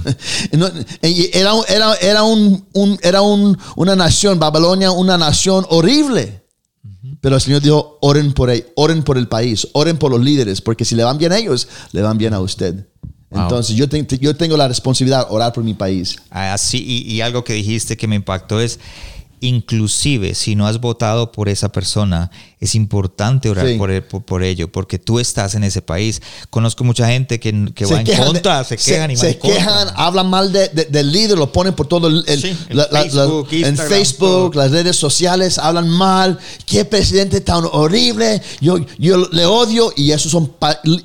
Era, 1.01 1.51
era, 1.67 1.93
era, 1.95 2.23
un, 2.23 2.65
un- 2.73 2.99
era 3.01 3.21
un- 3.21 3.57
una 3.75 3.95
nación, 3.95 4.39
Babilonia, 4.39 4.91
una 4.91 5.17
nación 5.17 5.65
horrible. 5.69 6.41
Pero 7.19 7.35
el 7.35 7.41
Señor 7.41 7.61
dijo, 7.61 7.97
oren 8.01 8.33
por, 8.33 8.51
oren 8.75 9.03
por 9.03 9.17
el 9.17 9.27
país, 9.27 9.67
oren 9.73 9.97
por 9.97 10.11
los 10.11 10.21
líderes, 10.21 10.61
porque 10.61 10.85
si 10.85 10.95
le 10.95 11.03
van 11.03 11.17
bien 11.17 11.31
a 11.31 11.37
ellos, 11.37 11.67
le 11.91 12.01
van 12.01 12.17
bien 12.17 12.33
a 12.33 12.39
usted. 12.39 12.87
Wow. 13.31 13.43
Entonces 13.43 13.75
yo, 13.75 13.87
ten- 13.87 14.05
yo 14.19 14.35
tengo 14.35 14.57
la 14.57 14.67
responsabilidad 14.67 15.27
de 15.27 15.33
orar 15.33 15.53
por 15.53 15.63
mi 15.63 15.73
país. 15.73 16.17
Así, 16.29 16.83
y, 16.85 17.11
y 17.13 17.21
algo 17.21 17.43
que 17.43 17.53
dijiste 17.53 17.95
que 17.97 18.05
me 18.07 18.15
impactó 18.17 18.59
es, 18.59 18.77
inclusive 19.43 20.35
si 20.35 20.55
no 20.55 20.67
has 20.67 20.79
votado 20.79 21.31
por 21.31 21.49
esa 21.49 21.71
persona, 21.71 22.29
es 22.59 22.75
importante 22.75 23.49
orar 23.49 23.67
Sí. 23.67 23.75
por, 23.75 23.89
el- 23.89 24.03
por, 24.03 24.21
por 24.23 24.43
ello, 24.43 24.71
porque 24.71 24.99
tú 24.99 25.19
estás 25.19 25.55
en 25.55 25.63
ese 25.63 25.81
país. 25.81 26.21
Conozco 26.51 26.83
mucha 26.83 27.07
gente 27.07 27.39
que, 27.39 27.71
que 27.73 27.85
Se 27.87 27.93
va 27.93 28.01
en 28.01 28.05
de- 28.05 28.17
contra, 28.17 28.63
se 28.63 28.77
quejan 28.77 29.09
y 29.11 29.17
se 29.17 29.29
en 29.31 29.39
contra. 29.39 29.57
quejan, 29.57 29.87
hablan 29.95 30.29
mal 30.29 30.51
de- 30.51 30.69
de- 30.69 30.85
del 30.85 31.11
líder, 31.11 31.37
lo 31.39 31.51
ponen 31.51 31.73
por 31.73 31.87
todo 31.87 32.07
el, 32.07 32.23
el- 32.27 32.41
Sí, 32.41 32.55
la- 32.69 32.87
la- 32.91 32.91
la- 32.91 33.01
Facebook, 33.03 33.47
en 33.51 33.77
Facebook, 33.77 34.51
todo. 34.51 34.61
las 34.61 34.71
redes 34.71 34.95
sociales, 34.95 35.57
hablan 35.57 35.89
mal. 35.89 36.37
Qué 36.67 36.85
presidente 36.85 37.41
tan 37.41 37.63
horrible. 37.71 38.41
Yo, 38.59 38.77
yo 38.99 39.27
le 39.31 39.45
odio 39.47 39.91
y 39.95 40.11
esos 40.11 40.31
son, 40.31 40.51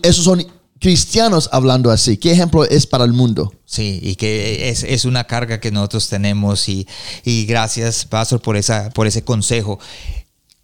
esos 0.03 0.25
son 0.25 0.47
cristianos 0.81 1.49
hablando 1.53 1.91
así. 1.91 2.17
¿Qué 2.17 2.33
ejemplo 2.33 2.65
es 2.65 2.87
para 2.87 3.05
el 3.05 3.13
mundo? 3.13 3.53
Sí, 3.65 3.99
y 4.03 4.17
que 4.17 4.69
es, 4.69 4.83
es 4.83 5.05
una 5.05 5.25
carga 5.25 5.61
que 5.61 5.71
nosotros 5.71 6.09
tenemos 6.09 6.69
y, 6.69 6.87
y 7.25 7.47
gracias, 7.47 8.05
Pastor, 8.05 8.41
por, 8.41 8.57
esa, 8.57 8.91
por 8.91 9.07
ese 9.07 9.23
consejo. 9.23 9.79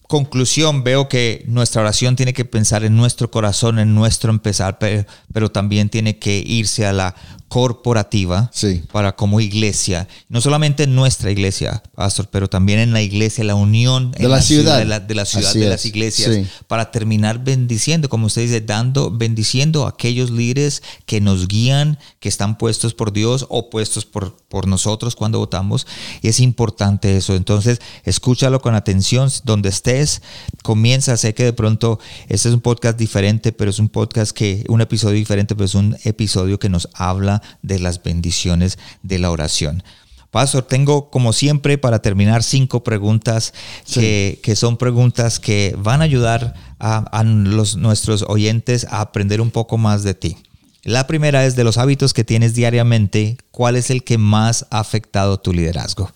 Conclusión, 0.08 0.84
veo 0.84 1.08
que 1.08 1.44
nuestra 1.46 1.80
oración 1.82 2.16
tiene 2.16 2.32
que 2.34 2.44
pensar 2.44 2.84
en 2.84 2.96
nuestro 2.96 3.30
corazón, 3.30 3.78
en 3.78 3.94
nuestro 3.94 4.30
empezar, 4.30 4.78
pero, 4.78 5.06
pero 5.32 5.50
también 5.50 5.88
tiene 5.88 6.18
que 6.18 6.38
irse 6.38 6.84
a 6.86 6.92
la 6.92 7.14
corporativa 7.48 8.48
Sí. 8.50 8.82
para 8.92 9.14
como 9.14 9.38
iglesia, 9.38 10.08
no 10.30 10.40
solamente 10.40 10.84
en 10.84 10.94
nuestra 10.94 11.30
iglesia, 11.30 11.82
Pastor, 11.94 12.28
pero 12.32 12.48
también 12.48 12.78
en 12.78 12.94
la 12.94 13.02
iglesia, 13.02 13.44
la 13.44 13.54
unión 13.54 14.12
en 14.16 14.22
De 14.22 14.28
la 14.28 14.40
ciudad. 14.40 14.78
de 14.78 14.86
la, 14.86 15.00
de 15.00 15.14
la 15.14 15.26
ciudad, 15.26 15.50
Así 15.50 15.58
de 15.58 15.66
es, 15.66 15.70
las 15.70 15.84
iglesias, 15.84 16.34
sí. 16.34 16.46
para 16.66 16.90
terminar 16.90 17.44
bendiciendo, 17.44 18.08
como 18.08 18.28
usted 18.28 18.40
dice, 18.42 18.62
dando, 18.62 19.10
bendiciendo 19.10 19.84
a 19.84 19.90
aquellos 19.90 20.30
líderes 20.30 20.82
que 21.04 21.20
nos 21.20 21.46
guían, 21.46 21.98
que 22.20 22.30
están 22.30 22.56
puestos 22.56 22.94
por 22.94 23.12
Dios 23.12 23.44
o 23.50 23.68
puestos 23.68 24.06
por, 24.06 24.34
por 24.48 24.66
nosotros 24.66 25.14
cuando 25.14 25.38
votamos. 25.38 25.86
Y 26.22 26.28
es 26.28 26.40
importante 26.40 27.18
eso. 27.18 27.36
Entonces, 27.36 27.80
escúchalo 28.04 28.62
con 28.62 28.74
atención 28.74 29.30
donde 29.44 29.68
estés. 29.92 30.22
Comienza, 30.62 31.16
sé 31.16 31.34
que 31.34 31.44
de 31.44 31.52
pronto 31.52 31.98
este 32.28 32.48
es 32.48 32.54
un 32.54 32.60
podcast 32.60 32.96
diferente, 32.96 33.52
pero 33.52 33.70
es 33.70 33.78
un 33.78 33.88
podcast 33.88 34.32
que, 34.32 34.64
un 34.68 34.80
episodio 34.80 35.16
diferente, 35.16 35.54
pero 35.54 35.64
es 35.64 35.74
un 35.74 35.96
episodio 36.04 36.58
que 36.58 36.68
nos 36.68 36.88
habla 36.94 37.42
de 37.62 37.80
las 37.80 38.02
bendiciones 38.02 38.78
de 39.02 39.18
la 39.18 39.30
oración. 39.30 39.82
Pastor, 40.30 40.62
tengo 40.62 41.10
como 41.10 41.32
siempre 41.32 41.78
para 41.78 42.00
terminar 42.00 42.42
cinco 42.42 42.84
preguntas 42.84 43.52
que, 43.92 44.40
que 44.42 44.56
son 44.56 44.78
preguntas 44.78 45.38
que 45.38 45.74
van 45.76 46.00
a 46.00 46.04
ayudar 46.04 46.54
a, 46.78 46.98
a 46.98 47.24
los, 47.24 47.76
nuestros 47.76 48.24
oyentes 48.28 48.86
a 48.88 49.00
aprender 49.00 49.40
un 49.40 49.50
poco 49.50 49.76
más 49.76 50.04
de 50.04 50.14
ti. 50.14 50.36
La 50.84 51.06
primera 51.06 51.44
es 51.44 51.54
de 51.54 51.64
los 51.64 51.76
hábitos 51.76 52.14
que 52.14 52.24
tienes 52.24 52.54
diariamente, 52.54 53.36
¿cuál 53.50 53.76
es 53.76 53.90
el 53.90 54.04
que 54.04 54.16
más 54.16 54.66
ha 54.70 54.80
afectado 54.80 55.38
tu 55.38 55.52
liderazgo? 55.52 56.10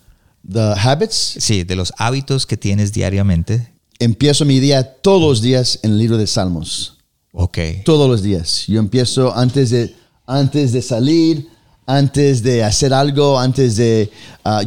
The 0.51 0.75
habits. 0.77 1.37
Sí, 1.39 1.65
de 1.65 1.77
los 1.77 1.93
hábitos 1.99 2.47
que 2.47 2.57
tienes 2.57 2.93
diariamente. 2.93 3.73
Empiezo 3.99 4.45
mi 4.45 4.61
día 4.61 4.85
todos 4.85 5.23
los 5.23 5.43
días 5.43 5.81
en 5.83 5.93
el 5.93 5.99
libro 5.99 6.19
de 6.19 6.27
Salmos. 6.27 6.93
Ok. 7.39 7.59
todos 7.85 8.09
los 8.09 8.23
días. 8.23 8.65
Yo 8.67 8.81
empiezo 8.81 9.37
antes 9.37 9.69
de, 9.69 9.95
antes 10.27 10.73
de 10.73 10.81
salir, 10.81 11.49
antes 11.85 12.43
de 12.43 12.65
hacer 12.65 12.95
algo, 12.95 13.39
antes 13.39 13.77
de... 13.77 14.11
ah, 14.43 14.63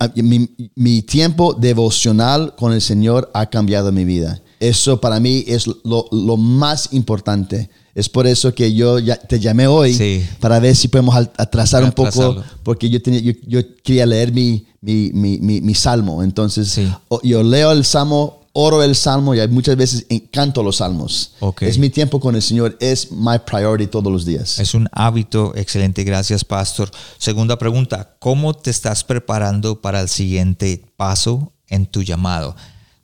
ah, 0.00 0.10
mi, 0.16 0.48
mi 0.74 1.02
tiempo 1.02 1.52
devocional 1.52 2.54
con 2.56 2.72
el 2.72 2.80
Señor 2.80 3.30
ha 3.34 3.50
cambiado 3.50 3.92
mi 3.92 4.06
vida. 4.06 4.40
Eso 4.68 5.00
para 5.00 5.20
mí 5.20 5.44
es 5.46 5.66
lo, 5.66 6.06
lo 6.10 6.36
más 6.36 6.88
importante. 6.92 7.68
Es 7.94 8.08
por 8.08 8.26
eso 8.26 8.52
que 8.54 8.72
yo 8.74 8.98
ya 8.98 9.16
te 9.16 9.38
llamé 9.38 9.66
hoy 9.66 9.94
Sí. 9.94 10.26
para 10.40 10.58
ver 10.58 10.74
si 10.74 10.88
podemos 10.88 11.14
atrasar 11.36 11.80
Para 11.82 11.86
un 11.86 11.92
poco, 11.92 12.08
atrasarlo. 12.08 12.44
porque 12.64 12.88
yo, 12.90 13.00
tenía, 13.00 13.20
yo, 13.20 13.32
yo 13.46 13.60
quería 13.84 14.04
leer 14.06 14.32
mi, 14.32 14.66
mi, 14.80 15.10
mi, 15.12 15.38
mi, 15.38 15.60
mi 15.60 15.74
salmo. 15.74 16.22
Entonces, 16.22 16.68
Sí. 16.68 16.88
yo 17.22 17.42
leo 17.44 17.70
el 17.70 17.84
salmo, 17.84 18.40
oro 18.52 18.82
el 18.82 18.96
salmo 18.96 19.34
y 19.34 19.46
muchas 19.48 19.76
veces 19.76 20.06
canto 20.32 20.62
los 20.62 20.76
salmos. 20.76 21.34
Es 21.60 21.78
mi 21.78 21.88
tiempo 21.90 22.18
con 22.18 22.34
el 22.34 22.42
Señor, 22.42 22.76
es 22.80 23.12
my 23.12 23.38
priority 23.46 23.86
todos 23.88 24.12
los 24.12 24.24
días. 24.24 24.58
Es 24.58 24.74
un 24.74 24.88
hábito 24.92 25.52
excelente, 25.54 26.02
gracias 26.04 26.44
Pastor. 26.44 26.90
Segunda 27.18 27.58
pregunta, 27.58 28.16
¿cómo 28.18 28.54
te 28.54 28.70
estás 28.70 29.04
preparando 29.04 29.80
para 29.80 30.00
el 30.00 30.08
siguiente 30.08 30.82
paso 30.96 31.52
en 31.68 31.86
tu 31.86 32.02
llamado? 32.02 32.56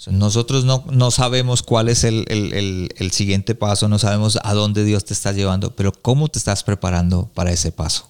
So, 0.03 0.11
Nosotros 0.13 0.65
no, 0.65 0.83
no 0.91 1.11
sabemos 1.11 1.63
cuál 1.63 1.91
es 1.91 2.05
el, 2.05 2.25
el- 2.29 2.55
el- 2.55 2.89
el 2.97 3.11
siguiente 3.11 3.55
paso, 3.55 3.87
no 3.87 3.99
sabemos 3.99 4.39
a 4.43 4.55
dónde 4.55 4.83
Dios 4.83 5.05
te 5.05 5.13
está 5.13 5.31
llevando, 5.33 5.77
pero 5.77 5.93
¿cómo 5.93 6.29
te 6.29 6.39
estás 6.39 6.63
preparando 6.65 7.31
para 7.35 7.53
ese 7.53 7.71
paso? 7.71 8.09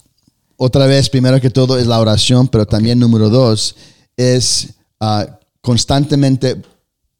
Otra 0.55 0.85
vez, 0.85 1.09
primero 1.09 1.41
que 1.41 1.49
todo 1.49 1.77
es 1.77 1.87
la 1.87 1.99
oración, 1.99 2.47
pero 2.47 2.65
también 2.65 2.97
número 2.97 3.29
dos 3.29 3.75
es 4.15 4.69
ah, 5.01 5.37
constantemente 5.59 6.61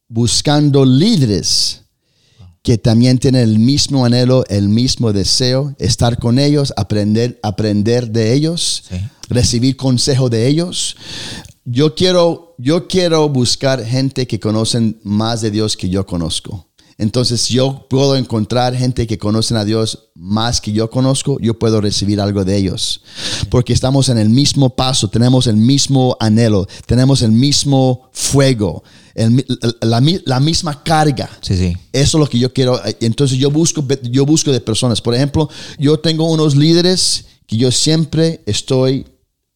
buscando 0.08 0.86
líderes 0.86 1.82
que 2.62 2.78
también 2.78 3.18
tienen 3.18 3.42
el 3.42 3.58
mismo 3.58 4.06
anhelo, 4.06 4.46
el 4.48 4.70
mismo 4.70 5.12
deseo, 5.12 5.74
estar 5.80 6.18
con 6.18 6.38
ellos, 6.38 6.72
aprender, 6.78 7.38
aprender 7.42 8.08
de 8.10 8.32
ellos, 8.32 8.84
Sí. 8.88 8.96
recibir 9.28 9.76
consejo 9.76 10.30
de 10.30 10.46
ellos. 10.46 10.96
Yo 11.64 11.94
quiero, 11.94 12.54
yo 12.58 12.88
quiero 12.88 13.28
buscar 13.28 13.84
gente 13.84 14.26
que 14.26 14.40
conocen 14.40 14.98
más 15.04 15.40
de 15.40 15.50
Dios 15.50 15.76
que 15.76 15.88
yo 15.88 16.04
conozco. 16.06 16.68
Entonces, 16.98 17.48
yo 17.48 17.86
puedo 17.88 18.16
encontrar 18.16 18.76
gente 18.76 19.06
que 19.06 19.18
conocen 19.18 19.56
a 19.56 19.64
Dios 19.64 20.10
más 20.14 20.60
que 20.60 20.72
yo 20.72 20.90
conozco, 20.90 21.38
yo 21.40 21.58
puedo 21.58 21.80
recibir 21.80 22.20
algo 22.20 22.44
de 22.44 22.56
ellos. 22.56 23.00
Porque 23.48 23.72
estamos 23.72 24.08
en 24.08 24.18
el 24.18 24.28
mismo 24.28 24.76
paso, 24.76 25.08
tenemos 25.08 25.46
el 25.46 25.56
mismo 25.56 26.16
anhelo, 26.20 26.66
tenemos 26.86 27.22
el 27.22 27.32
mismo 27.32 28.08
fuego, 28.12 28.84
el 29.14 29.44
la, 29.80 30.00
mi- 30.00 30.20
la 30.26 30.38
misma 30.38 30.82
carga. 30.84 31.30
Sí, 31.40 31.56
sí. 31.56 31.72
Eso 31.92 32.18
es 32.18 32.20
lo 32.20 32.28
que 32.28 32.38
yo 32.38 32.52
quiero. 32.52 32.80
Entonces 33.00 33.38
yo 33.38 33.50
busco, 33.50 33.84
yo 34.02 34.24
busco 34.26 34.52
de 34.52 34.60
personas. 34.60 35.00
Por 35.00 35.14
ejemplo, 35.14 35.48
yo 35.78 35.98
tengo 35.98 36.30
unos 36.30 36.54
líderes 36.54 37.24
que 37.46 37.56
yo 37.56 37.72
siempre 37.72 38.42
estoy 38.46 39.06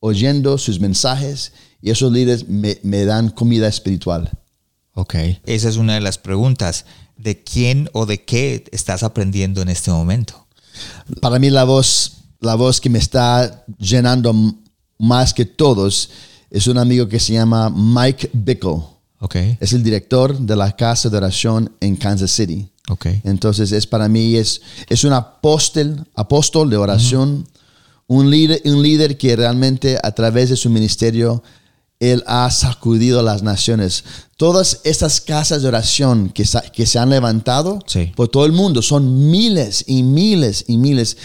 oyendo 0.01 0.57
sus 0.59 0.81
mensajes 0.81 1.53
y 1.81 1.91
esos 1.91 2.13
líderes 2.13 2.49
me, 2.49 2.79
me 2.83 3.05
dan 3.05 3.31
comida 3.31 3.69
espiritual. 3.69 4.31
Ok. 4.95 5.15
Esa 5.45 5.69
es 5.69 5.77
una 5.77 5.95
de 5.95 6.01
las 6.01 6.19
preguntas. 6.19 6.87
¿De 7.17 7.43
quién 7.43 7.89
o 7.93 8.07
de 8.07 8.25
qué 8.25 8.65
estás 8.73 9.03
aprendiendo 9.03 9.63
en 9.63 9.69
este 9.69 9.91
momento? 9.91 10.47
Para 11.21 11.39
mí 11.39 11.51
la 11.51 11.65
voz, 11.65 12.25
la 12.41 12.55
voz 12.55 12.81
que 12.81 12.91
me 12.91 12.99
está 12.99 13.65
llenando 13.79 14.35
más 14.99 15.33
que 15.35 15.45
todos 15.45 16.11
es 16.51 16.67
un 16.67 16.79
amigo 16.79 17.09
que 17.09 17.21
se 17.21 17.35
llama 17.35 17.71
Mike 17.71 18.31
Bickle. 18.33 18.83
Ok. 19.21 19.37
Es 19.61 19.73
el 19.73 19.83
director 19.83 20.39
de 20.39 20.57
la 20.57 20.75
casa 20.75 21.09
de 21.09 21.17
oración 21.17 21.73
en 21.81 21.97
Kansas 21.97 22.31
City. 22.31 22.69
Ok. 22.89 23.07
Entonces 23.25 23.73
es 23.73 23.87
para 23.87 24.09
mí 24.09 24.37
es, 24.37 24.61
es 24.89 25.05
un 25.05 25.13
apóstol, 25.13 26.07
apóstol 26.15 26.71
de 26.71 26.77
oración, 26.77 27.47
un, 28.07 28.31
líder, 28.31 28.63
un 28.65 28.83
líder 28.83 29.19
que 29.19 29.35
realmente 29.35 29.99
a 30.03 30.13
través 30.13 30.51
de 30.51 30.57
su 30.57 30.71
ministerio 30.71 31.43
Él 32.01 32.23
ha 32.27 32.51
sacudido 32.51 33.23
las 33.23 33.43
naciones. 33.43 34.05
Todas 34.37 34.81
estas 34.85 35.21
casas 35.21 35.63
de 35.63 35.69
oración 35.69 36.29
que, 36.31 36.45
se 36.45 36.99
han 36.99 37.11
levantado 37.11 37.79
Sí. 37.87 38.13
por 38.15 38.29
todo 38.29 38.45
el 38.45 38.53
mundo, 38.53 38.83
son 38.83 39.31
miles 39.31 39.85
y 39.87 40.03
miles 40.03 40.65
y 40.69 40.77
miles, 40.77 41.17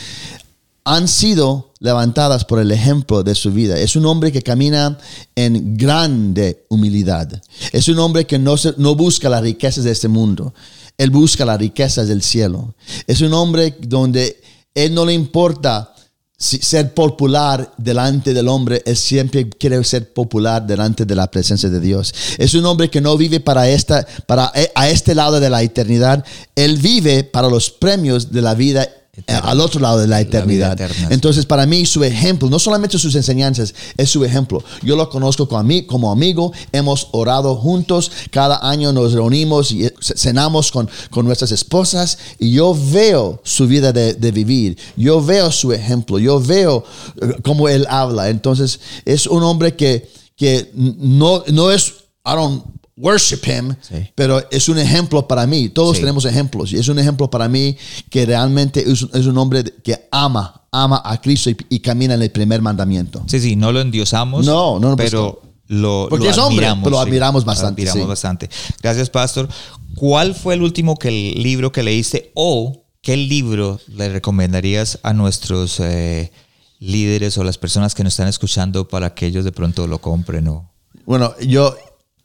han 0.83 1.07
sido 1.07 1.73
levantadas 1.79 2.45
por 2.45 2.59
el 2.59 2.71
ejemplo 2.71 3.21
de 3.23 3.35
su 3.35 3.51
vida. 3.51 3.77
Es 3.77 3.95
un 3.95 4.05
hombre 4.05 4.31
que 4.31 4.41
camina 4.41 4.97
en 5.35 5.75
grande 5.77 6.65
humildad. 6.69 7.27
Es 7.71 7.87
un 7.87 7.99
hombre 7.99 8.25
que 8.25 8.39
no, 8.39 8.55
se- 8.57 8.73
no 8.77 8.95
busca 8.95 9.29
las 9.29 9.41
riquezas 9.41 9.83
de 9.83 9.91
este 9.91 10.07
mundo. 10.07 10.53
Él 10.97 11.09
busca 11.09 11.43
las 11.45 11.59
riquezas 11.59 12.07
del 12.07 12.21
cielo. 12.21 12.73
Es 13.07 13.21
un 13.21 13.33
hombre 13.33 13.75
donde 13.81 14.41
él 14.73 14.93
no 14.93 15.05
le 15.05 15.13
importa 15.13 15.93
ser 16.41 16.93
popular 16.95 17.71
delante 17.77 18.33
del 18.33 18.47
hombre, 18.47 18.81
él 18.85 18.97
siempre 18.97 19.47
quiere 19.47 19.81
ser 19.83 20.11
popular 20.11 20.65
delante 20.65 21.05
de 21.05 21.15
la 21.15 21.29
presencia 21.29 21.69
de 21.69 21.79
Dios. 21.79 22.13
Es 22.39 22.55
un 22.55 22.65
hombre 22.65 22.89
que 22.89 22.99
no 22.99 23.15
vive 23.15 23.39
para 23.39 23.69
esta, 23.69 24.05
para 24.25 24.51
eh, 24.55 24.71
a 24.73 24.89
este 24.89 25.13
lado 25.13 25.39
de 25.39 25.51
la 25.51 25.61
eternidad, 25.61 26.25
él 26.55 26.77
vive 26.77 27.23
para 27.23 27.47
los 27.47 27.69
premios 27.69 28.31
de 28.31 28.41
la 28.41 28.55
vida 28.55 28.89
eh, 29.13 29.23
al 29.27 29.59
otro 29.59 29.81
lado 29.81 29.99
de 29.99 30.07
la 30.07 30.21
eternidad. 30.21 30.71
Entonces, 31.11 31.45
para 31.45 31.65
mí, 31.65 31.85
su 31.85 32.01
ejemplo, 32.03 32.49
no 32.49 32.59
solamente 32.59 32.97
sus 32.97 33.13
enseñanzas, 33.15 33.73
es 33.97 34.09
su 34.09 34.23
ejemplo. 34.23 34.63
Yo 34.83 34.95
lo 34.95 35.09
conozco 35.09 35.47
como, 35.49 35.61
ami- 35.61 35.85
como 35.85 36.11
amigo, 36.11 36.53
hemos 36.71 37.09
orado 37.11 37.55
juntos, 37.57 38.09
cada 38.31 38.59
año 38.69 38.93
nos 38.93 39.11
reunimos 39.11 39.71
y 39.71 39.85
eh, 39.85 39.93
cenamos 39.99 40.71
con, 40.71 40.89
con 41.09 41.25
nuestras 41.25 41.51
esposas 41.51 42.17
y 42.39 42.51
yo 42.51 42.73
veo 42.91 43.41
su 43.43 43.67
vida 43.67 43.91
de, 43.91 44.13
de 44.13 44.31
vivir, 44.31 44.77
yo 44.95 45.21
veo 45.21 45.51
su 45.51 45.73
ejemplo, 45.73 46.17
yo 46.17 46.39
veo 46.39 46.83
eh, 47.21 47.35
cómo 47.43 47.67
él 47.67 47.85
habla. 47.89 48.29
Entonces, 48.29 48.79
es 49.03 49.27
un 49.27 49.43
hombre 49.43 49.75
que, 49.75 50.09
que 50.37 50.71
no, 50.73 51.43
no 51.47 51.69
es, 51.71 51.93
I 52.25 52.33
don't 52.35 52.63
worship 53.01 53.39
him, 53.45 53.75
Sí. 53.81 53.95
pero 54.15 54.41
es 54.51 54.69
un 54.69 54.77
ejemplo 54.77 55.27
para 55.27 55.47
mí. 55.47 55.69
Todos 55.69 55.97
Sí. 55.97 56.01
tenemos 56.01 56.25
ejemplos 56.25 56.71
y 56.73 56.77
es 56.77 56.87
un 56.87 56.99
ejemplo 56.99 57.29
para 57.29 57.47
mí 57.49 57.75
que 58.09 58.25
realmente 58.25 58.79
es, 58.89 59.05
es 59.13 59.25
un 59.25 59.37
hombre 59.37 59.63
que 59.63 60.07
ama, 60.11 60.61
ama 60.71 61.01
a 61.03 61.19
Cristo 61.19 61.49
y, 61.49 61.57
y 61.69 61.79
camina 61.79 62.13
en 62.13 62.21
el 62.21 62.31
primer 62.31 62.61
mandamiento. 62.61 63.23
Sí, 63.27 63.39
sí, 63.39 63.55
no 63.55 63.71
lo 63.71 63.81
endiosamos. 63.81 64.45
No, 64.45 64.79
no, 64.79 64.95
pues 64.95 65.09
pero 65.09 65.41
lo, 65.67 66.07
Porque 66.09 66.25
lo 66.25 66.31
es 66.31 66.37
hombre, 66.37 66.65
admiramos. 66.65 66.83
pero 66.83 66.97
lo 66.97 67.01
sí. 67.03 67.07
admiramos 67.09 67.43
Lo 67.43 67.47
bastante, 67.47 67.81
admiramos 67.81 68.03
sí. 68.03 68.07
bastante. 68.07 68.49
Gracias, 68.83 69.09
Pastor. 69.09 69.49
¿Cuál 69.95 70.35
fue 70.35 70.53
el 70.53 70.61
último 70.61 70.95
que 70.97 71.07
el 71.09 71.41
libro 71.43 71.71
que 71.71 71.81
leíste 71.83 72.31
o 72.35 72.83
qué 73.01 73.17
libro 73.17 73.79
le 73.87 74.09
recomendarías 74.09 74.99
a 75.03 75.13
nuestros 75.13 75.79
eh, 75.79 76.31
líderes 76.79 77.37
o 77.37 77.43
las 77.43 77.57
personas 77.57 77.95
que 77.95 78.03
nos 78.03 78.13
están 78.13 78.27
escuchando 78.27 78.87
para 78.87 79.13
que 79.13 79.25
ellos 79.27 79.43
de 79.45 79.51
pronto 79.51 79.87
lo 79.87 79.99
compren 79.99 80.47
o 80.47 80.71
Bueno, 81.05 81.33
yo 81.41 81.75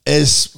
es 0.06 0.52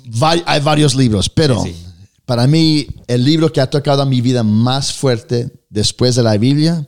hay 0.47 0.61
varios 0.61 0.95
libros, 0.95 1.29
pero 1.29 1.63
Sí, 1.65 1.71
sí. 1.71 1.87
para 2.25 2.47
mí 2.47 2.87
el 3.09 3.25
libro 3.25 3.53
que 3.53 3.61
ha 3.61 3.69
tocado 3.69 4.03
a 4.03 4.07
mi 4.07 4.21
vida 4.21 4.45
más 4.45 4.93
fuerte 4.93 5.51
después 5.71 6.15
de 6.15 6.23
la 6.23 6.37
Biblia 6.37 6.87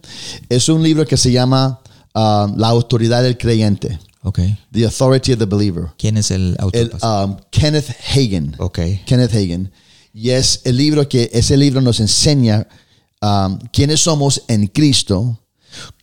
es 0.49 0.69
un 0.69 0.83
libro 0.83 1.05
que 1.07 1.17
se 1.17 1.33
llama 1.33 1.81
ah, 2.15 2.53
La 2.57 2.69
autoridad 2.69 3.23
del 3.25 3.37
creyente, 3.37 3.99
Ok. 4.23 4.39
The 4.71 4.85
Authority 4.85 5.33
of 5.33 5.39
the 5.39 5.47
Believer. 5.47 5.87
¿Quién 5.97 6.19
es 6.19 6.31
el 6.31 6.55
autor? 6.59 6.79
el, 6.81 6.93
um, 7.03 7.37
Kenneth 7.51 7.89
Hagen. 8.07 8.55
Ok. 8.59 8.79
Kenneth 9.07 9.33
Hagen. 9.35 9.73
Y 10.13 10.31
es 10.31 10.61
el 10.65 10.77
libro 10.77 11.09
que 11.09 11.31
ese 11.33 11.57
libro 11.57 11.81
nos 11.81 12.01
enseña 12.01 12.67
um, 13.23 13.59
quiénes 13.73 14.01
somos 14.01 14.43
en 14.49 14.67
Cristo, 14.67 15.41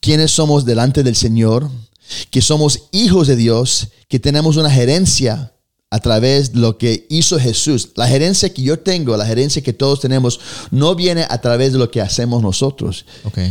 quiénes 0.01 0.31
somos 0.31 0.65
delante 0.65 1.03
del 1.03 1.15
Señor, 1.15 1.69
que 2.31 2.41
somos 2.41 2.85
hijos 2.91 3.27
de 3.27 3.35
Dios, 3.35 3.89
que 4.07 4.19
tenemos 4.19 4.57
una 4.57 4.71
gerencia 4.71 5.51
a 5.89 5.99
través 5.99 6.53
de 6.53 6.59
lo 6.59 6.77
que 6.77 7.05
hizo 7.09 7.39
Jesús. 7.39 7.89
La 7.95 8.07
gerencia 8.07 8.53
que 8.53 8.61
yo 8.61 8.79
tengo, 8.79 9.15
la 9.15 9.25
gerencia 9.25 9.61
que 9.61 9.73
todos 9.73 10.01
tenemos, 10.01 10.39
no 10.71 10.95
viene 10.95 11.25
a 11.29 11.39
través 11.39 11.71
de 11.71 11.79
lo 11.79 11.89
que 11.89 12.01
hacemos 12.01 12.41
nosotros. 12.41 13.05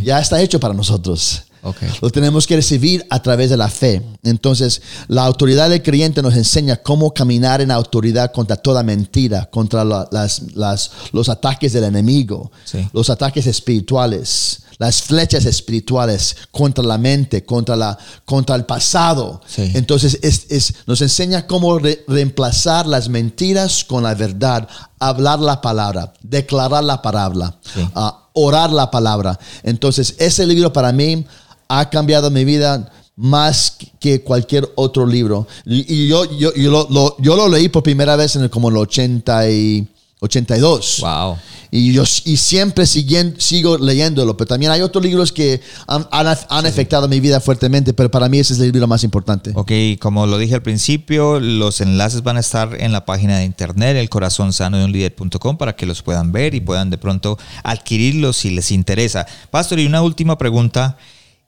Ya 0.04 0.18
está 0.20 0.40
hecho 0.42 0.60
para 0.60 0.74
nosotros. 0.74 1.44
Ok. 1.68 1.76
Lo 2.00 2.10
tenemos 2.10 2.46
que 2.46 2.56
recibir 2.56 3.04
a 3.10 3.20
través 3.20 3.50
de 3.50 3.56
la 3.56 3.68
fe. 3.68 4.02
Entonces, 4.22 4.80
la 5.08 5.24
autoridad 5.24 5.68
del 5.68 5.82
creyente 5.82 6.22
nos 6.22 6.34
enseña 6.34 6.76
cómo 6.76 7.12
caminar 7.12 7.60
en 7.60 7.70
autoridad 7.70 8.32
contra 8.32 8.56
toda 8.56 8.82
mentira, 8.82 9.46
contra 9.50 9.84
la- 9.84 10.08
las, 10.12 10.42
las- 10.54 10.90
los 11.12 11.28
ataques 11.28 11.72
del 11.72 11.84
enemigo, 11.84 12.50
Sí. 12.64 12.88
los 12.92 13.10
ataques 13.10 13.46
espirituales, 13.46 14.60
las 14.78 15.00
flechas 15.02 15.46
espirituales 15.46 16.36
contra 16.50 16.84
la 16.84 16.98
mente, 16.98 17.44
contra, 17.44 17.76
la, 17.76 17.96
contra 18.26 18.54
el 18.56 18.64
pasado. 18.66 19.40
Sí. 19.46 19.70
Entonces, 19.74 20.18
es, 20.22 20.46
es- 20.50 20.74
nos 20.86 21.00
enseña 21.00 21.46
cómo 21.46 21.78
re- 21.78 22.04
reemplazar 22.06 22.86
las 22.86 23.08
mentiras 23.08 23.84
con 23.84 24.02
la 24.02 24.14
verdad, 24.14 24.68
hablar 24.98 25.40
la 25.40 25.60
palabra, 25.60 26.12
declarar 26.22 26.84
la 26.84 27.00
palabra, 27.00 27.56
Sí. 27.74 27.88
ah, 27.94 28.28
orar 28.34 28.70
la 28.70 28.90
palabra. 28.90 29.38
Entonces, 29.62 30.14
ese 30.18 30.46
libro 30.46 30.70
para 30.72 30.92
mí 30.92 31.24
ha 31.68 31.88
cambiado 31.90 32.30
mi 32.30 32.44
vida 32.44 32.90
más 33.16 33.76
que 33.98 34.20
cualquier 34.22 34.68
otro 34.74 35.06
libro. 35.06 35.46
Y, 35.64 36.06
yo, 36.08 36.24
yo, 36.36 36.52
yo, 36.54 36.70
lo, 36.70 36.86
lo- 36.90 37.16
yo 37.18 37.34
lo 37.36 37.48
leí 37.48 37.68
por 37.68 37.82
primera 37.82 38.14
vez 38.16 38.36
en 38.36 38.42
el, 38.42 38.50
como 38.50 38.68
el 38.68 38.76
80 38.76 39.50
y 39.50 39.86
82. 40.20 40.98
Wow. 41.00 41.36
Y 41.70 41.92
yo 41.92 42.04
y 42.24 42.36
siempre 42.36 42.84
siguen- 42.86 43.34
sigo 43.38 43.76
leyéndolo, 43.78 44.36
pero 44.36 44.48
también 44.48 44.70
hay 44.72 44.80
otros 44.80 45.02
libros 45.04 45.32
que 45.32 45.60
han, 45.86 46.06
han- 46.10 46.36
han 46.48 46.66
afectado 46.66 47.08
mi 47.08 47.20
vida 47.20 47.40
fuertemente, 47.40 47.92
pero 47.92 48.10
para 48.10 48.28
mí 48.28 48.38
ese 48.38 48.54
es 48.54 48.60
el 48.60 48.66
libro 48.72 48.86
más 48.86 49.02
importante. 49.04 49.50
Ok, 49.54 49.72
como 50.00 50.26
lo 50.26 50.38
dije 50.38 50.54
al 50.54 50.62
principio, 50.62 51.40
los 51.40 51.80
enlaces 51.80 52.22
van 52.22 52.36
a 52.36 52.40
estar 52.40 52.76
en 52.80 52.92
la 52.92 53.04
página 53.04 53.38
de 53.38 53.44
internet, 53.44 53.96
el 53.96 54.08
corazón 54.08 54.52
sano 54.52 54.78
de 54.78 54.84
un 54.84 54.92
líder.com, 54.92 55.56
para 55.56 55.74
que 55.74 55.86
los 55.86 56.02
puedan 56.02 56.32
ver 56.32 56.54
y 56.54 56.60
puedan 56.60 56.90
de 56.90 56.98
pronto 56.98 57.38
adquirirlos 57.62 58.36
si 58.36 58.50
les 58.50 58.70
interesa. 58.70 59.26
Pastor, 59.50 59.78
y 59.80 59.86
una 59.86 60.02
última 60.02 60.38
pregunta, 60.38 60.96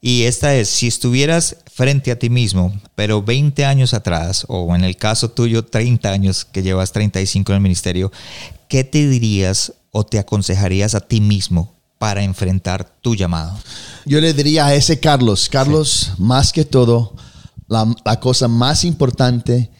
y 0.01 0.25
esta 0.25 0.55
es, 0.55 0.69
si 0.69 0.87
estuvieras 0.87 1.57
frente 1.73 2.13
a 2.13 2.19
ti 2.19 2.31
mismo, 2.31 2.73
pero 2.95 3.23
20 3.23 3.65
años 3.65 3.95
atrás, 3.95 4.45
o 4.49 4.75
en 4.75 4.85
el 4.85 4.97
caso 4.97 5.31
tuyo 5.31 5.65
30 5.65 6.11
años, 6.11 6.45
que 6.45 6.63
llevas 6.63 6.93
35 6.93 7.53
en 7.53 7.57
el 7.57 7.63
ministerio, 7.63 8.13
¿qué 8.69 8.85
te 8.85 9.09
dirías 9.09 9.73
o 9.91 10.05
te 10.05 10.19
aconsejarías 10.19 10.95
a 10.95 11.01
ti 11.01 11.21
mismo 11.21 11.75
para 11.99 12.23
enfrentar 12.23 12.89
tu 13.01 13.17
llamado? 13.17 13.59
Yo 14.07 14.21
le 14.21 14.33
diría 14.33 14.67
a 14.67 14.75
ese 14.75 15.01
Carlos, 15.01 15.49
Carlos, 15.49 16.13
más 16.19 16.53
que 16.53 16.65
todo, 16.65 17.15
la, 17.67 17.93
la 18.05 18.21
cosa 18.21 18.47
más 18.47 18.85
importante 18.85 19.71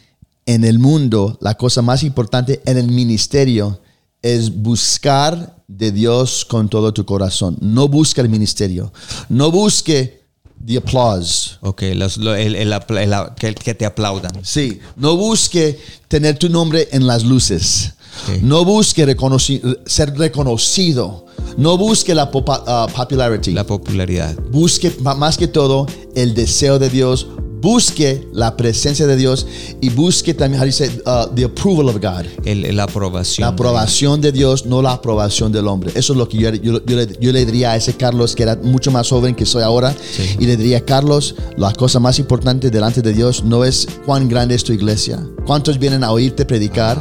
en 0.45 0.65
el 0.65 0.79
mundo, 0.79 1.37
la 1.39 1.55
cosa 1.55 1.81
más 1.81 2.03
importante 2.03 2.61
en 2.65 2.77
el 2.77 2.87
ministerio 2.87 3.79
es 4.21 4.53
buscar 4.61 5.63
de 5.67 5.91
Dios 5.91 6.45
con 6.45 6.67
todo 6.69 6.93
tu 6.93 7.05
corazón. 7.05 7.57
No 7.61 7.87
busca 7.87 8.21
el 8.21 8.29
ministerio. 8.29 8.91
No 9.29 9.51
busque 9.51 10.19
the 10.65 10.77
applause. 10.77 11.57
Ok, 11.61 11.83
los- 11.95 12.17
lo- 12.17 12.35
el- 12.35 12.55
el 12.55 12.73
el 12.73 13.33
que, 13.35 13.55
que 13.55 13.73
te 13.75 13.85
aplaudan. 13.85 14.31
Sí, 14.43 14.79
no 14.97 15.15
busque 15.15 15.79
tener 16.07 16.37
tu 16.37 16.49
nombre 16.49 16.89
en 16.91 17.07
las 17.07 17.23
luces. 17.23 17.93
No 18.41 18.65
busque 18.65 19.07
reconoci- 19.07 19.61
ser 19.85 20.17
reconocido. 20.17 21.25
No 21.57 21.77
busque 21.77 22.13
la 22.13 22.29
ah, 22.67 22.87
popularity. 22.93 23.51
La 23.53 23.63
popularidad. 23.65 24.35
busque 24.51 24.93
más 25.01 25.37
que 25.37 25.47
todo 25.47 25.85
el 26.15 26.33
deseo 26.33 26.79
de 26.79 26.89
Dios, 26.89 27.27
busque 27.61 28.27
la 28.33 28.55
presencia 28.57 29.05
de 29.07 29.15
Dios 29.15 29.45
y 29.81 29.89
busque 29.89 30.33
también, 30.33 30.61
how 30.61 30.65
do 30.65 30.71
you 30.71 30.75
say, 30.75 30.89
uh, 31.05 31.33
the 31.35 31.43
approval 31.45 31.87
of 31.89 31.95
God. 32.01 32.25
El, 32.45 32.75
la 32.75 32.83
aprobación. 32.83 33.43
La 33.45 33.49
aprobación 33.53 34.21
de 34.21 34.31
Dios, 34.31 34.65
no 34.65 34.81
la 34.81 34.93
aprobación 34.93 35.51
del 35.51 35.67
hombre. 35.67 35.91
Eso 35.95 36.13
es 36.13 36.17
lo 36.19 36.27
que 36.29 36.37
yo, 36.37 36.49
yo- 36.53 36.83
yo 36.85 36.95
le, 36.95 37.07
yo 37.19 37.31
le 37.31 37.45
diría 37.45 37.71
a 37.71 37.75
ese 37.75 37.93
Carlos 37.93 38.35
que 38.35 38.43
era 38.43 38.55
mucho 38.61 38.91
más 38.91 39.09
joven 39.09 39.35
que 39.35 39.45
soy 39.45 39.63
ahora. 39.63 39.93
Sí. 39.93 40.23
Y 40.39 40.45
le 40.45 40.57
diría, 40.57 40.83
Carlos, 40.85 41.35
la 41.57 41.73
cosa 41.73 41.99
más 41.99 42.19
importante 42.19 42.69
delante 42.69 43.01
de 43.01 43.13
Dios 43.13 43.43
no 43.43 43.63
es 43.65 43.87
cuán 44.05 44.27
grande 44.29 44.55
es 44.55 44.63
tu 44.63 44.73
iglesia, 44.73 45.19
cuántos 45.45 45.77
vienen 45.79 46.03
a 46.03 46.11
oírte 46.11 46.45
predicar, 46.45 46.97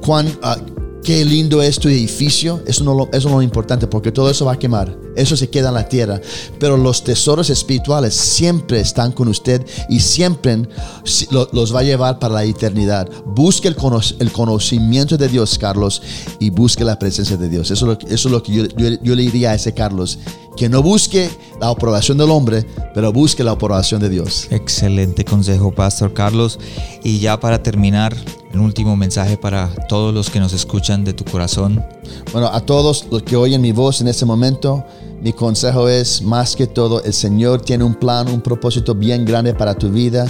cuán, 0.00 0.26
ah, 0.42 0.58
qué 1.02 1.24
lindo 1.24 1.62
es 1.62 1.78
tu 1.78 1.88
edificio. 1.88 2.60
Eso 2.66 2.84
no, 2.84 2.94
lo- 2.94 3.08
eso 3.12 3.28
no 3.28 3.34
es 3.34 3.38
lo 3.38 3.42
importante 3.42 3.86
porque 3.86 4.12
todo 4.12 4.30
eso 4.30 4.44
va 4.44 4.52
a 4.52 4.58
quemar. 4.58 4.96
Eso 5.18 5.36
se 5.36 5.50
queda 5.50 5.68
en 5.68 5.74
la 5.74 5.88
tierra. 5.88 6.20
Pero 6.58 6.76
los 6.76 7.04
tesoros 7.04 7.50
espirituales 7.50 8.14
siempre 8.14 8.80
están 8.80 9.12
con 9.12 9.28
usted 9.28 9.64
y 9.88 10.00
siempre 10.00 10.66
si- 11.04 11.26
lo- 11.30 11.48
los 11.52 11.74
va 11.74 11.80
a 11.80 11.82
llevar 11.82 12.18
para 12.18 12.34
la 12.34 12.44
eternidad. 12.44 13.08
Busque 13.26 13.68
el, 13.68 13.76
cono- 13.76 14.00
el 14.18 14.32
conocimiento 14.32 15.16
de 15.16 15.28
Dios, 15.28 15.58
Carlos, 15.58 16.00
y 16.38 16.50
busque 16.50 16.84
la 16.84 16.98
presencia 16.98 17.36
de 17.36 17.48
Dios. 17.48 17.70
Eso 17.70 17.84
es 17.84 17.88
lo, 17.90 17.98
que- 17.98 18.06
eso 18.14 18.28
es 18.28 18.32
lo 18.32 18.42
que 18.42 18.52
yo, 18.52 18.64
yo- 18.76 18.98
yo 19.02 19.14
le 19.14 19.22
diría 19.22 19.50
a 19.50 19.54
ese 19.54 19.74
Carlos. 19.74 20.18
Que 20.56 20.68
no 20.68 20.82
busque 20.82 21.30
la 21.60 21.68
aprobación 21.68 22.18
del 22.18 22.30
hombre, 22.30 22.66
pero 22.92 23.12
busque 23.12 23.44
la 23.44 23.52
aprobación 23.52 24.00
de 24.00 24.08
Dios. 24.08 24.48
Excelente 24.50 25.24
consejo, 25.24 25.70
Pastor 25.72 26.12
Carlos. 26.12 26.58
Y 27.04 27.20
ya 27.20 27.38
para 27.38 27.62
terminar, 27.62 28.16
el 28.52 28.58
último 28.58 28.96
mensaje 28.96 29.36
para 29.36 29.68
todos 29.88 30.12
los 30.12 30.30
que 30.30 30.40
nos 30.40 30.52
escuchan 30.52 31.04
de 31.04 31.12
tu 31.12 31.24
corazón. 31.24 31.84
Bueno, 32.32 32.48
a 32.48 32.60
todos 32.60 33.06
los 33.10 33.22
que 33.22 33.36
oyen 33.36 33.60
mi 33.60 33.70
voz 33.70 34.00
en 34.00 34.08
este 34.08 34.24
momento, 34.24 34.84
mi 35.20 35.32
consejo 35.32 35.88
es, 35.88 36.22
más 36.22 36.54
que 36.54 36.66
todo, 36.66 37.02
el 37.02 37.12
Señor 37.12 37.62
tiene 37.62 37.84
un 37.84 37.94
plan, 37.94 38.28
un 38.28 38.40
propósito 38.40 38.94
bien 38.94 39.24
grande 39.24 39.54
para 39.54 39.74
tu 39.74 39.90
vida. 39.90 40.26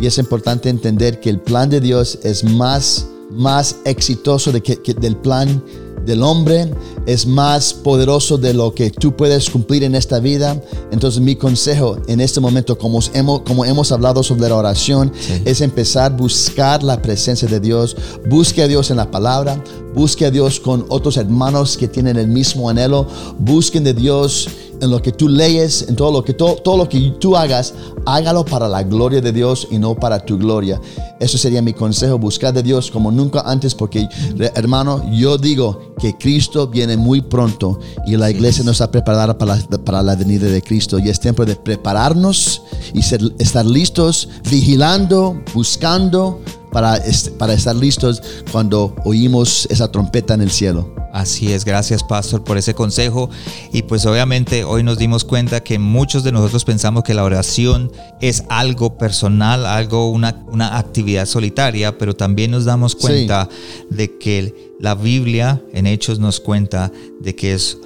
y 0.00 0.06
es 0.06 0.16
importante 0.18 0.68
entender 0.68 1.18
que 1.18 1.28
el 1.28 1.40
plan 1.40 1.68
de 1.68 1.80
Dios 1.80 2.20
es 2.22 2.44
más, 2.44 3.08
más 3.30 3.76
exitoso 3.84 4.52
de 4.52 4.62
que, 4.62 4.76
que 4.80 4.94
del 4.94 5.16
plan 5.16 5.60
del 6.08 6.22
hombre 6.22 6.70
es 7.06 7.26
más 7.26 7.72
poderoso 7.74 8.38
de 8.38 8.54
lo 8.54 8.74
que 8.74 8.90
tú 8.90 9.14
puedes 9.14 9.50
cumplir 9.50 9.84
en 9.84 9.94
esta 9.94 10.18
vida. 10.18 10.60
Entonces 10.90 11.20
mi 11.20 11.36
consejo 11.36 11.98
en 12.06 12.20
este 12.20 12.40
momento, 12.40 12.78
como 12.78 13.00
hemos, 13.12 13.42
como 13.42 13.64
hemos 13.64 13.92
hablado 13.92 14.22
sobre 14.22 14.48
la 14.48 14.56
oración, 14.56 15.12
es 15.44 15.60
empezar 15.60 16.12
a 16.12 16.16
buscar 16.16 16.82
la 16.82 17.00
presencia 17.00 17.46
de 17.46 17.60
Dios. 17.60 17.96
Busque 18.28 18.62
a 18.62 18.68
Dios 18.68 18.90
en 18.90 18.96
la 18.96 19.10
palabra, 19.10 19.62
busque 19.98 20.26
a 20.26 20.30
Dios 20.30 20.60
con 20.60 20.86
otros 20.90 21.16
hermanos 21.16 21.76
que 21.76 21.88
tienen 21.88 22.16
el 22.18 22.28
mismo 22.28 22.70
anhelo. 22.70 23.04
Busquen 23.36 23.82
de 23.82 23.92
Dios 23.92 24.48
en 24.80 24.92
lo 24.92 25.02
que 25.02 25.10
tú 25.10 25.28
lees, 25.28 25.86
en 25.88 25.96
todo 25.96 26.12
lo 26.12 26.24
que 26.24 26.34
todo, 26.34 26.76
lo 26.76 26.88
que 26.88 27.00
tú 27.18 27.36
hagas, 27.36 27.74
hágalo 28.06 28.44
para 28.44 28.68
la 28.68 28.84
gloria 28.84 29.20
de 29.20 29.32
Dios 29.32 29.66
y 29.72 29.78
no 29.80 29.96
para 29.96 30.24
tu 30.24 30.38
gloria. 30.38 30.80
Eso 31.18 31.36
sería 31.36 31.60
mi 31.62 31.72
consejo, 31.72 32.16
buscar 32.16 32.54
de 32.54 32.62
Dios 32.62 32.92
como 32.92 33.10
nunca 33.10 33.40
antes, 33.40 33.74
porque 33.74 34.08
hermano, 34.54 35.02
yo 35.10 35.36
digo 35.36 35.94
que 35.98 36.16
Cristo 36.16 36.68
viene 36.68 36.96
muy 36.96 37.20
pronto 37.20 37.80
y 38.06 38.16
la 38.16 38.30
iglesia 38.30 38.62
no 38.62 38.70
está 38.70 38.92
preparada 38.92 39.36
para 39.36 39.56
la, 39.56 39.78
para 39.78 40.00
la 40.00 40.14
venida 40.14 40.46
de 40.46 40.62
Cristo 40.62 41.00
y 41.00 41.08
es 41.08 41.18
tiempo 41.18 41.44
de 41.44 41.56
prepararnos 41.56 42.62
y 42.94 43.02
ser, 43.02 43.20
estar 43.40 43.66
listos, 43.66 44.28
vigilando, 44.48 45.42
buscando 45.52 46.38
para, 46.72 47.00
para 47.38 47.52
estar 47.52 47.74
listos 47.74 48.22
cuando 48.52 48.94
oímos 49.04 49.66
esa 49.70 49.90
trompeta 49.90 50.34
en 50.34 50.42
el 50.42 50.50
cielo. 50.50 50.94
Así 51.12 51.52
es, 51.52 51.64
gracias 51.64 52.04
Pastor 52.04 52.44
por 52.44 52.58
ese 52.58 52.74
consejo. 52.74 53.30
Y 53.72 53.82
pues 53.82 54.06
obviamente 54.06 54.64
hoy 54.64 54.82
nos 54.82 54.98
dimos 54.98 55.24
cuenta 55.24 55.60
que 55.60 55.78
muchos 55.78 56.22
de 56.22 56.32
nosotros 56.32 56.64
pensamos 56.64 57.02
que 57.02 57.14
la 57.14 57.24
oración 57.24 57.90
es 58.20 58.44
algo 58.48 58.98
personal, 58.98 59.66
algo, 59.66 60.10
una, 60.10 60.44
una 60.48 60.78
actividad 60.78 61.26
solitaria, 61.26 61.98
pero 61.98 62.14
también 62.14 62.50
nos 62.50 62.64
damos 62.64 62.94
cuenta 62.94 63.48
de 63.90 64.18
que 64.18 64.74
la 64.78 64.94
Biblia 64.94 65.62
en 65.72 65.86
Hechos 65.86 66.18
nos 66.18 66.40
cuenta 66.40 66.92
de 67.20 67.34
que 67.34 67.54
es 67.54 67.78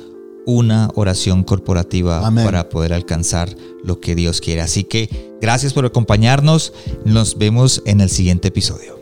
una 0.44 0.90
oración 0.94 1.44
corporativa 1.44 2.20
para 2.34 2.68
poder 2.68 2.92
alcanzar 2.92 3.48
lo 3.84 4.00
que 4.00 4.14
Dios 4.14 4.40
quiere. 4.40 4.62
Así 4.62 4.84
que 4.84 5.08
gracias 5.40 5.72
por 5.72 5.84
acompañarnos. 5.84 6.72
Nos 7.04 7.38
vemos 7.38 7.82
en 7.86 8.00
el 8.00 8.10
siguiente 8.10 8.48
episodio. 8.48 9.01